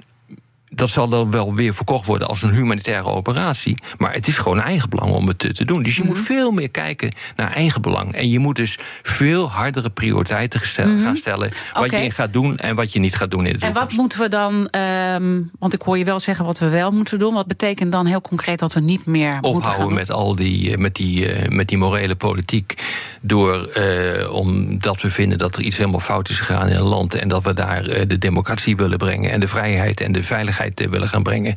Dat 0.77 0.91
zal 0.91 1.09
dan 1.09 1.31
wel 1.31 1.55
weer 1.55 1.75
verkocht 1.75 2.07
worden 2.07 2.29
als 2.29 2.43
een 2.43 2.51
humanitaire 2.51 3.09
operatie. 3.09 3.79
Maar 3.99 4.13
het 4.13 4.27
is 4.27 4.39
gewoon 4.39 4.61
eigen 4.61 4.91
belang 4.91 5.13
om 5.13 5.29
het 5.29 5.39
te, 5.39 5.55
te 5.55 5.65
doen. 5.65 5.83
Dus 5.83 5.97
je 5.97 6.03
mm 6.03 6.09
-hmm. 6.09 6.17
moet 6.17 6.27
veel 6.27 6.51
meer 6.51 6.71
kijken 6.71 7.13
naar 7.37 7.53
eigen 7.53 7.83
belang. 7.83 8.15
En 8.15 8.29
je 8.29 8.39
moet 8.39 8.57
dus 8.57 8.79
veel 9.03 9.51
hardere 9.51 9.91
prioriteiten 9.91 10.61
gestel, 10.61 10.87
mm 10.87 10.95
-hmm. 10.95 11.05
gaan 11.05 11.17
stellen. 11.17 11.51
Wat 11.73 11.85
okay. 11.85 12.05
je 12.05 12.11
gaat 12.11 12.33
doen 12.33 12.57
en 12.57 12.77
wat 12.77 12.93
je 12.93 12.99
niet 12.99 13.17
gaat 13.17 13.31
doen 13.31 13.47
in 13.47 13.59
de 13.59 13.67
En 13.67 13.73
wat 13.73 13.93
moeten 13.93 14.21
we 14.21 14.29
dan. 14.29 14.69
Um, 15.15 15.51
want 15.59 15.75
ik 15.75 15.83
hoor 15.83 15.99
je 15.99 16.05
wel 16.05 16.21
zeggen 16.21 16.45
wat 16.45 16.59
we 16.59 16.69
wel 16.69 16.91
moeten 16.91 17.19
doen. 17.19 17.35
Wat 17.35 17.47
betekent 17.47 17.93
dan 17.93 18.07
heel 18.07 18.21
concreet 18.21 18.59
dat 18.59 18.73
we 18.73 18.81
niet 18.81 19.07
meer. 19.07 19.29
Ophouden 19.29 19.53
moeten 19.53 19.71
gaan 19.71 19.87
doen? 19.87 19.95
met 19.95 20.11
al 20.11 20.37
die, 20.37 20.79
met 20.79 20.95
die, 20.95 21.49
met 21.49 21.69
die 21.69 21.79
morele 21.79 22.15
politiek. 22.15 22.75
Door, 23.21 23.71
uh, 23.77 24.33
omdat 24.33 25.01
we 25.01 25.11
vinden 25.11 25.39
dat 25.39 25.57
er 25.57 25.63
iets 25.63 25.77
helemaal 25.77 26.01
fout 26.01 26.29
is 26.29 26.39
gegaan 26.39 26.69
in 26.69 26.77
een 26.77 26.83
land. 26.83 27.15
En 27.15 27.29
dat 27.29 27.43
we 27.43 27.55
daar 27.55 27.89
uh, 27.89 28.03
de 28.07 28.19
democratie 28.19 28.77
willen 28.77 28.99
brengen. 28.99 29.31
En 29.31 29.41
de 29.41 29.49
vrijheid 29.49 30.01
en 30.01 30.13
de 30.13 30.23
veiligheid 30.23 30.66
willen 30.75 31.09
gaan 31.09 31.23
brengen. 31.23 31.55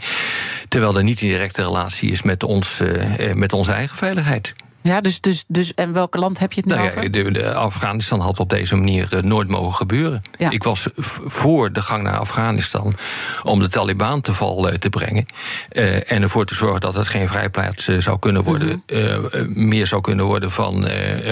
Terwijl 0.68 0.98
er 0.98 1.04
niet 1.04 1.22
in 1.22 1.30
directe 1.30 1.64
relatie 1.64 2.12
is 2.12 2.22
met, 2.22 2.44
ons, 2.44 2.82
uh, 2.82 3.34
met 3.34 3.54
onze 3.54 3.72
eigen 3.72 3.98
veiligheid. 3.98 4.54
Ja, 4.82 5.02
dus, 5.02 5.22
dus, 5.22 5.44
dus 5.48 5.74
en 5.74 5.94
welk 5.94 6.16
land 6.16 6.40
heb 6.40 6.54
je 6.54 6.62
het 6.62 6.70
nu 6.70 6.76
nou 6.76 6.88
over? 6.88 7.04
Ja, 7.04 7.10
de, 7.10 7.32
de 7.32 7.54
Afghanistan 7.54 8.20
had 8.20 8.40
op 8.40 8.50
deze 8.50 8.76
manier 8.76 9.10
uh, 9.14 9.22
nooit 9.22 9.48
mogen 9.48 9.74
gebeuren. 9.74 10.22
Ja. 10.38 10.50
Ik 10.50 10.64
was 10.64 10.88
voor 11.26 11.72
de 11.72 11.82
gang 11.82 12.04
naar 12.04 12.18
Afghanistan 12.18 12.96
om 13.44 13.60
de 13.60 13.70
Taliban 13.70 14.22
te 14.22 14.34
val 14.34 14.70
uh, 14.70 14.74
te 14.74 14.90
brengen. 14.90 15.26
Uh, 15.72 16.12
en 16.12 16.22
ervoor 16.22 16.46
te 16.46 16.56
zorgen 16.56 16.82
dat 16.82 16.96
het 16.96 17.08
geen 17.08 17.28
vrijplaats 17.28 17.86
zou 17.86 18.20
kunnen 18.20 18.44
worden, 18.44 18.84
-hmm. 18.86 19.68
meer 19.68 19.88
zou 19.88 20.02
kunnen 20.02 20.26
worden 20.26 20.52
van, 20.52 20.88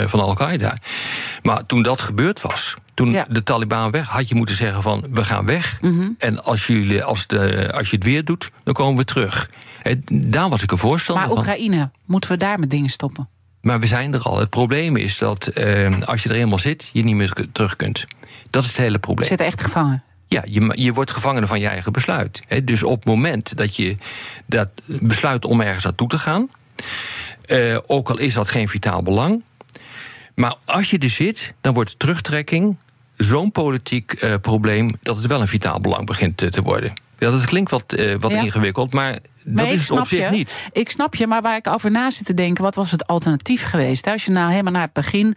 van 0.05 0.19
Al-Qaeda. 0.19 0.77
Maar 1.41 1.65
toen 1.65 1.83
dat 1.83 2.01
gebeurd 2.01 2.41
was, 2.41 2.75
toen 2.93 3.11
ja. 3.11 3.25
de 3.29 3.43
Taliban 3.43 3.91
weg, 3.91 4.07
had 4.07 4.29
je 4.29 4.35
moeten 4.35 4.55
zeggen 4.55 4.81
van 4.81 5.03
we 5.09 5.23
gaan 5.23 5.45
weg. 5.45 5.81
Mm 5.81 5.99
-hmm. 5.99 6.15
En 6.17 6.43
als, 6.43 6.67
jullie, 6.67 7.03
als, 7.03 7.27
de, 7.27 7.71
als 7.73 7.89
je 7.89 7.95
het 7.95 8.05
weer 8.05 8.25
doet, 8.25 8.51
dan 8.63 8.73
komen 8.73 8.97
we 8.97 9.03
terug. 9.03 9.49
He, 9.81 9.93
daar 10.11 10.49
was 10.49 10.63
ik 10.63 10.71
een 10.71 10.77
voorstander 10.77 11.25
maar 11.25 11.35
van. 11.35 11.45
Maar 11.45 11.55
Oekraïne, 11.55 11.91
moeten 12.05 12.29
we 12.29 12.37
daar 12.37 12.59
met 12.59 12.69
dingen 12.69 12.89
stoppen? 12.89 13.29
Maar 13.67 13.79
we 13.79 13.87
zijn 13.87 14.13
er 14.13 14.21
al. 14.21 14.39
Het 14.39 14.49
probleem 14.49 14.95
is 14.95 15.17
dat 15.17 15.49
uh, 15.53 16.01
als 16.05 16.23
je 16.23 16.29
er 16.29 16.35
eenmaal 16.35 16.59
zit, 16.59 16.89
je 16.93 17.03
niet 17.03 17.15
meer 17.15 17.47
terug 17.51 17.75
kunt. 17.75 18.05
Dat 18.49 18.63
is 18.63 18.67
het 18.67 18.77
hele 18.77 18.99
probleem. 18.99 19.29
Je 19.29 19.35
zit 19.37 19.45
echt 19.45 19.61
gevangen. 19.61 20.03
Ja, 20.27 20.43
je, 20.45 20.71
je 20.75 20.93
wordt 20.93 21.11
gevangene 21.11 21.47
van 21.47 21.59
je 21.59 21.67
eigen 21.67 21.91
besluit. 21.91 22.41
Dus 22.63 22.83
op 22.83 22.95
het 22.95 23.05
moment 23.05 23.57
dat 23.57 23.75
je 23.75 23.95
dat 24.45 24.69
besluit 24.85 25.45
om 25.45 25.61
ergens 25.61 25.83
naartoe 25.83 26.07
te 26.07 26.19
gaan, 26.19 26.49
uh, 27.47 27.77
ook 27.87 28.09
al 28.09 28.17
is 28.17 28.33
dat 28.33 28.49
geen 28.49 28.69
vitaal 28.69 29.03
belang. 29.03 29.43
Maar 30.35 30.55
als 30.65 30.89
je 30.89 30.97
er 30.97 31.09
zit, 31.09 31.53
dan 31.61 31.73
wordt 31.73 31.99
terugtrekking 31.99 32.75
zo'n 33.17 33.51
politiek 33.51 34.23
uh, 34.23 34.33
probleem 34.41 34.95
dat 35.01 35.17
het 35.17 35.25
wel 35.25 35.41
een 35.41 35.47
vitaal 35.47 35.81
belang 35.81 36.05
begint 36.05 36.37
te, 36.37 36.49
te 36.49 36.61
worden. 36.61 36.93
Ja, 37.19 37.31
dat 37.31 37.45
klinkt 37.45 37.71
wat, 37.71 37.97
uh, 37.97 38.15
wat 38.19 38.31
ja. 38.31 38.41
ingewikkeld, 38.41 38.93
maar 38.93 39.19
dat 39.55 39.65
nee, 39.65 39.73
is 39.73 39.89
het 39.89 39.99
op 39.99 40.07
zich 40.07 40.19
je. 40.25 40.29
niet. 40.29 40.69
Ik 40.71 40.89
snap 40.89 41.15
je, 41.15 41.27
maar 41.27 41.41
waar 41.41 41.55
ik 41.55 41.67
over 41.67 41.91
na 41.91 42.09
zit 42.09 42.25
te 42.25 42.33
denken... 42.33 42.63
wat 42.63 42.75
was 42.75 42.91
het 42.91 43.07
alternatief 43.07 43.63
geweest? 43.63 44.07
Als 44.07 44.25
je 44.25 44.31
nou 44.31 44.49
helemaal 44.49 44.71
naar 44.71 44.81
het 44.81 44.93
begin 44.93 45.35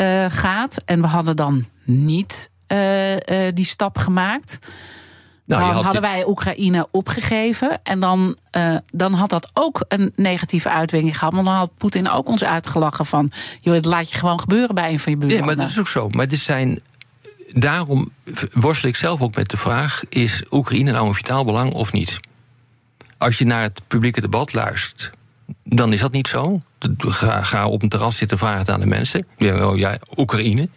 uh, 0.00 0.24
gaat... 0.28 0.76
en 0.84 1.00
we 1.00 1.06
hadden 1.06 1.36
dan 1.36 1.64
niet 1.84 2.50
uh, 2.68 3.16
die 3.54 3.64
stap 3.64 3.98
gemaakt... 3.98 4.58
Nou, 5.46 5.60
dan 5.62 5.72
had 5.72 5.84
hadden 5.84 6.02
dit- 6.02 6.10
wij 6.10 6.26
Oekraïne 6.26 6.86
opgegeven. 6.90 7.80
En 7.82 8.00
dan, 8.00 8.36
eh, 8.50 8.76
dan 8.92 9.12
had 9.12 9.30
dat 9.30 9.50
ook 9.52 9.84
een 9.88 10.12
negatieve 10.16 10.70
uitwerking 10.70 11.18
gehad. 11.18 11.32
Want 11.32 11.46
dan 11.46 11.54
had 11.54 11.76
Poetin 11.76 12.08
ook 12.10 12.28
ons 12.28 12.44
uitgelachen 12.44 13.06
van... 13.06 13.30
joh, 13.60 13.74
het 13.74 13.84
laat 13.84 14.10
je 14.10 14.18
gewoon 14.18 14.40
gebeuren 14.40 14.74
bij 14.74 14.92
een 14.92 15.00
van 15.00 15.12
je 15.12 15.18
Ja, 15.18 15.26
buurlanden. 15.26 15.56
maar 15.56 15.64
dat 15.64 15.74
is 15.74 15.80
ook 15.80 15.88
zo. 15.88 16.08
Maar 16.08 16.28
dit 16.28 16.38
zijn. 16.38 16.80
Daarom 17.52 18.10
worstel 18.52 18.88
ik 18.88 18.96
zelf 18.96 19.22
ook 19.22 19.34
met 19.34 19.48
de 19.48 19.56
vraag: 19.56 20.02
is 20.08 20.42
Oekraïne 20.50 20.92
nou 20.92 21.06
een 21.06 21.14
vitaal 21.14 21.44
belang 21.44 21.72
of 21.72 21.92
niet? 21.92 22.20
Als 23.24 23.38
je 23.38 23.44
naar 23.44 23.62
het 23.62 23.80
publieke 23.86 24.20
debat 24.20 24.54
luistert, 24.54 25.10
dan 25.64 25.92
is 25.92 26.00
dat 26.00 26.12
niet 26.12 26.28
zo. 26.28 26.60
Ga, 26.98 27.42
ga 27.42 27.68
op 27.68 27.82
een 27.82 27.88
terras 27.88 28.16
zitten, 28.16 28.38
vraag 28.38 28.58
het 28.58 28.70
aan 28.70 28.80
de 28.80 28.86
mensen. 28.86 29.26
Ja, 29.36 29.68
oh 29.68 29.78
ja, 29.78 29.98
Oekraïne. 30.16 30.68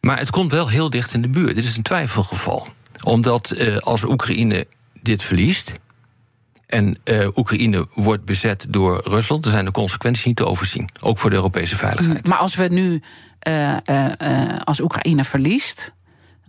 Maar 0.00 0.18
het 0.18 0.30
komt 0.30 0.52
wel 0.52 0.68
heel 0.68 0.90
dicht 0.90 1.14
in 1.14 1.22
de 1.22 1.28
buurt. 1.28 1.54
Dit 1.54 1.64
is 1.64 1.76
een 1.76 1.82
twijfelgeval. 1.82 2.68
Omdat 3.02 3.50
eh, 3.50 3.76
als 3.76 4.04
Oekraïne 4.04 4.66
dit 5.02 5.22
verliest. 5.22 5.72
en 6.66 6.96
eh, 7.04 7.36
Oekraïne 7.36 7.86
wordt 7.94 8.24
bezet 8.24 8.66
door 8.68 9.00
Rusland. 9.04 9.42
dan 9.42 9.52
zijn 9.52 9.64
de 9.64 9.70
consequenties 9.70 10.24
niet 10.24 10.36
te 10.36 10.46
overzien. 10.46 10.88
Ook 11.00 11.18
voor 11.18 11.30
de 11.30 11.36
Europese 11.36 11.76
veiligheid. 11.76 12.26
Maar 12.26 12.38
als 12.38 12.54
we 12.54 12.66
nu, 12.66 13.02
eh, 13.38 13.76
als 14.64 14.80
Oekraïne 14.80 15.24
verliest... 15.24 15.92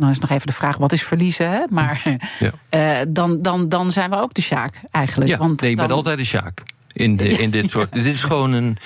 dan 0.01 0.09
is 0.09 0.19
nog 0.19 0.29
even 0.29 0.47
de 0.47 0.53
vraag, 0.53 0.77
wat 0.77 0.91
is 0.91 1.03
verliezen? 1.03 1.51
Hè? 1.51 1.63
Maar 1.69 2.19
Ja. 2.39 2.51
eh, 2.99 3.05
dan, 3.07 3.41
dan, 3.41 3.69
dan 3.69 3.91
zijn 3.91 4.09
we 4.09 4.15
ook 4.15 4.33
de 4.33 4.41
Sjaak 4.41 4.81
eigenlijk. 4.91 5.29
Ja, 5.29 5.37
Want 5.37 5.61
nee, 5.61 5.69
je 5.69 5.75
bent 5.75 5.87
dan- 5.87 5.97
altijd 5.97 6.19
een 6.19 6.25
sjaak. 6.25 6.61
In, 6.93 7.17
de, 7.17 7.29
in 7.29 7.49
dit 7.51 7.71
soort. 7.71 7.91
Dit 8.03 8.05
is 8.05 8.23
gewoon 8.23 8.51
een, 8.53 8.77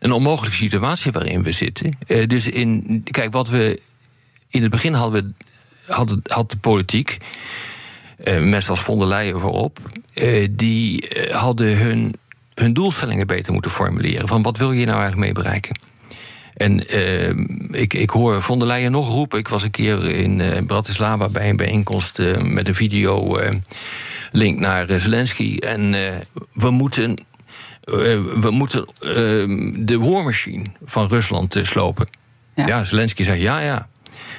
een 0.00 0.12
onmogelijke 0.12 0.56
situatie 0.56 1.12
waarin 1.12 1.42
we 1.42 1.52
zitten. 1.52 1.96
Eh, 2.06 2.26
dus 2.26 2.46
in. 2.48 3.00
Kijk, 3.04 3.32
wat 3.32 3.48
we. 3.48 3.80
In 4.50 4.62
het 4.62 4.70
begin 4.70 4.92
hadden 4.94 5.34
we. 5.36 5.44
Hadden, 5.92 6.20
had 6.26 6.50
de 6.50 6.56
politiek. 6.56 7.16
eh, 8.24 8.38
mensen 8.42 8.70
als 8.70 8.80
von 8.80 8.98
der 8.98 9.08
Leyen 9.08 9.40
voorop. 9.40 9.78
die 10.50 11.08
hadden 11.30 11.78
hun, 11.78 12.14
hun 12.54 12.72
doelstellingen 12.72 13.26
beter 13.26 13.52
moeten 13.52 13.70
formuleren. 13.70 14.28
Van 14.28 14.42
wat 14.42 14.56
wil 14.56 14.72
je 14.72 14.84
nou 14.86 14.98
eigenlijk 15.00 15.20
mee 15.20 15.32
bereiken? 15.44 15.78
En 16.58 16.88
eh, 16.88 17.28
ik, 17.82 17.94
ik 17.94 18.10
hoor 18.10 18.42
von 18.42 18.58
der 18.58 18.68
Leyen 18.68 18.90
nog 18.92 19.08
roepen. 19.12 19.38
Ik 19.38 19.48
was 19.48 19.62
een 19.62 19.70
keer 19.70 20.10
in 20.10 20.40
eh, 20.40 20.62
Bratislava 20.66 21.28
bij 21.28 21.48
een 21.48 21.56
bijeenkomst 21.56 22.18
eh, 22.18 22.36
met 22.42 22.68
een 22.68 22.74
video. 22.74 23.36
eh, 23.36 23.54
link 24.32 24.58
naar 24.58 25.00
Zelensky. 25.00 25.56
En 25.58 25.90
we 26.52 26.70
moeten, 26.70 27.18
we 28.40 28.48
moeten 28.50 28.84
eh, 29.00 29.84
de 29.86 29.96
warmachine 29.98 30.64
van 30.84 31.08
Rusland 31.08 31.58
slopen. 31.62 32.08
Ja. 32.54 32.66
Ja. 32.66 32.84
Zelensky 32.84 33.24
zegt 33.24 33.40
ja, 33.40 33.58
ja. 33.60 33.88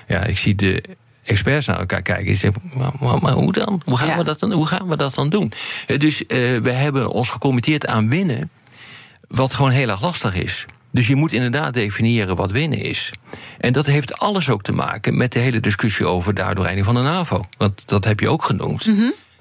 Ja, 0.07 0.24
ik 0.24 0.38
zie 0.38 0.55
de 0.55 0.84
experts 1.24 1.65
naar 1.67 1.80
elkaar 1.80 2.01
kijken. 2.01 2.26
Die 2.26 2.36
zeggen, 2.36 2.61
maar, 2.78 2.91
maar, 2.99 3.22
maar 3.22 3.32
hoe 3.34 3.51
dan? 3.53 3.82
Hoe 3.86 3.97
gaan, 3.97 4.07
Ja. 4.07 4.17
we 4.17 4.24
dat 4.24 4.39
dan? 4.39 4.51
hoe 4.51 4.67
gaan 4.67 4.88
we 4.88 4.97
dat 4.97 5.13
dan 5.13 5.30
doen? 5.30 5.51
Dus 5.97 6.24
we 6.28 6.72
hebben 6.72 7.09
ons 7.09 7.30
gecommitteerd 7.30 7.86
aan 7.88 8.09
winnen. 8.09 8.49
Wat 9.28 9.53
gewoon 9.53 9.72
heel 9.72 9.89
erg 9.89 10.01
lastig 10.01 10.36
is. 10.36 10.65
Dus 10.92 11.08
je 11.08 11.16
moet 11.16 11.32
inderdaad 11.32 11.74
definiëren 11.74 12.36
wat 12.36 12.52
winnen 12.52 12.80
is. 12.82 13.12
En 13.60 13.74
dat 13.74 13.86
heeft 13.86 14.18
alles 14.20 14.50
ook 14.50 14.62
te 14.62 14.72
maken 14.72 15.18
met 15.18 15.32
de 15.32 15.40
hele 15.40 15.60
discussie 15.60 16.06
over 16.06 16.34
de 16.34 16.44
uitbreiding 16.44 16.86
van 16.86 16.96
de 16.96 17.02
NAVO. 17.02 17.44
Want 17.58 17.88
dat 17.88 18.06
heb 18.06 18.20
je 18.20 18.30
ook 18.30 18.44
genoemd. 18.44 18.86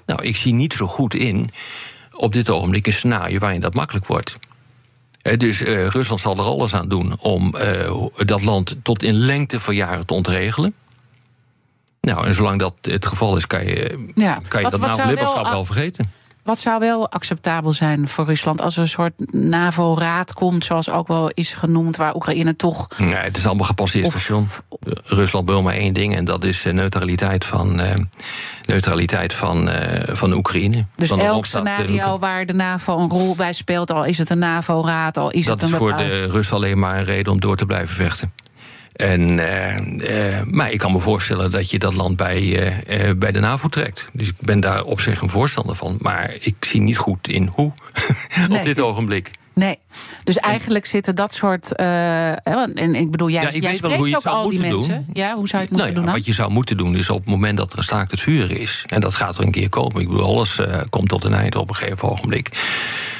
Nou, 0.05 0.21
ik 0.23 0.35
zie 0.35 0.53
niet 0.53 0.73
zo 0.73 0.87
goed 0.87 1.13
in 1.13 1.49
op 2.11 2.33
dit 2.33 2.49
ogenblik 2.49 2.87
een 2.87 2.93
scenario 2.93 3.39
waarin 3.39 3.61
dat 3.61 3.73
makkelijk 3.73 4.05
wordt. 4.05 4.37
Dus 5.37 5.61
eh, 5.61 5.87
Rusland 5.87 6.21
zal 6.21 6.37
er 6.37 6.43
alles 6.43 6.73
aan 6.73 6.87
doen 6.89 7.19
om 7.19 7.55
eh, 7.55 7.95
dat 8.15 8.41
land 8.41 8.75
tot 8.83 9.03
in 9.03 9.13
lengte 9.13 9.59
van 9.59 9.75
jaren 9.75 10.05
te 10.05 10.13
ontregelen. 10.13 10.73
Nou, 12.01 12.25
en 12.27 12.33
zolang 12.33 12.59
dat 12.59 12.73
het 12.81 13.05
geval 13.05 13.37
is, 13.37 13.47
kan 13.47 13.65
je, 13.65 14.09
Ja. 14.15 14.41
kan 14.47 14.61
je 14.61 14.69
Wat- 14.69 14.79
dat 14.79 14.89
NAVO-lidmaatschap 14.89 15.43
wel- 15.43 15.51
wel 15.51 15.65
vergeten. 15.65 16.11
Wat 16.49 16.59
zou 16.59 16.79
wel 16.79 17.09
acceptabel 17.09 17.71
zijn 17.71 18.07
voor 18.07 18.25
Rusland 18.25 18.61
als 18.61 18.75
er 18.75 18.81
een 18.81 18.87
soort 18.87 19.33
NAVO-raad 19.33 20.33
komt, 20.33 20.65
zoals 20.65 20.89
ook 20.89 21.07
wel 21.07 21.29
is 21.29 21.53
genoemd, 21.53 21.97
waar 21.97 22.15
Oekraïne 22.15 22.55
toch. 22.55 22.87
Nee, 22.97 23.13
het 23.13 23.37
is 23.37 23.45
allemaal 23.45 23.65
gepasseerd 23.65 24.05
Of- 24.05 24.11
station. 24.11 24.47
Rusland 25.03 25.47
wil 25.47 25.61
maar 25.61 25.73
één 25.73 25.93
ding 25.93 26.15
en 26.15 26.25
dat 26.25 26.43
is 26.43 26.65
eh, 26.65 26.73
neutraliteit 26.73 27.45
van, 27.45 27.79
eh, 27.79 27.93
neutraliteit 28.65 29.33
van, 29.33 29.69
eh, 29.69 30.15
van 30.15 30.33
Oekraïne. 30.33 30.85
Dus 30.95 31.07
van 31.07 31.19
elk 31.19 31.45
scenario 31.45 32.19
waar 32.19 32.45
de 32.45 32.53
NAVO 32.53 32.97
een 32.97 33.09
rol 33.09 33.35
bij 33.35 33.53
speelt, 33.53 33.91
al 33.91 34.05
is 34.05 34.17
het 34.17 34.29
een 34.29 34.39
NAVO-raad, 34.39 35.17
al 35.17 35.31
is 35.31 35.45
dat 35.45 35.55
het 35.55 35.63
is 35.63 35.71
een 35.71 35.77
voor 35.77 35.87
bepaald- 35.87 36.07
de 36.07 36.27
Russen 36.27 36.55
alleen 36.55 36.79
maar 36.79 36.97
een 36.97 37.05
reden 37.05 37.31
om 37.33 37.39
door 37.39 37.55
te 37.55 37.65
blijven 37.65 37.95
vechten. 37.95 38.33
En, 38.99 39.39
eh, 39.39 40.37
eh, 40.37 40.45
maar 40.45 40.71
ik 40.71 40.79
kan 40.79 40.91
me 40.91 40.99
voorstellen 40.99 41.51
dat 41.51 41.69
je 41.69 41.79
dat 41.79 41.93
land 41.93 42.15
bij, 42.15 42.69
eh, 42.85 43.11
bij 43.15 43.31
de 43.31 43.39
NAVO 43.39 43.67
trekt. 43.67 44.07
Dus 44.13 44.27
ik 44.27 44.35
ben 44.39 44.59
daar 44.59 44.83
op 44.83 45.01
zich 45.01 45.21
een 45.21 45.29
voorstander 45.29 45.75
van. 45.75 45.97
Maar 45.99 46.35
ik 46.39 46.55
zie 46.59 46.81
niet 46.81 46.97
goed 46.97 47.27
in 47.27 47.49
hoe 47.53 47.71
Nee. 48.49 48.57
op 48.59 48.63
dit 48.63 48.79
ogenblik. 48.79 49.31
Nee. 49.53 49.77
Dus 50.23 50.37
eigenlijk 50.37 50.85
zitten 50.85 51.15
dat 51.15 51.33
soort. 51.33 51.75
en 51.75 52.95
ik 52.95 53.11
bedoel, 53.11 53.29
jij, 53.29 53.41
Ja, 53.41 53.47
ik 53.47 53.53
jij 53.53 53.71
weet 53.71 53.79
wel 53.79 53.89
spreekt 53.89 53.97
hoe 53.97 54.09
je 54.09 54.15
ook 54.15 54.25
al 54.25 54.49
die 54.49 54.59
moeten 54.59 54.77
mensen. 54.77 55.05
doen. 55.05 55.13
Ja, 55.13 55.35
hoe 55.35 55.47
zou 55.47 55.61
je 55.63 55.67
het 55.67 55.69
moeten 55.69 55.77
Nou 55.77 55.87
ja, 55.87 55.93
doen 55.95 56.05
dan? 56.05 56.13
wat 56.13 56.25
je 56.25 56.33
zou 56.33 56.51
moeten 56.51 56.77
doen 56.77 56.95
is 56.95 57.09
op 57.09 57.17
het 57.19 57.27
moment 57.27 57.57
dat 57.57 57.71
er 57.71 57.77
een 57.77 57.83
staakt 57.83 58.11
het 58.11 58.19
vuren 58.19 58.59
is... 58.59 58.83
en 58.87 59.01
dat 59.01 59.15
gaat 59.15 59.37
er 59.37 59.43
een 59.43 59.51
keer 59.51 59.69
komen, 59.69 60.01
ik 60.01 60.07
bedoel, 60.07 60.25
alles 60.25 60.59
komt 60.89 61.09
tot 61.09 61.23
een 61.23 61.33
einde 61.33 61.59
op 61.59 61.69
een 61.69 61.75
gegeven 61.75 62.09
ogenblik... 62.09 62.49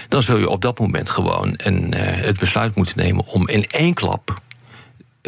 dan 0.07 0.23
zul 0.23 0.37
je 0.37 0.49
op 0.49 0.61
dat 0.61 0.79
moment 0.79 1.09
gewoon 1.09 1.53
een, 1.57 1.93
het 1.97 2.39
besluit 2.39 2.75
moeten 2.75 2.97
nemen... 2.97 3.25
om 3.25 3.47
in 3.47 3.65
één 3.67 3.93
klap 3.93 4.41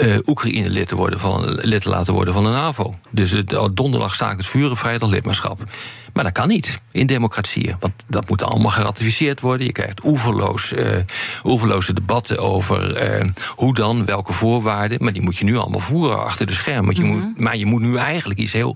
eh, 0.02 0.18
Oekraïne 0.26 0.70
lid 0.70 0.88
te, 0.88 0.96
worden 0.96 1.20
van, 1.20 1.46
lid 1.46 1.82
te 1.82 1.90
laten 1.90 2.14
worden 2.14 2.34
van 2.34 2.44
de 2.44 2.50
NAVO. 2.50 2.96
Dus 3.10 3.34
oh, 3.34 3.66
donderdag 3.74 4.14
staakt 4.14 4.38
het 4.38 4.46
vuren, 4.46 4.78
vrijdag 4.78 5.10
lidmaatschap. 5.10 5.64
Maar 6.14 6.24
dat 6.24 6.34
kan 6.34 6.48
niet 6.48 6.82
in 6.92 7.08
democratieën. 7.08 7.76
Want 7.80 7.94
dat 8.08 8.30
moet 8.30 8.44
allemaal 8.44 8.72
geratificeerd 8.72 9.40
worden. 9.40 9.66
Je 9.66 9.72
krijgt 9.72 10.06
oeverloos, 10.06 10.74
eh, 10.74 10.86
oeverloze 11.44 11.94
debatten 11.94 12.38
over 12.38 13.02
hoe 13.56 13.74
dan, 13.74 14.06
welke 14.06 14.34
voorwaarden. 14.34 15.04
Maar 15.04 15.14
die 15.14 15.22
moet 15.22 15.38
je 15.38 15.46
nu 15.46 15.58
allemaal 15.58 15.80
voeren 15.80 16.24
achter 16.24 16.46
de 16.46 16.54
schermen. 16.54 16.86
Want 16.86 16.98
je 16.98 17.04
moet, 17.04 17.40
maar 17.40 17.58
je 17.58 17.66
moet 17.66 17.82
nu 17.82 17.98
eigenlijk 17.98 18.40
iets 18.40 18.54
heel 18.54 18.76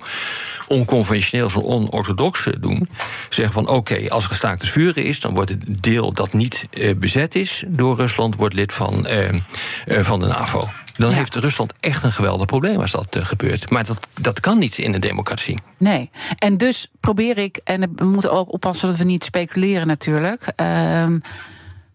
onconventioneels 0.67 1.55
en 1.55 1.63
onorthodox 1.63 2.47
doen. 2.59 2.89
Zeggen 3.29 3.53
van 3.53 3.67
oké, 3.67 4.09
als 4.09 4.23
er 4.23 4.29
gestaakt 4.29 4.61
het 4.61 4.69
vuren 4.69 5.03
is... 5.03 5.19
dan 5.19 5.33
wordt 5.33 5.49
het 5.49 5.83
deel 5.83 6.13
dat 6.13 6.33
niet 6.33 6.67
bezet 6.97 7.35
is 7.35 7.63
door 7.67 7.95
Rusland... 7.95 8.35
wordt 8.35 8.55
lid 8.55 8.73
van, 8.73 9.07
van 9.87 10.19
de 10.19 10.27
NAVO. 10.27 10.69
Dan 10.97 11.09
Ja. 11.09 11.15
heeft 11.15 11.35
Rusland 11.35 11.73
echt 11.79 12.03
een 12.03 12.11
geweldig 12.11 12.45
probleem 12.45 12.79
als 12.81 12.91
dat 12.91 13.15
eh, 13.15 13.25
gebeurt. 13.25 13.69
Maar 13.69 13.85
dat, 13.85 14.07
dat 14.21 14.39
kan 14.39 14.57
niet 14.57 14.77
in 14.77 14.93
een 14.93 14.99
democratie. 15.01 15.59
Nee. 15.77 16.09
En 16.37 16.57
dus 16.57 16.91
probeer 16.99 17.37
ik, 17.37 17.59
en 17.63 17.91
we 17.95 18.05
moeten 18.05 18.31
ook 18.31 18.53
oppassen 18.53 18.89
dat 18.89 18.97
we 18.97 19.03
niet 19.03 19.23
speculeren 19.23 19.87
natuurlijk. 19.87 20.51
ehm, 20.55 21.19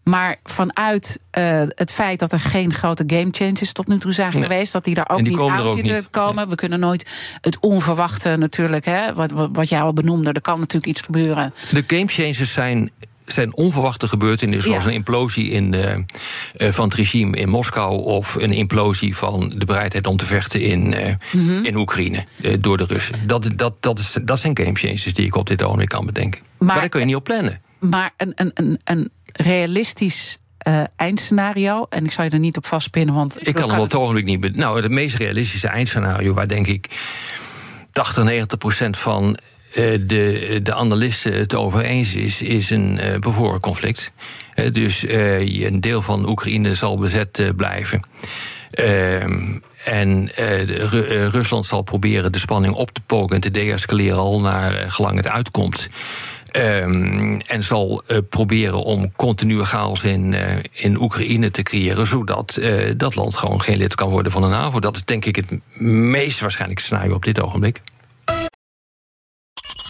maar 0.03 0.37
vanuit 0.43 1.19
eh, 1.31 1.63
het 1.67 1.91
feit 1.91 2.19
dat 2.19 2.31
er 2.31 2.39
geen 2.39 2.73
grote 2.73 3.03
game 3.07 3.27
changes 3.31 3.71
tot 3.71 3.87
nu 3.87 3.99
toe 3.99 4.11
zijn 4.13 4.33
Nee. 4.33 4.41
geweest, 4.41 4.71
dat 4.73 4.83
die 4.83 4.95
daar 4.95 5.09
ook 5.09 5.17
die 5.17 5.27
niet 5.27 5.39
aan 5.49 5.73
zitten 5.73 6.03
te 6.03 6.09
komen. 6.09 6.49
We 6.49 6.55
kunnen 6.55 6.79
nooit 6.79 7.11
het 7.41 7.59
onverwachte 7.59 8.35
natuurlijk, 8.35 8.85
hè, 8.85 9.13
wat, 9.13 9.31
wat, 9.31 9.49
wat 9.53 9.69
jij 9.69 9.81
al 9.81 9.93
benoemde. 9.93 10.31
Er 10.31 10.41
kan 10.41 10.59
natuurlijk 10.59 10.85
iets 10.85 11.01
gebeuren. 11.01 11.53
De 11.71 11.83
game 11.87 12.07
changers 12.07 12.53
zijn, 12.53 12.91
zijn 13.33 13.55
onverwachte 13.55 14.07
gebeurtenissen... 14.07 14.63
zoals 14.69 14.83
Ja. 14.83 14.89
een 14.89 14.95
implosie 14.95 15.49
in, 15.49 15.73
eh, 15.73 15.93
eh, 15.93 16.73
van 16.73 16.85
het 16.85 16.93
regime 16.93 17.37
in 17.37 17.49
Moskou... 17.49 18.01
of 18.03 18.35
een 18.35 18.51
implosie 18.51 19.15
van 19.15 19.53
de 19.55 19.65
bereidheid 19.65 20.07
om 20.07 20.17
te 20.17 20.25
vechten 20.25 20.61
in, 20.61 20.93
eh, 20.93 21.13
Mhm. 21.31 21.65
in 21.65 21.75
Oekraïne 21.75 22.23
door 22.59 22.77
de 22.77 22.85
Russen. 22.85 23.15
Dat, 23.27 23.49
dat, 23.55 23.73
dat, 23.79 23.99
is, 23.99 24.17
dat 24.23 24.39
zijn 24.39 24.57
game 24.57 24.75
changers 24.75 25.03
die 25.03 25.25
ik 25.25 25.35
op 25.35 25.47
dit 25.47 25.63
ogenblik 25.63 25.89
kan 25.89 26.05
bedenken. 26.05 26.39
Maar, 26.57 26.67
Maar- 26.67 26.79
daar 26.79 26.89
kun 26.89 26.99
je 26.99 27.05
niet 27.05 27.15
op 27.15 27.23
plannen. 27.23 27.61
Maar 27.79 28.11
een, 28.17 28.31
een, 28.35 28.51
een, 28.53 28.79
een 28.83 29.11
realistisch 29.33 30.37
eindscenario, 30.95 31.85
en 31.89 32.05
ik 32.05 32.11
zal 32.11 32.23
je 32.23 32.29
er 32.29 32.39
niet 32.39 32.57
op 32.57 32.65
vastpinnen, 32.65 33.15
want 33.15 33.47
Ik 33.47 33.53
kan 33.53 33.69
hem 33.69 33.77
op 33.79 33.83
het 33.83 33.95
ogenblik 33.95 34.25
niet... 34.25 34.55
Nou, 34.55 34.81
het 34.81 34.91
meest 34.91 35.15
realistische 35.15 35.67
eindscenario... 35.67 36.33
waar 36.33 36.47
denk 36.47 36.67
ik 36.67 36.87
80, 37.91 38.23
90 38.23 38.57
procent 38.57 38.97
van 38.97 39.37
de, 39.73 40.59
de 40.63 40.73
analisten 40.73 41.33
het 41.33 41.55
over 41.55 41.81
eens 41.81 42.15
is... 42.15 42.41
is 42.41 42.69
een 42.69 42.99
eh 42.99 43.19
bevoren 43.19 43.59
conflict. 43.59 44.11
Eh, 44.53 44.71
dus 44.71 45.05
eh, 45.05 45.63
een 45.63 45.81
deel 45.81 46.01
van 46.01 46.29
Oekraïne 46.29 46.75
zal 46.75 46.97
bezet 46.97 47.39
eh, 47.39 47.49
blijven. 47.55 48.01
Ehm, 48.71 49.57
en 49.85 50.35
eh, 50.35 50.61
eh, 50.61 51.27
Rusland 51.27 51.65
zal 51.65 51.81
proberen 51.81 52.31
de 52.31 52.39
spanning 52.39 52.73
op 52.73 52.91
te 52.91 53.01
poken... 53.05 53.35
en 53.35 53.41
te 53.41 53.51
deescaleren 53.51 54.17
al 54.17 54.41
naar 54.41 54.73
eh, 54.75 54.91
gelang 54.91 55.17
het 55.17 55.27
uitkomt... 55.27 55.89
Ehm, 56.51 57.39
en 57.47 57.63
zal 57.63 58.01
eh, 58.07 58.17
proberen 58.29 58.83
om 58.83 59.11
continue 59.15 59.65
chaos 59.65 60.03
in, 60.03 60.33
eh, 60.33 60.57
in 60.71 61.01
Oekraïne 61.01 61.51
te 61.51 61.63
creëren, 61.63 62.07
zodat 62.07 62.55
eh, 62.55 62.91
dat 62.97 63.15
land 63.15 63.35
gewoon 63.35 63.61
geen 63.61 63.77
lid 63.77 63.95
kan 63.95 64.09
worden 64.09 64.31
van 64.31 64.41
de 64.41 64.47
NAVO. 64.47 64.79
Dat 64.79 64.95
is 64.95 65.05
denk 65.05 65.25
ik 65.25 65.35
het 65.35 65.59
meest 65.81 66.39
waarschijnlijke 66.39 66.83
scenario 66.83 67.13
op 67.13 67.23
dit 67.23 67.41
ogenblik. 67.41 67.81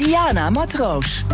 Diana 0.00 0.50
Matroos. 0.50 1.26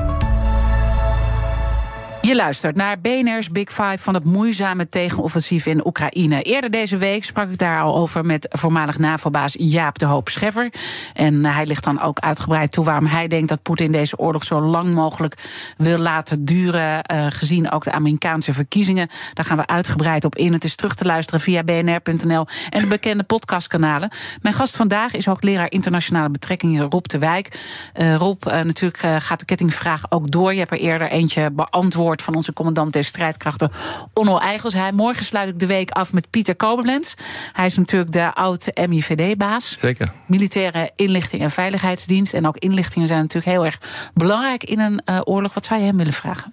Je 2.26 2.34
luistert 2.34 2.76
naar 2.76 3.00
BNR's 3.00 3.50
Big 3.50 3.68
Five 3.68 3.98
van 3.98 4.14
het 4.14 4.24
moeizame 4.24 4.88
tegenoffensief 4.88 5.66
in 5.66 5.86
Oekraïne. 5.86 6.42
Eerder 6.42 6.70
deze 6.70 6.96
week 6.96 7.24
sprak 7.24 7.50
ik 7.50 7.58
daar 7.58 7.80
al 7.80 7.96
over 7.96 8.24
met 8.24 8.48
voormalig 8.50 8.98
NAVO-baas 8.98 9.54
Jaap 9.58 9.98
de 9.98 10.04
Hoop 10.04 10.28
Scheffer. 10.28 10.72
En 11.14 11.44
hij 11.44 11.66
ligt 11.66 11.84
dan 11.84 12.00
ook 12.00 12.18
uitgebreid 12.18 12.72
toe 12.72 12.84
waarom 12.84 13.06
hij 13.06 13.28
denkt 13.28 13.48
dat 13.48 13.62
Poetin 13.62 13.92
deze 13.92 14.18
oorlog 14.18 14.44
zo 14.44 14.60
lang 14.60 14.94
mogelijk 14.94 15.34
wil 15.76 15.98
laten 15.98 16.44
duren. 16.44 17.04
Uh, 17.12 17.26
gezien 17.28 17.70
ook 17.70 17.84
de 17.84 17.92
Amerikaanse 17.92 18.52
verkiezingen. 18.52 19.10
Daar 19.32 19.44
gaan 19.44 19.56
we 19.56 19.66
uitgebreid 19.66 20.24
op 20.24 20.36
in. 20.36 20.52
Het 20.52 20.64
is 20.64 20.76
terug 20.76 20.94
te 20.94 21.04
luisteren 21.04 21.40
via 21.40 21.62
bnr.nl 21.62 22.46
en 22.70 22.80
de 22.80 22.86
bekende 22.88 23.22
podcastkanalen. 23.22 24.10
Mijn 24.42 24.54
gast 24.54 24.76
vandaag 24.76 25.14
is 25.14 25.28
ook 25.28 25.42
leraar 25.42 25.70
internationale 25.70 26.30
betrekkingen 26.30 26.90
Rob 26.90 27.04
de 27.04 27.18
Wijk. 27.18 27.60
Uh, 27.94 28.14
Rob, 28.14 28.46
uh, 28.46 28.52
natuurlijk 28.52 29.22
gaat 29.22 29.38
de 29.38 29.44
kettingvraag 29.44 30.02
ook 30.08 30.30
door. 30.30 30.52
Je 30.52 30.58
hebt 30.58 30.70
er 30.70 30.78
eerder 30.78 31.10
eentje 31.10 31.50
beantwoord 31.50 32.14
van 32.22 32.34
onze 32.34 32.52
commandant 32.52 32.92
der 32.92 33.04
strijdkrachten, 33.04 33.70
Onno 34.12 34.38
Eigels. 34.38 34.74
morgen 34.92 35.24
sluit 35.24 35.48
ik 35.48 35.58
de 35.58 35.66
week 35.66 35.90
af 35.90 36.12
met 36.12 36.30
Pieter 36.30 36.56
Koblenz. 36.56 37.14
Hij 37.52 37.66
is 37.66 37.76
natuurlijk 37.76 38.12
de 38.12 38.34
oude 38.34 38.86
MIVD-baas. 38.88 39.76
Zeker. 39.80 40.12
Militaire 40.26 40.90
inlichting 40.96 41.42
en 41.42 41.50
veiligheidsdienst. 41.50 42.34
En 42.34 42.46
ook 42.46 42.56
inlichtingen 42.56 43.08
zijn 43.08 43.20
natuurlijk 43.20 43.52
heel 43.52 43.64
erg 43.64 43.80
belangrijk 44.14 44.64
in 44.64 44.80
een 44.80 45.00
uh, 45.04 45.20
oorlog. 45.24 45.54
Wat 45.54 45.66
zou 45.66 45.80
je 45.80 45.86
hem 45.86 45.96
willen 45.96 46.12
vragen? 46.12 46.52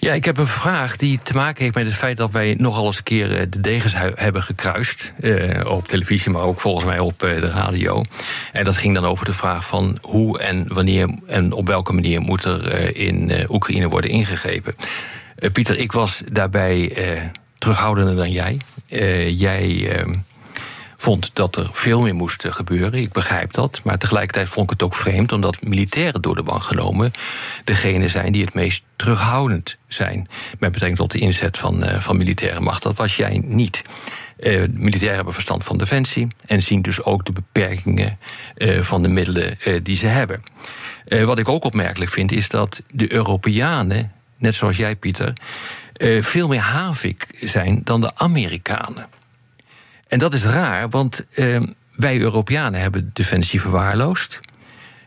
Ja, 0.00 0.12
ik 0.12 0.24
heb 0.24 0.38
een 0.38 0.46
vraag 0.46 0.96
die 0.96 1.20
te 1.22 1.34
maken 1.34 1.62
heeft 1.62 1.74
met 1.74 1.86
het 1.86 1.94
feit 1.94 2.16
dat 2.16 2.30
wij 2.30 2.54
nogal 2.58 2.86
eens 2.86 2.96
een 2.96 3.02
keer 3.02 3.36
eh, 3.36 3.46
de 3.50 3.60
degens 3.60 3.94
hebben 4.14 4.42
gekruist. 4.42 5.12
Uh, 5.20 5.66
op 5.66 5.88
televisie, 5.88 6.30
maar 6.30 6.42
ook 6.42 6.60
volgens 6.60 6.84
mij 6.84 6.98
op 6.98 7.22
uh, 7.22 7.40
de 7.40 7.50
radio. 7.50 8.02
En 8.52 8.64
dat 8.64 8.76
ging 8.76 8.94
dan 8.94 9.04
over 9.04 9.24
de 9.24 9.32
vraag 9.32 9.66
van 9.66 9.98
hoe 10.02 10.38
en 10.38 10.74
wanneer 10.74 11.18
en 11.26 11.52
op 11.52 11.66
welke 11.66 11.92
manier 11.92 12.20
moet 12.20 12.44
er 12.44 12.96
in 12.96 13.46
Oekraïne 13.48 13.88
worden 13.88 14.10
ingegrepen. 14.10 14.76
Pieter, 15.52 15.78
ik 15.78 15.92
was 15.92 16.22
daarbij 16.32 16.92
terughoudender 17.58 18.16
dan 18.16 18.30
jij. 18.30 18.58
jij 19.36 19.90
ehm, 19.90 20.14
vond 21.00 21.30
dat 21.32 21.56
er 21.56 21.68
veel 21.72 22.00
meer 22.00 22.14
moest 22.14 22.44
gebeuren. 22.48 23.00
Ik 23.00 23.12
begrijp 23.12 23.52
dat. 23.52 23.80
Maar 23.84 23.98
tegelijkertijd 23.98 24.48
vond 24.48 24.64
ik 24.64 24.70
het 24.70 24.82
ook 24.82 24.94
vreemd, 24.94 25.32
omdat 25.32 25.62
militairen 25.62 26.22
door 26.22 26.34
de 26.34 26.42
bank 26.42 26.62
genomen 26.62 27.10
degene 27.64 28.08
zijn 28.08 28.32
die 28.32 28.44
het 28.44 28.54
meest 28.54 28.84
terughoudend 28.96 29.78
zijn. 29.88 30.28
Met 30.58 30.72
betrekking 30.72 30.96
tot 30.96 31.10
de 31.10 31.18
inzet 31.18 31.58
van, 31.58 31.84
uh, 31.84 32.00
van 32.00 32.16
militaire 32.16 32.60
macht. 32.60 32.82
Dat 32.82 32.96
was 32.96 33.16
jij 33.16 33.42
niet. 33.44 33.82
Uh, 34.38 34.64
militairen 34.72 35.16
hebben 35.16 35.34
verstand 35.34 35.64
van 35.64 35.78
defensie 35.78 36.26
en 36.46 36.62
zien 36.62 36.82
dus 36.82 37.04
ook 37.04 37.24
de 37.24 37.32
beperkingen 37.32 38.18
uh, 38.56 38.82
van 38.82 39.02
de 39.02 39.08
middelen 39.08 39.58
die 39.82 39.96
ze 39.96 40.06
hebben. 40.06 40.42
wat 41.24 41.38
ik 41.38 41.48
ook 41.48 41.64
opmerkelijk 41.64 42.10
vind, 42.10 42.32
is 42.32 42.48
dat 42.48 42.82
de 42.90 43.12
Europeanen, 43.12 44.12
net 44.36 44.54
zoals 44.54 44.76
jij, 44.76 44.96
Pieter, 44.96 45.32
veel 46.20 46.48
meer 46.48 46.60
havik 46.60 47.26
zijn 47.40 47.80
dan 47.84 48.00
de 48.00 48.10
Amerikanen. 48.14 49.08
En 50.08 50.18
dat 50.18 50.34
is 50.34 50.44
raar, 50.44 50.88
want 50.88 51.26
uh, 51.34 51.60
wij 51.96 52.20
Europeanen 52.20 52.80
hebben 52.80 53.10
defensie 53.12 53.60
verwaarloosd. 53.60 54.40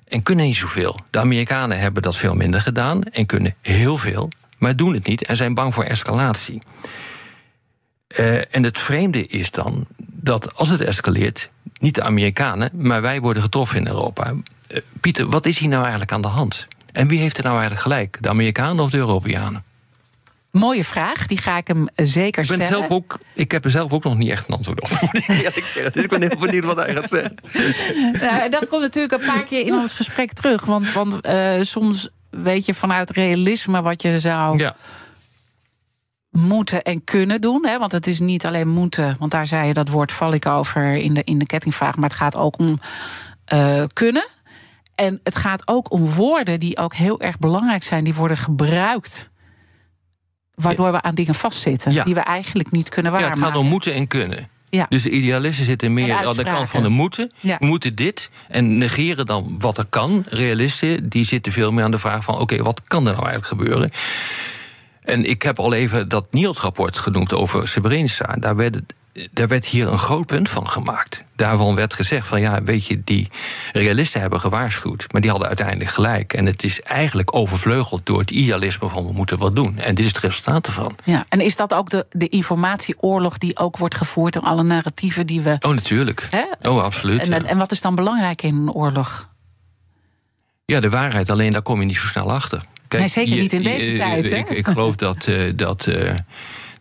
En 0.08 0.24
kunnen 0.24 0.46
niet 0.46 0.56
zoveel. 0.56 1.00
De 1.10 1.20
Amerikanen 1.20 1.80
hebben 1.80 2.02
dat 2.02 2.18
veel 2.18 2.34
minder 2.34 2.62
gedaan 2.62 3.04
en 3.04 3.26
kunnen 3.26 3.56
heel 3.62 3.98
veel, 3.98 4.30
maar 4.58 4.76
doen 4.76 4.94
het 4.94 5.08
niet 5.08 5.26
en 5.26 5.38
zijn 5.38 5.54
bang 5.54 5.74
voor 5.74 5.84
escalatie. 5.84 6.62
Uh, 8.20 8.56
en 8.56 8.64
het 8.64 8.78
vreemde 8.78 9.28
is 9.28 9.52
dan 9.52 9.86
dat 9.98 10.56
als 10.56 10.70
het 10.70 10.82
escaleert, 10.82 11.50
niet 11.80 11.96
de 11.96 12.04
Amerikanen, 12.04 12.70
maar 12.74 13.02
wij 13.02 13.20
worden 13.20 13.44
getroffen 13.44 13.78
in 13.78 13.88
Europa. 13.88 14.32
Uh, 14.32 14.78
Pieter, 15.00 15.30
wat 15.30 15.46
is 15.46 15.58
hier 15.58 15.70
nou 15.70 15.82
eigenlijk 15.82 16.12
aan 16.12 16.22
de 16.22 16.28
hand? 16.28 16.68
En 16.92 17.08
wie 17.08 17.20
heeft 17.20 17.38
er 17.38 17.44
nou 17.44 17.60
eigenlijk 17.60 17.84
gelijk? 17.84 18.18
De 18.22 18.30
Amerikanen 18.30 18.84
of 18.84 18.90
de 18.90 18.98
Europeanen? 18.98 19.64
Mooie 20.52 20.84
vraag, 20.84 21.28
die 21.28 21.38
ga 21.38 21.58
ik 21.58 21.68
hem 21.68 21.88
zeker 21.96 22.44
stellen. 22.44 22.62
Ik, 22.62 22.70
ben 22.70 22.78
zelf 22.78 22.92
ook, 22.92 23.20
ik 23.34 23.52
heb 23.52 23.66
er 23.66 23.72
zelf 23.72 23.94
ook 23.94 24.04
nog 24.04 24.18
niet 24.18 24.30
echt 24.30 24.48
een 24.48 24.56
antwoord 24.56 24.82
op. 24.82 24.90
dus 25.94 26.04
ik 26.04 26.10
ben 26.10 26.22
heel 26.22 26.40
benieuwd 26.40 26.64
wat 26.64 26.78
hij 26.78 26.94
gaat 26.94 27.10
zeggen. 27.10 27.36
Nou, 28.22 28.50
dat 28.50 28.68
komt 28.68 28.82
natuurlijk 28.82 29.14
een 29.14 29.34
paar 29.34 29.44
keer 29.44 29.66
in 29.66 29.74
ons 29.74 29.94
gesprek 29.94 30.34
terug. 30.34 30.66
Want, 30.66 30.94
want 30.94 31.28
uh, 31.28 31.62
soms 31.62 32.10
weet 32.30 32.66
je 32.66 32.74
vanuit 32.74 33.10
realisme 33.10 33.82
wat 33.82 34.02
je 34.02 34.20
zou 34.20 34.58
ja. 34.58 34.76
moeten 36.30 36.82
en 36.82 37.04
kunnen 37.04 37.42
doen. 37.42 37.66
Hè? 37.66 37.80
Want 37.80 37.92
het 37.92 38.08
is 38.08 38.20
niet 38.20 38.46
alleen 38.46 38.68
moeten, 38.68 39.16
want 39.20 39.32
daar 39.32 39.48
zei 39.48 39.68
je 39.68 39.74
dat 39.74 39.90
woord 39.90 40.12
val 40.12 40.34
ik 40.34 40.46
over 40.46 40.96
in 40.96 41.14
de, 41.14 41.24
in 41.24 41.40
de 41.40 41.46
kettingvraag. 41.46 41.96
Maar 41.96 42.10
het 42.10 42.18
gaat 42.18 42.36
ook 42.36 42.60
om 42.60 42.80
uh, 43.54 43.84
kunnen. 43.94 44.28
En 44.96 45.20
het 45.24 45.36
gaat 45.36 45.68
ook 45.68 45.92
om 45.92 46.06
woorden 46.06 46.60
die 46.60 46.78
ook 46.78 46.94
heel 46.94 47.22
erg 47.22 47.40
belangrijk 47.40 47.84
zijn. 47.84 48.04
Die 48.04 48.14
worden 48.14 48.38
gebruikt 48.38 49.30
waardoor 50.56 50.92
we 50.92 51.02
aan 51.02 51.16
dingen 51.16 51.36
vastzitten 51.36 51.92
ja. 51.92 52.04
die 52.04 52.14
we 52.14 52.20
eigenlijk 52.20 52.72
niet 52.72 52.90
kunnen 52.90 53.12
waarmaken. 53.12 53.38
Ja, 53.38 53.46
het 53.46 53.54
gaat 53.54 53.64
om 53.64 53.70
moeten 53.70 53.94
en 53.94 54.08
kunnen. 54.08 54.50
Ja. 54.70 54.86
Dus 54.90 55.04
de 55.04 55.10
idealisten 55.10 55.66
zitten 55.66 55.94
meer 55.94 56.26
aan 56.26 56.36
de 56.36 56.44
kant 56.44 56.70
van 56.70 56.84
de 56.84 56.90
moeten. 56.90 57.32
Ja. 57.40 57.56
Moeten 57.60 57.96
dit 57.96 58.30
en 58.48 58.78
negeren 58.78 59.26
dan 59.26 59.56
wat 59.60 59.78
er 59.78 59.86
kan. 59.86 60.26
Realisten 60.30 61.10
die 61.10 61.26
zitten 61.26 61.52
veel 61.52 61.72
meer 61.72 61.84
aan 61.84 61.92
de 61.92 61.98
vraag 61.98 62.24
van... 62.24 62.38
oké, 62.38 62.64
wat 62.64 62.82
kan 62.84 63.08
er 63.08 63.14
nou 63.14 63.28
eigenlijk 63.28 63.62
gebeuren? 63.62 63.90
En 65.02 65.30
ik 65.30 65.42
heb 65.42 65.60
al 65.60 65.74
even 65.74 66.10
dat 66.10 66.34
Niels-rapport 66.34 66.98
genoemd 66.98 67.34
over 67.34 67.68
Srebrenica. 67.68 68.36
Daar 68.40 68.56
werd 68.56 68.82
daar 69.32 69.48
werd 69.48 69.66
hier 69.66 69.88
een 69.88 70.00
groot 70.00 70.26
punt 70.26 70.50
van 70.50 70.70
gemaakt. 70.70 71.24
Daarvan 71.36 71.76
werd 71.76 71.94
gezegd 71.94 72.28
van 72.28 72.42
ja, 72.42 72.64
weet 72.64 72.86
je, 72.86 73.02
die 73.04 73.28
realisten 73.72 74.22
hebben 74.22 74.40
gewaarschuwd, 74.40 75.06
maar 75.12 75.22
die 75.22 75.30
hadden 75.30 75.48
uiteindelijk 75.48 75.90
gelijk. 75.90 76.34
En 76.34 76.46
het 76.46 76.64
is 76.64 76.82
eigenlijk 76.82 77.36
overvleugeld 77.36 78.06
door 78.06 78.20
het 78.20 78.32
idealisme 78.32 78.90
van 78.90 79.04
we 79.04 79.12
moeten 79.12 79.38
wat 79.38 79.56
doen. 79.56 79.78
En 79.78 79.96
dit 79.96 80.06
is 80.06 80.12
het 80.12 80.24
resultaat 80.24 80.68
ervan. 80.68 80.96
Ja, 81.04 81.26
en 81.30 81.42
is 81.42 81.56
dat 81.56 81.74
ook 81.74 81.90
de, 81.90 82.06
de 82.10 82.30
informatieoorlog 82.30 83.38
die 83.38 83.58
ook 83.58 83.78
wordt 83.78 83.96
gevoerd 83.96 84.36
en 84.36 84.42
alle 84.42 84.64
narratieven 84.64 85.28
die 85.28 85.42
we. 85.42 85.58
Oh, 85.60 85.74
natuurlijk. 85.74 86.28
Hè? 86.30 86.70
Oh, 86.70 86.84
absoluut. 86.84 87.22
En, 87.22 87.30
ja. 87.30 87.44
en 87.44 87.58
wat 87.58 87.72
is 87.72 87.82
dan 87.82 87.96
belangrijk 87.96 88.42
in 88.42 88.56
een 88.56 88.72
oorlog? 88.72 89.30
Ja, 90.66 90.80
de 90.80 90.90
waarheid, 90.90 91.30
alleen 91.30 91.52
daar 91.52 91.62
kom 91.62 91.80
je 91.80 91.86
niet 91.86 91.98
zo 91.98 92.08
snel 92.08 92.32
achter. 92.32 92.62
Kijk, 92.88 93.02
nee, 93.02 93.12
zeker 93.12 93.42
niet 93.42 93.54
in 93.54 93.64
deze 93.64 93.92
je, 93.92 93.98
tijd. 93.98 94.32
Ik, 94.32 94.50
ik, 94.50 94.68
geloof 94.68 94.96
dat. 94.96 95.28
Uh, 95.28 95.52
dat 95.56 95.86
uh, 95.88 96.10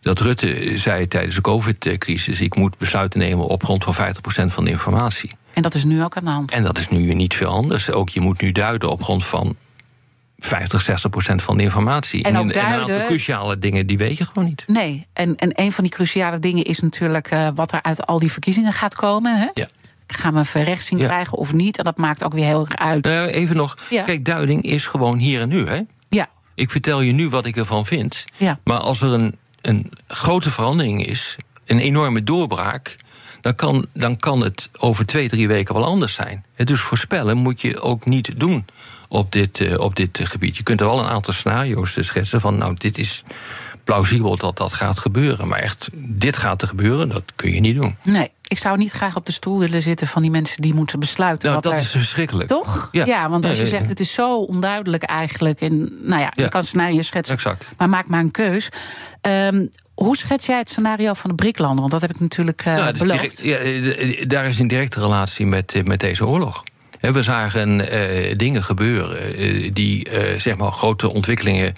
dat 0.01 0.19
Rutte 0.19 0.77
zei 0.77 1.07
tijdens 1.07 1.35
de 1.35 1.41
COVID-crisis: 1.41 2.41
ik 2.41 2.55
moet 2.55 2.77
besluiten 2.77 3.19
nemen 3.19 3.45
op 3.45 3.63
grond 3.63 3.83
van 3.83 3.95
50% 3.95 3.97
van 4.45 4.63
de 4.63 4.71
informatie. 4.71 5.31
En 5.53 5.61
dat 5.61 5.73
is 5.73 5.83
nu 5.83 6.03
ook 6.03 6.17
aan 6.17 6.23
de 6.23 6.29
hand. 6.29 6.51
En 6.51 6.63
dat 6.63 6.77
is 6.77 6.89
nu 6.89 7.13
niet 7.13 7.33
veel 7.33 7.49
anders. 7.49 7.91
Ook 7.91 8.09
je 8.09 8.21
moet 8.21 8.41
nu 8.41 8.51
duiden 8.51 8.89
op 8.89 9.03
grond 9.03 9.25
van 9.25 9.55
50, 10.39 10.81
60 10.81 11.09
procent 11.09 11.41
van 11.41 11.57
de 11.57 11.63
informatie. 11.63 12.23
En, 12.23 12.37
ook 12.37 12.53
duiden, 12.53 12.73
en 12.73 12.73
een 12.73 12.91
aantal 12.91 13.07
cruciale 13.07 13.59
dingen, 13.59 13.87
die 13.87 13.97
weet 13.97 14.17
je 14.17 14.25
gewoon 14.25 14.45
niet. 14.45 14.63
Nee, 14.67 15.07
en, 15.13 15.35
en 15.35 15.51
een 15.55 15.71
van 15.71 15.83
die 15.83 15.93
cruciale 15.93 16.39
dingen 16.39 16.63
is 16.63 16.79
natuurlijk 16.79 17.31
uh, 17.31 17.47
wat 17.55 17.71
er 17.71 17.81
uit 17.81 18.05
al 18.05 18.19
die 18.19 18.31
verkiezingen 18.31 18.73
gaat 18.73 18.95
komen. 18.95 19.39
Hè? 19.39 19.47
Ja. 19.53 19.67
Gaan 20.07 20.33
we 20.33 20.39
een 20.39 20.45
verrechtsing 20.45 21.01
ja. 21.01 21.07
krijgen 21.07 21.37
of 21.37 21.53
niet? 21.53 21.77
En 21.77 21.83
dat 21.83 21.97
maakt 21.97 22.23
ook 22.23 22.33
weer 22.33 22.45
heel 22.45 22.61
erg 22.61 22.75
uit. 22.75 23.07
Uh, 23.07 23.35
even 23.35 23.55
nog, 23.55 23.77
ja. 23.89 24.03
kijk, 24.03 24.25
duiding 24.25 24.63
is 24.63 24.85
gewoon 24.85 25.17
hier 25.17 25.41
en 25.41 25.49
nu. 25.49 25.67
Hè? 25.67 25.81
Ja. 26.09 26.29
Ik 26.55 26.71
vertel 26.71 27.01
je 27.01 27.11
nu 27.11 27.29
wat 27.29 27.45
ik 27.45 27.57
ervan 27.57 27.85
vind. 27.85 28.25
Ja. 28.37 28.59
Maar 28.63 28.79
als 28.79 29.01
er 29.01 29.09
een 29.09 29.35
een 29.61 29.91
grote 30.07 30.51
verandering 30.51 31.05
is, 31.05 31.35
een 31.65 31.79
enorme 31.79 32.23
doorbraak, 32.23 32.95
dan 33.41 33.55
kan, 33.55 33.85
dan 33.93 34.17
kan 34.17 34.41
het 34.41 34.69
over 34.79 35.05
twee, 35.05 35.29
drie 35.29 35.47
weken 35.47 35.75
wel 35.75 35.85
anders 35.85 36.13
zijn. 36.13 36.45
Dus 36.55 36.79
voorspellen 36.79 37.37
moet 37.37 37.61
je 37.61 37.81
ook 37.81 38.05
niet 38.05 38.39
doen 38.39 38.65
op 39.07 39.31
dit, 39.31 39.59
uh, 39.59 39.79
op 39.79 39.95
dit 39.95 40.19
gebied. 40.23 40.57
Je 40.57 40.63
kunt 40.63 40.79
er 40.79 40.85
wel 40.85 40.99
een 40.99 41.07
aantal 41.07 41.33
scenario's 41.33 41.97
schetsen 41.99 42.41
van, 42.41 42.57
nou, 42.57 42.75
dit 42.77 42.97
is 42.97 43.23
plausibel 43.83 44.37
dat 44.37 44.57
dat 44.57 44.73
gaat 44.73 44.99
gebeuren. 44.99 45.47
Maar 45.47 45.59
echt, 45.59 45.89
dit 45.93 46.37
gaat 46.37 46.61
er 46.61 46.67
gebeuren, 46.67 47.09
dat 47.09 47.23
kun 47.35 47.53
je 47.53 47.59
niet 47.59 47.75
doen. 47.75 47.95
Nee, 48.03 48.31
ik 48.51 48.57
zou 48.57 48.77
niet 48.77 48.91
graag 48.91 49.15
op 49.15 49.25
de 49.25 49.31
stoel 49.31 49.59
willen 49.59 49.81
zitten 49.81 50.07
van 50.07 50.21
die 50.21 50.31
mensen 50.31 50.61
die 50.61 50.73
moeten 50.73 50.99
besluiten. 50.99 51.49
Nou, 51.49 51.55
wat 51.55 51.63
dat 51.63 51.73
er... 51.73 51.79
is 51.79 51.91
verschrikkelijk. 51.91 52.47
Toch? 52.49 52.89
Ja, 52.91 53.05
ja 53.05 53.29
want 53.29 53.45
als 53.45 53.57
je 53.57 53.67
zegt 53.67 53.89
het 53.89 53.99
is 53.99 54.13
zo 54.13 54.37
onduidelijk 54.37 55.03
eigenlijk. 55.03 55.61
En 55.61 55.97
nou 56.01 56.21
ja, 56.21 56.31
je 56.35 56.49
kan 56.49 56.63
scenario 56.63 57.01
schetsen. 57.01 57.35
Exact. 57.35 57.69
Maar 57.77 57.89
maak 57.89 58.07
maar 58.07 58.19
een 58.19 58.31
keus. 58.31 58.69
Um, 59.21 59.69
hoe 59.93 60.17
schets 60.17 60.45
jij 60.45 60.57
het 60.57 60.69
scenario 60.69 61.13
van 61.13 61.29
de 61.29 61.35
BRIC-landen? 61.35 61.79
Want 61.79 61.91
dat 61.91 62.01
heb 62.01 62.11
ik 62.13 62.19
natuurlijk 62.19 62.65
uh, 62.65 62.75
nou, 62.75 62.97
beloofd. 62.97 63.41
Direct, 63.41 64.19
ja, 64.19 64.25
daar 64.25 64.45
is 64.45 64.59
een 64.59 64.67
directe 64.67 64.99
relatie 64.99 65.45
met, 65.45 65.81
met 65.83 65.99
deze 65.99 66.25
oorlog. 66.25 66.63
we 66.99 67.21
zagen 67.21 67.77
dingen 68.37 68.63
gebeuren 68.63 69.73
die 69.73 70.07
zeg 70.37 70.57
maar 70.57 70.71
grote 70.71 71.09
ontwikkelingen 71.09 71.75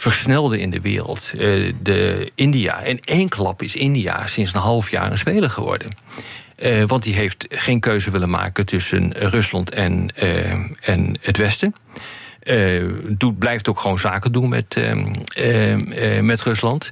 versnelden 0.00 0.60
in 0.60 0.70
de 0.70 0.80
wereld. 0.80 1.30
de 1.82 2.30
India, 2.34 2.80
in 2.80 3.00
één 3.04 3.28
klap 3.28 3.62
is 3.62 3.76
India 3.76 4.26
sinds 4.26 4.54
een 4.54 4.60
half 4.60 4.90
jaar 4.90 5.10
een 5.10 5.18
speler 5.18 5.50
geworden. 5.50 5.88
want 6.86 7.02
die 7.02 7.14
heeft 7.14 7.46
geen 7.48 7.80
keuze 7.80 8.10
willen 8.10 8.30
maken 8.30 8.66
tussen 8.66 9.12
Rusland 9.12 9.70
en, 9.70 10.12
en 10.80 11.18
het 11.20 11.36
Westen. 11.36 11.74
Uh, 12.42 12.92
doet, 13.08 13.38
blijft 13.38 13.68
ook 13.68 13.80
gewoon 13.80 13.98
zaken 13.98 14.32
doen 14.32 14.48
met, 14.48 14.80
met 16.20 16.40
Rusland. 16.42 16.90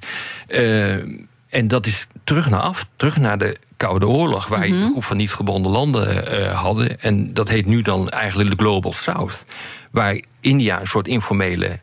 en 1.48 1.68
dat 1.68 1.86
is 1.86 2.06
terug 2.24 2.50
naar 2.50 2.60
af, 2.60 2.88
terug 2.96 3.16
naar 3.16 3.38
de 3.38 3.56
Koude 3.76 4.06
Oorlog, 4.06 4.48
waar 4.48 4.66
je 4.66 4.72
mhm. 4.72 4.82
een 4.82 4.90
groep 4.90 5.04
van 5.04 5.16
niet 5.16 5.32
gebonden 5.32 5.72
landen 5.72 6.52
hadden. 6.54 7.00
En 7.00 7.34
dat 7.34 7.48
heet 7.48 7.66
nu 7.66 7.82
dan 7.82 8.08
eigenlijk 8.08 8.50
de 8.50 8.56
Global 8.56 8.92
South. 8.92 9.44
Waar 9.90 10.20
India 10.40 10.80
een 10.80 10.86
soort 10.86 11.08
informele, 11.08 11.78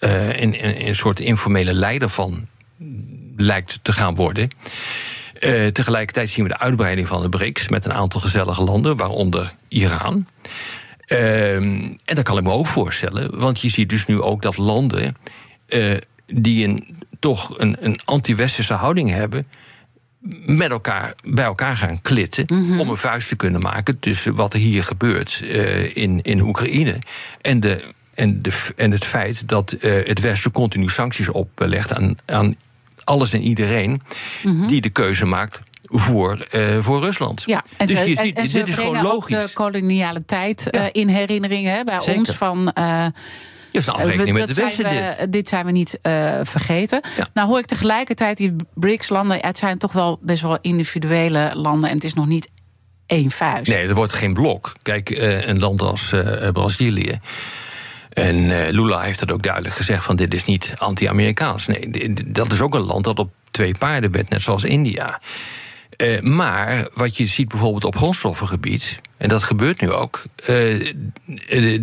een, 0.00 0.64
een, 0.64 0.86
een 0.86 0.96
soort 0.96 1.20
informele 1.20 1.72
leider 1.72 2.08
van 2.08 2.46
lijkt 3.36 3.78
te 3.82 3.92
gaan 3.92 4.14
worden. 4.14 4.50
Uh, 5.40 5.66
tegelijkertijd 5.66 6.30
zien 6.30 6.44
we 6.44 6.50
de 6.50 6.58
uitbreiding 6.58 7.08
van 7.08 7.22
de 7.22 7.28
BRICS 7.28 7.68
met 7.68 7.84
een 7.84 7.92
aantal 7.92 8.20
gezellige 8.20 8.64
landen, 8.64 8.96
waaronder 8.96 9.52
Iran. 9.68 10.26
Ehm, 11.06 11.82
en 12.04 12.14
dat 12.14 12.22
kan 12.22 12.38
ik 12.38 12.44
me 12.44 12.50
ook 12.50 12.66
voorstellen, 12.66 13.38
want 13.38 13.60
je 13.60 13.68
ziet 13.68 13.88
dus 13.88 14.06
nu 14.06 14.20
ook 14.20 14.42
dat 14.42 14.56
landen 14.56 15.16
uh, 15.68 15.96
die 16.26 16.68
een, 16.68 16.96
toch 17.18 17.58
een, 17.58 17.76
een 17.80 18.00
anti-westerse 18.04 18.74
houding 18.74 19.10
hebben, 19.10 19.46
met 20.46 20.70
elkaar 20.70 21.14
bij 21.24 21.44
elkaar 21.44 21.76
gaan 21.76 22.00
klitten 22.00 22.44
mhm. 22.46 22.80
om 22.80 22.88
een 22.88 22.96
vuist 22.96 23.28
te 23.28 23.36
kunnen 23.36 23.60
maken 23.60 23.98
tussen 23.98 24.34
wat 24.34 24.52
er 24.52 24.60
hier 24.60 24.84
gebeurt 24.84 25.40
uh, 25.44 25.96
in, 25.96 26.22
in 26.22 26.40
Oekraïne 26.40 26.98
en, 27.40 27.60
de, 27.60 27.84
en, 28.20 28.42
de, 28.42 28.68
en 28.76 28.90
het 28.90 29.04
feit 29.04 29.48
dat 29.48 29.76
uh, 29.80 29.92
het 30.06 30.20
Westen 30.20 30.52
continu 30.52 30.88
sancties 30.88 31.28
oplegt 31.28 31.94
aan, 31.94 32.16
aan 32.26 32.56
alles 33.04 33.32
en 33.32 33.42
iedereen 33.42 34.02
mhm. 34.42 34.66
die 34.66 34.80
de 34.80 34.90
keuze 34.90 35.26
maakt 35.26 35.60
voor, 35.84 36.46
uh, 36.54 36.78
voor 36.80 37.00
Rusland. 37.00 37.42
Ja, 37.46 37.64
en 37.76 37.86
dus 37.86 38.04
je 38.04 38.16
ziet, 38.16 38.36
dit 38.52 38.68
is 38.68 38.74
gewoon 38.74 39.02
logisch. 39.02 39.46
de 39.46 39.52
koloniale 39.52 40.24
tijd 40.24 40.68
ja. 40.70 40.80
uh, 40.80 40.88
in 40.92 41.08
herinneringen 41.08 41.74
hè, 41.74 41.84
bij 41.84 42.00
Zeker. 42.00 42.18
ons 42.18 42.30
van. 42.30 42.72
Uh, 42.78 43.06
afrekening 43.86 44.38
met 44.38 44.48
de 44.48 44.62
Westen. 44.62 44.90
Dit. 44.90 45.32
dit 45.32 45.48
zijn 45.48 45.66
we 45.66 45.72
niet 45.72 45.98
vergeten. 46.42 47.02
Ja. 47.16 47.28
Nou 47.34 47.48
hoor 47.48 47.58
ik 47.58 47.66
tegelijkertijd 47.66 48.36
die 48.36 48.56
BRICS-landen... 48.74 49.38
het 49.40 49.58
zijn 49.58 49.78
toch 49.78 49.92
wel 49.92 50.18
best 50.22 50.42
wel 50.42 50.58
individuele 50.60 51.50
landen... 51.54 51.88
en 51.88 51.94
het 51.94 52.04
is 52.04 52.14
nog 52.14 52.26
niet 52.26 52.48
één 53.06 53.30
vuist. 53.30 53.68
Nee, 53.68 53.88
er 53.88 53.94
wordt 53.94 54.12
geen 54.12 54.34
blok. 54.34 54.72
Kijk, 54.82 55.10
een 55.44 55.58
land 55.58 55.82
als 55.82 56.14
Brazilië... 56.52 57.20
En 58.10 58.70
Lula 58.70 59.00
heeft 59.00 59.20
het 59.20 59.32
ook 59.32 59.42
duidelijk 59.42 59.74
gezegd: 59.74 60.04
van 60.04 60.16
dit 60.16 60.34
is 60.34 60.44
niet 60.44 60.74
anti-Amerikaans. 60.78 61.66
Nee, 61.66 62.12
dat 62.26 62.52
is 62.52 62.60
ook 62.60 62.74
een 62.74 62.80
land 62.80 63.04
dat 63.04 63.18
op 63.18 63.30
twee 63.50 63.74
paarden 63.78 64.10
bent, 64.10 64.28
net 64.28 64.42
zoals 64.42 64.64
India. 64.64 65.20
Uh, 65.96 66.20
maar 66.20 66.88
wat 66.94 67.16
je 67.16 67.26
ziet 67.26 67.48
bijvoorbeeld 67.48 67.84
op 67.84 67.96
grondstoffengebied, 67.96 69.00
en 69.16 69.28
dat 69.28 69.42
gebeurt 69.42 69.80
nu 69.80 69.90
ook, 69.90 70.22
uh, 70.48 70.92
uh, 71.48 71.82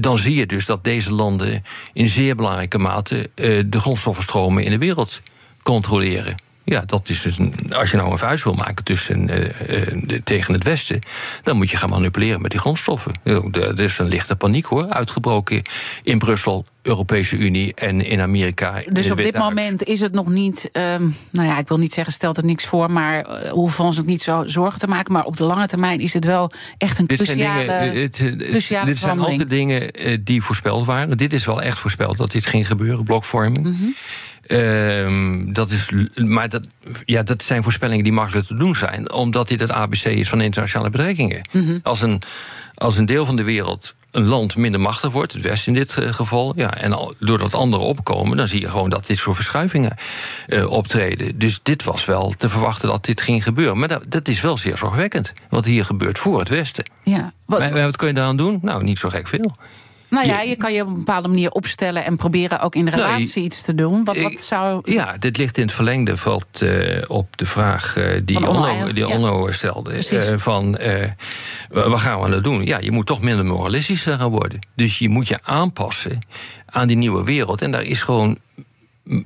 dan 0.00 0.18
zie 0.18 0.34
je 0.34 0.46
dus 0.46 0.66
dat 0.66 0.84
deze 0.84 1.12
landen 1.12 1.64
in 1.92 2.08
zeer 2.08 2.36
belangrijke 2.36 2.78
mate 2.78 3.30
de 3.66 3.80
grondstoffenstromen 3.80 4.64
in 4.64 4.70
de 4.70 4.78
wereld 4.78 5.22
controleren. 5.62 6.34
Ja, 6.64 6.82
dat 6.86 7.08
is 7.08 7.22
dus 7.22 7.38
een, 7.38 7.54
als 7.74 7.90
je 7.90 7.96
nou 7.96 8.10
een 8.10 8.18
vuist 8.18 8.44
wil 8.44 8.54
maken 8.54 8.84
tussen, 8.84 9.30
uh, 9.30 10.20
tegen 10.24 10.54
het 10.54 10.64
Westen, 10.64 11.00
dan 11.42 11.56
moet 11.56 11.70
je 11.70 11.76
gaan 11.76 11.88
manipuleren 11.88 12.42
met 12.42 12.50
die 12.50 12.60
grondstoffen. 12.60 13.12
Er 13.22 13.80
is 13.80 13.98
een 13.98 14.08
lichte 14.08 14.36
paniek 14.36 14.66
hoor, 14.66 14.88
uitgebroken 14.88 15.62
in 16.02 16.18
Brussel, 16.18 16.64
Europese 16.82 17.36
Unie 17.36 17.74
en 17.74 18.00
in 18.00 18.20
Amerika. 18.20 18.82
Dus 18.92 19.10
op 19.10 19.16
dit 19.16 19.38
moment 19.38 19.82
is 19.84 20.00
het 20.00 20.12
nog 20.12 20.28
niet, 20.28 20.70
um, 20.72 21.16
nou 21.30 21.48
ja, 21.48 21.58
ik 21.58 21.68
wil 21.68 21.78
niet 21.78 21.92
zeggen 21.92 22.12
stelt 22.12 22.36
er 22.36 22.44
niks 22.44 22.66
voor, 22.66 22.90
maar 22.90 23.44
uh, 23.44 23.50
hoeven 23.50 23.84
ons 23.84 23.98
ook 23.98 24.06
niet 24.06 24.22
zo 24.22 24.42
zorgen 24.46 24.80
te 24.80 24.86
maken. 24.86 25.12
Maar 25.12 25.24
op 25.24 25.36
de 25.36 25.44
lange 25.44 25.66
termijn 25.66 26.00
is 26.00 26.12
het 26.12 26.24
wel 26.24 26.50
echt 26.78 26.98
een 26.98 27.06
dit 27.06 27.22
cruciale, 27.22 27.64
zijn 27.64 27.92
dingen, 27.92 28.02
het, 28.02 28.48
cruciale 28.50 28.86
Dit 28.86 28.98
zijn 28.98 29.18
altijd 29.18 29.48
dingen 29.48 29.90
die 30.24 30.42
voorspeld 30.42 30.86
waren. 30.86 31.16
Dit 31.16 31.32
is 31.32 31.44
wel 31.44 31.62
echt 31.62 31.78
voorspeld 31.78 32.16
dat 32.16 32.30
dit 32.30 32.46
ging 32.46 32.66
gebeuren, 32.66 33.04
blokvorming. 33.04 33.66
Mm 33.66 33.76
-hmm. 33.78 33.94
Uh, 34.46 35.54
dat 35.54 35.70
is, 35.70 35.90
maar 36.14 36.48
dat, 36.48 36.68
ja, 37.04 37.22
dat 37.22 37.42
zijn 37.42 37.62
voorspellingen 37.62 38.04
die 38.04 38.12
makkelijk 38.12 38.46
te 38.46 38.54
doen 38.54 38.76
zijn, 38.76 39.12
omdat 39.12 39.48
dit 39.48 39.60
het 39.60 39.70
ABC 39.70 40.04
is 40.04 40.28
van 40.28 40.40
internationale 40.40 40.90
betrekkingen. 40.90 41.48
Mm 41.52 41.80
als, 41.82 42.00
een, 42.00 42.22
als 42.74 42.96
een 42.96 43.06
deel 43.06 43.26
van 43.26 43.36
de 43.36 43.42
wereld 43.42 43.94
een 44.12 44.26
land 44.26 44.56
minder 44.56 44.80
machtig 44.80 45.12
wordt, 45.12 45.32
het 45.32 45.42
Westen 45.42 45.72
in 45.72 45.78
dit 45.78 45.98
eh, 45.98 46.12
geval, 46.12 46.52
ja, 46.56 46.74
en 46.74 47.14
doordat 47.18 47.54
anderen 47.54 47.86
opkomen, 47.86 48.36
dan 48.36 48.48
zie 48.48 48.60
je 48.60 48.70
gewoon 48.70 48.90
dat 48.90 49.06
dit 49.06 49.18
soort 49.18 49.36
verschuivingen 49.36 49.96
uh, 50.48 50.70
optreden. 50.70 51.38
Dus 51.38 51.60
dit 51.62 51.84
was 51.84 52.04
wel 52.04 52.34
te 52.38 52.48
verwachten 52.48 52.88
dat 52.88 53.04
dit 53.04 53.20
ging 53.20 53.42
gebeuren. 53.42 53.78
Maar 53.78 53.88
dat, 53.88 54.04
dat 54.08 54.28
is 54.28 54.40
wel 54.40 54.58
zeer 54.58 54.78
zorgwekkend, 54.78 55.32
wat 55.48 55.64
hier 55.64 55.84
gebeurt 55.84 56.18
voor 56.18 56.38
het 56.38 56.48
Westen. 56.48 56.84
Ja, 57.02 57.32
wat, 57.46 57.58
maar, 57.58 57.72
wat 57.72 57.96
kun 57.96 58.08
je 58.08 58.14
daaraan 58.14 58.36
doen? 58.36 58.58
Nou, 58.62 58.82
niet 58.82 58.98
zo 58.98 59.08
gek 59.08 59.28
veel. 59.28 59.56
Nou 60.12 60.26
ja, 60.26 60.40
je 60.40 60.56
kan 60.56 60.72
je 60.72 60.82
op 60.82 60.88
een 60.88 60.94
bepaalde 60.94 61.28
manier 61.28 61.50
opstellen 61.50 62.04
en 62.04 62.16
proberen 62.16 62.60
ook 62.60 62.74
in 62.74 62.84
de 62.84 62.90
nou, 62.90 63.02
relatie 63.02 63.44
iets 63.44 63.62
te 63.62 63.74
doen. 63.74 64.04
Wat, 64.04 64.16
wat 64.16 64.40
zou... 64.40 64.92
Ja, 64.92 65.16
dit 65.18 65.36
ligt 65.36 65.58
in 65.58 65.64
het 65.64 65.72
verlengde 65.72 66.16
valt, 66.16 66.60
uh, 66.62 67.02
op 67.06 67.36
de 67.36 67.46
vraag 67.46 67.96
uh, 67.96 68.20
die 68.24 68.48
Onno, 68.48 68.92
die 68.92 69.08
Onno 69.08 69.46
ja. 69.46 69.52
stelde. 69.52 70.10
Uh, 70.12 70.22
van 70.36 70.78
wat 71.68 71.98
gaan 71.98 72.20
we 72.20 72.28
nou 72.28 72.40
doen? 72.40 72.64
Ja, 72.64 72.78
je 72.78 72.90
moet 72.90 73.06
toch 73.06 73.20
minder 73.20 73.44
moralistisch 73.44 74.02
gaan 74.02 74.30
worden. 74.30 74.58
Dus 74.74 74.98
je 74.98 75.08
moet 75.08 75.28
je 75.28 75.38
aanpassen 75.42 76.18
aan 76.66 76.86
die 76.86 76.96
nieuwe 76.96 77.24
wereld. 77.24 77.62
En 77.62 77.70
daar 77.70 77.82
is 77.82 78.02
gewoon 78.02 78.38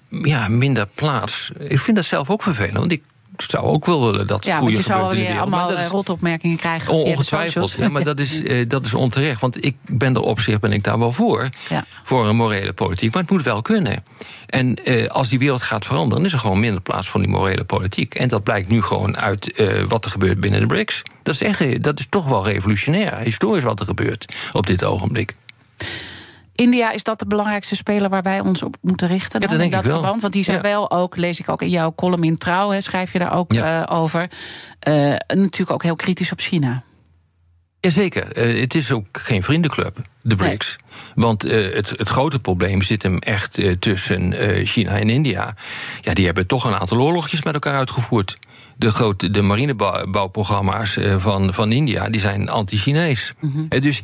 ja, 0.09 0.49
minder 0.49 0.87
plaats. 0.95 1.51
Ik 1.59 1.79
vind 1.79 1.97
dat 1.97 2.07
zelf 2.07 2.31
ook 2.31 2.43
vervelend. 2.43 2.77
Want 2.77 2.93
ik 2.93 3.03
zou 3.43 3.65
ook 3.65 3.87
wel 3.87 4.11
willen 4.11 4.27
dat 4.27 4.45
ja, 4.45 4.59
goede 4.59 4.77
je 4.77 4.83
zou 4.83 5.17
weer 5.17 5.41
allemaal 5.41 5.77
is, 5.77 5.89
rotopmerkingen 5.89 6.57
krijgen. 6.57 6.93
Ongetwijfeld, 6.93 7.73
ja, 7.73 7.89
maar 7.89 8.05
dat 8.05 8.19
is, 8.19 8.43
uh, 8.43 8.69
dat 8.69 8.85
is 8.85 8.95
onterecht. 8.95 9.41
Want 9.41 9.65
ik 9.65 9.77
ben 9.87 10.15
er 10.15 10.21
op 10.21 10.41
zich 10.41 10.61
ben 10.61 10.73
ik 10.73 10.85
daar 10.85 10.99
wel 10.99 11.13
voor. 11.13 11.49
Ja. 11.69 11.85
Voor 12.03 12.27
een 12.27 12.37
morele 12.37 12.73
politiek. 12.73 13.13
Maar 13.13 13.23
het 13.23 13.31
moet 13.31 13.43
wel 13.43 13.63
kunnen. 13.63 14.05
En 14.47 14.77
uh, 14.85 15.07
als 15.07 15.29
die 15.29 15.39
wereld 15.39 15.63
gaat 15.63 15.85
veranderen, 15.85 16.17
dan 16.17 16.27
is 16.27 16.33
er 16.33 16.39
gewoon 16.39 16.61
minder 16.61 16.81
plaats 16.81 17.09
voor 17.09 17.21
die 17.21 17.29
morele 17.29 17.65
politiek. 17.65 18.15
En 18.15 18.29
dat 18.29 18.43
blijkt 18.43 18.69
nu 18.69 18.83
gewoon 18.83 19.17
uit 19.17 19.61
uh, 19.61 19.83
wat 19.89 20.05
er 20.05 20.11
gebeurt 20.11 20.41
binnen 20.41 20.61
de 20.61 20.67
BRICS. 20.67 21.03
Dat 21.23 21.35
is, 21.35 21.43
echt, 21.43 21.83
dat 21.83 21.99
is 21.99 22.07
toch 22.09 22.29
wel 22.29 22.47
revolutionair, 22.47 23.19
historisch 23.19 23.65
wat 23.65 23.81
er 23.81 23.87
gebeurt 23.87 24.35
op 24.53 24.67
dit 24.67 24.85
ogenblik. 24.85 25.35
India, 26.57 26.91
is 26.91 27.03
dat 27.03 27.19
de 27.19 27.27
belangrijkste 27.27 27.77
speler 27.77 28.09
waar 28.11 28.23
wij 28.23 28.41
ons 28.41 28.63
op 28.63 28.77
moeten 28.81 29.09
richten? 29.09 29.41
Ja, 29.41 29.47
dat 29.47 29.59
denk 29.59 29.73
in 29.73 29.83
dat 29.83 29.93
verband? 29.93 30.21
Want 30.21 30.33
die 30.33 30.45
zijn 30.45 30.61
wel 30.61 30.91
ook, 30.91 31.17
lees 31.17 31.41
ik 31.41 31.49
ook 31.49 31.63
in 31.63 31.71
jouw 31.71 31.95
column 31.95 32.25
in 32.25 32.39
Trouw, 32.39 32.71
hè, 32.71 32.81
schrijf 32.81 33.13
je 33.13 33.19
daar 33.19 33.33
ook 33.33 33.53
ja. 33.53 33.89
uh, 33.89 33.99
over. 33.99 34.31
Uh, 34.89 34.95
natuurlijk 35.27 35.71
ook 35.71 35.83
heel 35.83 35.97
kritisch 35.97 36.33
op 36.33 36.41
China. 36.41 36.83
Jazeker, 37.81 38.39
uh, 38.39 38.61
het 38.61 38.75
is 38.75 38.93
ook 38.93 39.07
geen 39.13 39.43
vriendenclub, 39.43 39.97
de 40.21 40.35
BRICS. 40.35 40.77
Nee. 40.79 41.25
Want 41.25 41.43
het, 41.43 41.91
het, 41.91 42.09
grote 42.09 42.39
probleem 42.39 42.83
zit 42.83 43.03
hem 43.03 43.19
echt 43.19 43.61
tussen 43.79 44.35
China 44.67 44.99
en 44.99 45.11
India. 45.11 45.55
Ja, 46.01 46.15
die 46.15 46.25
hebben 46.25 46.47
toch 46.47 46.65
een 46.65 46.75
aantal 46.75 47.01
oorlogjes 47.01 47.43
met 47.43 47.55
elkaar 47.55 47.77
uitgevoerd 47.77 48.37
de, 48.77 48.91
grote, 48.91 49.31
de 49.31 49.43
marinebouwprogramma's 49.43 50.99
van, 51.17 51.55
van 51.55 51.73
India 51.73 52.09
die 52.09 52.21
zijn 52.21 52.49
anti-Chinees. 52.49 53.33
Mm 53.41 53.53
-hmm. 53.53 53.81
Dus 53.81 54.01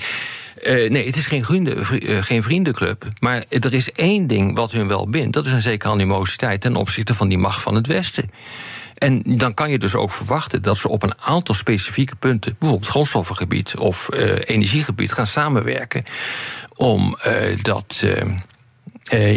uh, 0.57 0.91
nee, 0.91 1.07
het 1.07 1.17
is 1.17 1.27
geen, 1.27 1.45
vrienden, 1.45 1.87
uh, 1.91 2.23
geen 2.23 2.43
vriendenclub. 2.43 3.05
Maar 3.19 3.45
er 3.49 3.73
is 3.73 3.93
één 3.93 4.27
ding 4.27 4.57
wat 4.57 4.73
hun 4.73 4.89
wel 4.89 5.09
bindt. 5.09 5.33
Dat 5.33 5.47
is 5.47 5.53
een 5.53 5.61
zekere 5.61 5.93
animositeit 5.93 6.61
ten 6.61 6.77
opzichte 6.77 7.15
van 7.15 7.29
die 7.29 7.39
macht 7.39 7.63
van 7.63 7.75
het 7.75 7.87
Westen. 7.87 8.31
En 8.95 9.23
dan 9.23 9.55
kan 9.55 9.71
je 9.71 9.79
dus 9.79 9.95
ook 9.95 10.11
verwachten 10.11 10.63
dat 10.63 10.79
ze 10.79 10.89
op 10.89 11.03
een 11.03 11.19
aantal 11.21 11.55
specifieke 11.55 12.17
punten, 12.17 12.57
bijvoorbeeld 12.59 12.91
grondstoffengebied 12.91 13.77
of 13.77 14.09
uh, 14.15 14.35
energiegebied, 14.45 15.13
gaan 15.13 15.27
samenwerken 15.27 16.03
om 16.75 17.17
dat. 17.63 18.05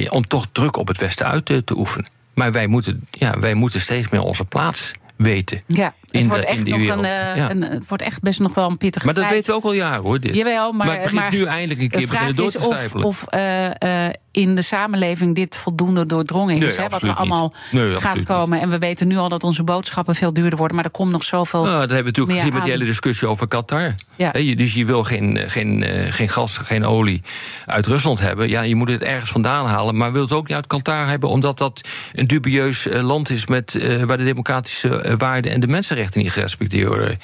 om 0.10 0.28
toch 0.28 0.46
druk 0.52 0.78
op 0.78 0.88
het 0.88 0.98
Westen 0.98 1.26
uit 1.26 1.46
te, 1.46 1.64
te 1.64 1.78
oefenen. 1.78 2.08
Maar 2.34 2.52
wij 2.52 2.68
moeten, 2.68 3.08
ja, 3.12 3.40
wij 3.40 3.54
moeten 3.54 3.82
steeds 3.82 4.10
meer 4.10 4.22
onze 4.22 4.46
plaats 4.46 4.94
weten. 5.16 5.64
Ja, 5.68 5.94
het, 6.22 6.28
wordt, 6.28 6.46
echt 6.46 6.66
nog 6.66 6.80
een, 6.80 7.02
ja. 7.02 7.50
een, 7.50 7.62
het 7.62 7.88
wordt 7.88 8.04
echt 8.04 8.22
best 8.22 8.40
nog 8.40 8.54
wel 8.54 8.70
een 8.70 8.78
pittige 8.78 9.06
Maar 9.06 9.14
dat 9.16 9.30
weten 9.30 9.52
we 9.52 9.58
ook 9.58 9.64
al 9.64 9.74
jaren 9.74 10.02
hoor. 10.02 10.20
Dit. 10.20 10.36
Jawel, 10.36 10.72
maar, 10.72 10.88
maar 10.88 11.02
het 11.02 11.12
begint 11.12 11.32
nu 11.32 11.44
eindelijk 11.44 11.80
een 11.80 11.90
keer 11.90 12.08
beginnen 12.08 12.36
door 12.36 12.52
te 12.52 12.60
cijferen. 12.60 13.04
Of, 13.04 13.24
of 13.24 13.34
uh, 13.34 13.66
uh, 13.66 14.06
in 14.32 14.56
de 14.56 14.62
samenleving 14.62 15.36
dit 15.36 15.56
voldoende 15.56 16.06
doordrongen 16.06 16.56
is. 16.56 16.60
Nee, 16.60 16.86
hè, 16.86 16.90
wat 16.90 17.04
er 17.04 17.14
allemaal 17.14 17.54
nee, 17.72 17.96
gaat 17.96 18.24
komen. 18.24 18.62
En 18.62 18.70
we 18.70 18.78
weten 18.78 19.08
nu 19.08 19.18
al 19.18 19.30
dat 19.30 19.44
onze 19.44 19.64
boodschappen 19.64 20.16
veel 20.16 20.34
duurder 20.34 20.58
worden. 20.58 20.76
Maar 20.76 20.86
er 20.86 20.92
komt 20.92 21.12
nog 21.12 21.24
zoveel. 21.24 21.64
Nou, 21.64 21.72
dat 21.72 21.80
hebben 21.80 21.98
we 21.98 22.04
natuurlijk 22.04 22.38
gezien 22.38 22.54
met 22.54 22.64
die 22.64 22.72
hele 22.72 22.86
discussie 22.86 23.28
over 23.28 23.48
Qatar. 23.48 23.96
Ja. 24.16 24.30
He, 24.32 24.56
dus 24.56 24.74
je 24.74 24.86
wil 24.86 25.04
geen, 25.04 25.40
geen, 25.48 25.84
geen 26.10 26.30
gas, 26.30 26.58
geen 26.58 26.86
olie 26.86 27.22
uit 27.66 27.86
Rusland 27.86 28.20
hebben. 28.20 28.50
Ja, 28.50 28.62
je 28.62 28.76
moet 28.76 28.90
het 28.90 29.02
ergens 29.02 29.32
vandaan 29.32 29.68
halen. 29.68 29.98
Maar 29.98 30.12
wil 30.12 30.22
het 30.22 30.32
ook 30.32 30.48
niet 30.48 30.56
uit 30.56 30.68
Qatar 30.68 31.08
hebben, 31.08 31.30
omdat 31.30 31.58
dat 31.58 31.82
een 32.14 32.28
dubieus 32.28 32.88
land 32.92 33.30
is 33.30 33.46
met, 33.46 33.78
waar 34.06 34.18
de 34.18 34.24
democratische 34.24 35.16
waarden 35.18 35.52
en 35.52 35.60
de 35.60 35.68
mensenrechten 35.68 36.05
niet 36.14 36.32
gerespecteerd 36.32 36.88
worden. 36.88 37.20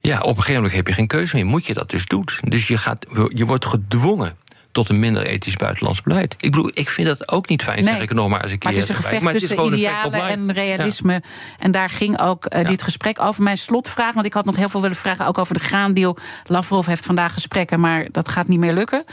Ja, 0.00 0.18
op 0.20 0.28
een 0.28 0.34
gegeven 0.34 0.54
moment 0.54 0.72
heb 0.72 0.86
je 0.86 0.92
geen 0.92 1.06
keuze 1.06 1.36
meer. 1.36 1.46
Moet 1.46 1.66
je 1.66 1.74
dat 1.74 1.90
dus 1.90 2.06
doen. 2.06 2.28
Dus 2.40 2.68
je, 2.68 2.78
gaat, 2.78 3.06
je 3.28 3.46
wordt 3.46 3.64
gedwongen 3.64 4.36
tot 4.72 4.88
een 4.88 4.98
minder 4.98 5.26
ethisch 5.26 5.56
buitenlands 5.56 6.02
beleid. 6.02 6.32
Ik 6.38 6.50
bedoel, 6.50 6.70
ik 6.74 6.88
vind 6.88 7.08
dat 7.08 7.28
ook 7.28 7.48
niet 7.48 7.62
fijn, 7.62 7.84
Nee. 7.84 7.94
zeg 7.94 8.02
ik 8.02 8.12
nog 8.12 8.28
maar 8.28 8.42
eens 8.42 8.52
een 8.52 8.58
keer 8.58 8.70
Maar 8.70 8.80
het 8.80 8.90
is 8.90 8.96
een 8.96 9.02
gevecht 9.02 9.22
Maar 9.22 9.32
het 9.32 9.42
is 9.42 9.48
tussen 9.48 9.66
idealen 9.74 10.28
en 10.28 10.52
realisme. 10.52 11.22
En 11.58 11.70
daar 11.70 11.90
ging 11.90 12.20
ook 12.20 12.44
eh, 12.44 12.62
Ja. 12.62 12.68
dit 12.68 12.82
gesprek 12.82 13.20
over. 13.20 13.42
Mijn 13.42 13.56
slotvraag, 13.56 14.14
want 14.14 14.26
ik 14.26 14.32
had 14.32 14.44
nog 14.44 14.56
heel 14.56 14.68
veel 14.68 14.80
willen 14.80 14.96
vragen... 14.96 15.26
ook 15.26 15.38
over 15.38 15.54
de 15.54 15.60
graandeal. 15.60 16.16
Lavrov 16.46 16.86
heeft 16.86 17.06
vandaag 17.06 17.32
gesprekken, 17.32 17.80
maar 17.80 18.06
dat 18.10 18.28
gaat 18.28 18.48
niet 18.48 18.58
meer 18.58 18.72
lukken. 18.74 19.04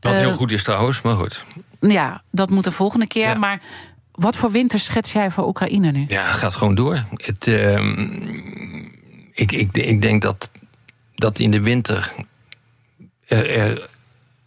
Wat 0.00 0.12
Eh, 0.12 0.18
heel 0.18 0.32
goed 0.32 0.52
is 0.52 0.62
trouwens, 0.62 1.02
maar 1.02 1.16
goed. 1.16 1.44
Ja, 1.80 2.22
dat 2.30 2.50
moet 2.50 2.64
de 2.64 2.72
volgende 2.72 3.06
keer. 3.06 3.28
Ja. 3.28 3.34
Maar 3.34 3.60
wat 4.12 4.36
voor 4.36 4.50
winter 4.50 4.78
schets 4.78 5.12
jij 5.12 5.30
voor 5.30 5.46
Oekraïne 5.46 5.90
nu? 5.90 6.04
Ja, 6.08 6.24
gaat 6.24 6.54
gewoon 6.54 6.74
door. 6.74 7.04
Het, 7.14 7.46
ehm, 7.46 8.00
ik, 9.32 9.52
ik, 9.52 9.76
ik 9.76 10.02
denk 10.02 10.22
dat, 10.22 10.50
dat 11.14 11.38
in 11.38 11.50
de 11.50 11.60
winter 11.60 12.12
er, 13.26 13.50
er 13.50 13.88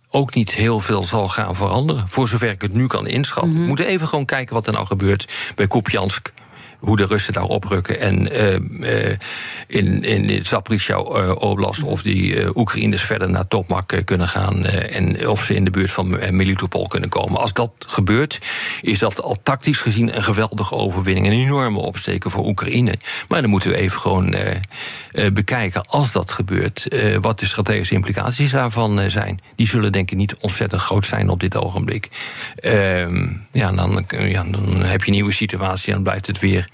ook 0.10 0.34
niet 0.34 0.54
heel 0.54 0.80
veel 0.80 1.06
zal 1.06 1.30
gaan 1.30 1.56
veranderen. 1.56 2.10
Voor 2.10 2.28
zover 2.28 2.50
ik 2.50 2.62
het 2.62 2.74
nu 2.74 2.88
kan 2.88 3.08
inschatten. 3.08 3.52
Mhm. 3.52 3.62
We 3.62 3.68
moeten 3.68 3.86
even 3.86 4.08
gewoon 4.08 4.26
kijken 4.26 4.54
wat 4.54 4.68
er 4.68 4.74
nou 4.74 4.86
gebeurt 4.86 5.34
bij 5.56 5.68
Kupjansk. 5.68 6.32
Hoe 6.86 6.98
de 6.98 7.06
Russen 7.06 7.34
daar 7.34 7.44
oprukken. 7.44 8.00
En 8.00 8.32
eh, 8.32 8.56
eh, 8.56 9.18
in, 9.68 10.04
in 10.04 10.46
Zaporizhia 10.46 10.96
eh, 10.96 11.32
Oblast 11.36 11.84
of 11.84 12.02
die 12.02 12.58
Oekraïners 12.58 13.04
verder 13.04 13.30
naar 13.30 13.48
Topmak 13.48 14.02
kunnen 14.06 14.28
gaan. 14.28 14.66
en 14.66 15.28
of 15.28 15.44
ze 15.44 15.56
in 15.56 15.64
de 15.64 15.72
buurt 15.72 15.92
van 15.92 16.36
Melitopol 16.36 16.88
kunnen 16.88 17.10
komen. 17.10 17.40
Als 17.40 17.54
dat 17.54 17.72
gebeurt, 17.80 18.42
is 18.82 19.00
dat 19.00 19.22
al 19.22 19.38
tactisch 19.44 19.80
gezien 19.80 20.16
een 20.16 20.24
geweldige 20.24 20.76
overwinning. 20.76 21.28
Een 21.28 21.34
enorme 21.34 21.80
opsteken 21.80 22.32
voor 22.32 22.46
Oekraïne. 22.46 22.96
Maar 23.28 23.42
dan 23.42 23.50
moeten 23.50 23.70
we 23.70 23.76
even 23.76 24.00
gewoon 24.00 24.36
bekijken, 25.34 25.86
als 25.86 26.12
dat 26.12 26.32
gebeurt, 26.32 26.88
wat 27.22 27.40
de 27.40 27.46
strategische 27.46 27.94
implicaties 27.94 28.52
daarvan 28.52 29.12
zijn. 29.12 29.40
Die 29.56 29.68
zullen 29.68 29.92
denk 29.92 30.12
ik 30.12 30.18
niet 30.18 30.36
ontzettend 30.36 30.82
groot 30.82 31.06
zijn 31.06 31.30
op 31.30 31.40
dit 31.40 31.56
ogenblik. 31.56 32.10
Ehm, 32.56 33.28
ja, 33.52 33.72
dan, 33.72 34.06
ja, 34.08 34.44
dan 34.44 34.82
heb 34.84 35.02
je 35.02 35.08
een 35.08 35.14
nieuwe 35.14 35.32
situatie 35.32 35.94
en 35.94 36.04
blijft 36.04 36.28
het 36.28 36.40
weer 36.40 36.70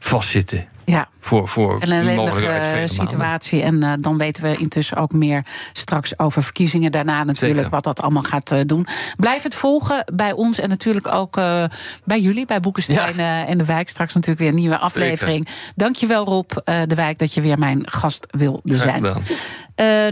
vastzitten. 0.00 0.66
Ja. 0.84 1.08
Voor, 1.24 1.48
voor 1.48 1.80
En 1.80 1.90
een 1.90 2.00
ellendige 2.00 2.82
situatie. 2.84 3.62
En 3.62 3.82
eh, 3.82 3.92
dan 3.98 4.18
weten 4.18 4.42
we 4.42 4.56
intussen 4.56 4.96
ook 4.96 5.12
meer 5.12 5.46
straks 5.72 6.18
over 6.18 6.42
verkiezingen. 6.42 6.92
Daarna 6.92 7.24
natuurlijk 7.24 7.54
Zeker. 7.54 7.70
wat 7.70 7.84
dat 7.84 8.00
allemaal 8.00 8.22
gaat 8.22 8.50
eh, 8.50 8.60
doen. 8.66 8.86
Blijf 9.16 9.42
het 9.42 9.54
volgen 9.54 10.04
bij 10.14 10.32
ons 10.32 10.58
en 10.58 10.68
natuurlijk 10.68 11.08
ook 11.08 11.36
eh, 11.36 11.64
bij 12.04 12.20
jullie, 12.20 12.46
bij 12.46 12.60
Boekenstein 12.60 13.18
en 13.46 13.58
de 13.58 13.64
Wijk. 13.64 13.88
Straks 13.88 14.14
natuurlijk 14.14 14.40
weer 14.40 14.48
een 14.48 14.60
nieuwe 14.60 14.78
aflevering. 14.78 15.48
Dankjewel 15.76 16.24
Rob 16.24 16.50
de 16.64 16.94
Wijk 16.94 17.18
dat 17.18 17.34
je 17.34 17.40
weer 17.40 17.58
mijn 17.58 17.82
gast 17.90 18.26
wilde 18.30 18.78
zijn. 18.78 19.02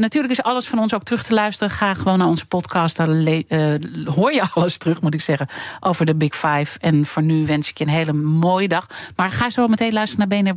natuurlijk 0.01 0.33
is 0.33 0.43
alles 0.43 0.69
van 0.69 0.79
ons 0.79 0.95
ook 0.95 1.03
terug 1.03 1.23
te 1.23 1.35
luisteren. 1.35 1.75
Ga 1.75 1.95
gewoon 1.95 2.19
naar 2.19 2.29
onze 2.29 2.47
podcast. 2.47 2.97
Dan 2.97 3.09
hoor 4.05 4.33
je 4.33 4.45
alles 4.55 4.79
terug, 4.79 5.01
moet 5.01 5.15
ik 5.15 5.21
zeggen, 5.21 5.47
over 5.81 6.07
de 6.07 6.15
Big 6.15 6.35
Five. 6.35 6.79
En 6.79 7.07
voor 7.07 7.23
nu 7.23 7.47
wens 7.47 7.69
ik 7.69 7.79
je 7.79 7.85
een 7.85 7.91
hele 7.91 8.13
mooie 8.13 8.69
dag. 8.69 8.87
Maar 9.17 9.31
ga 9.31 9.51
zo 9.51 9.67
meteen 9.67 9.93
luisteren 9.93 10.29
naar 10.29 10.43
BNR 10.43 10.57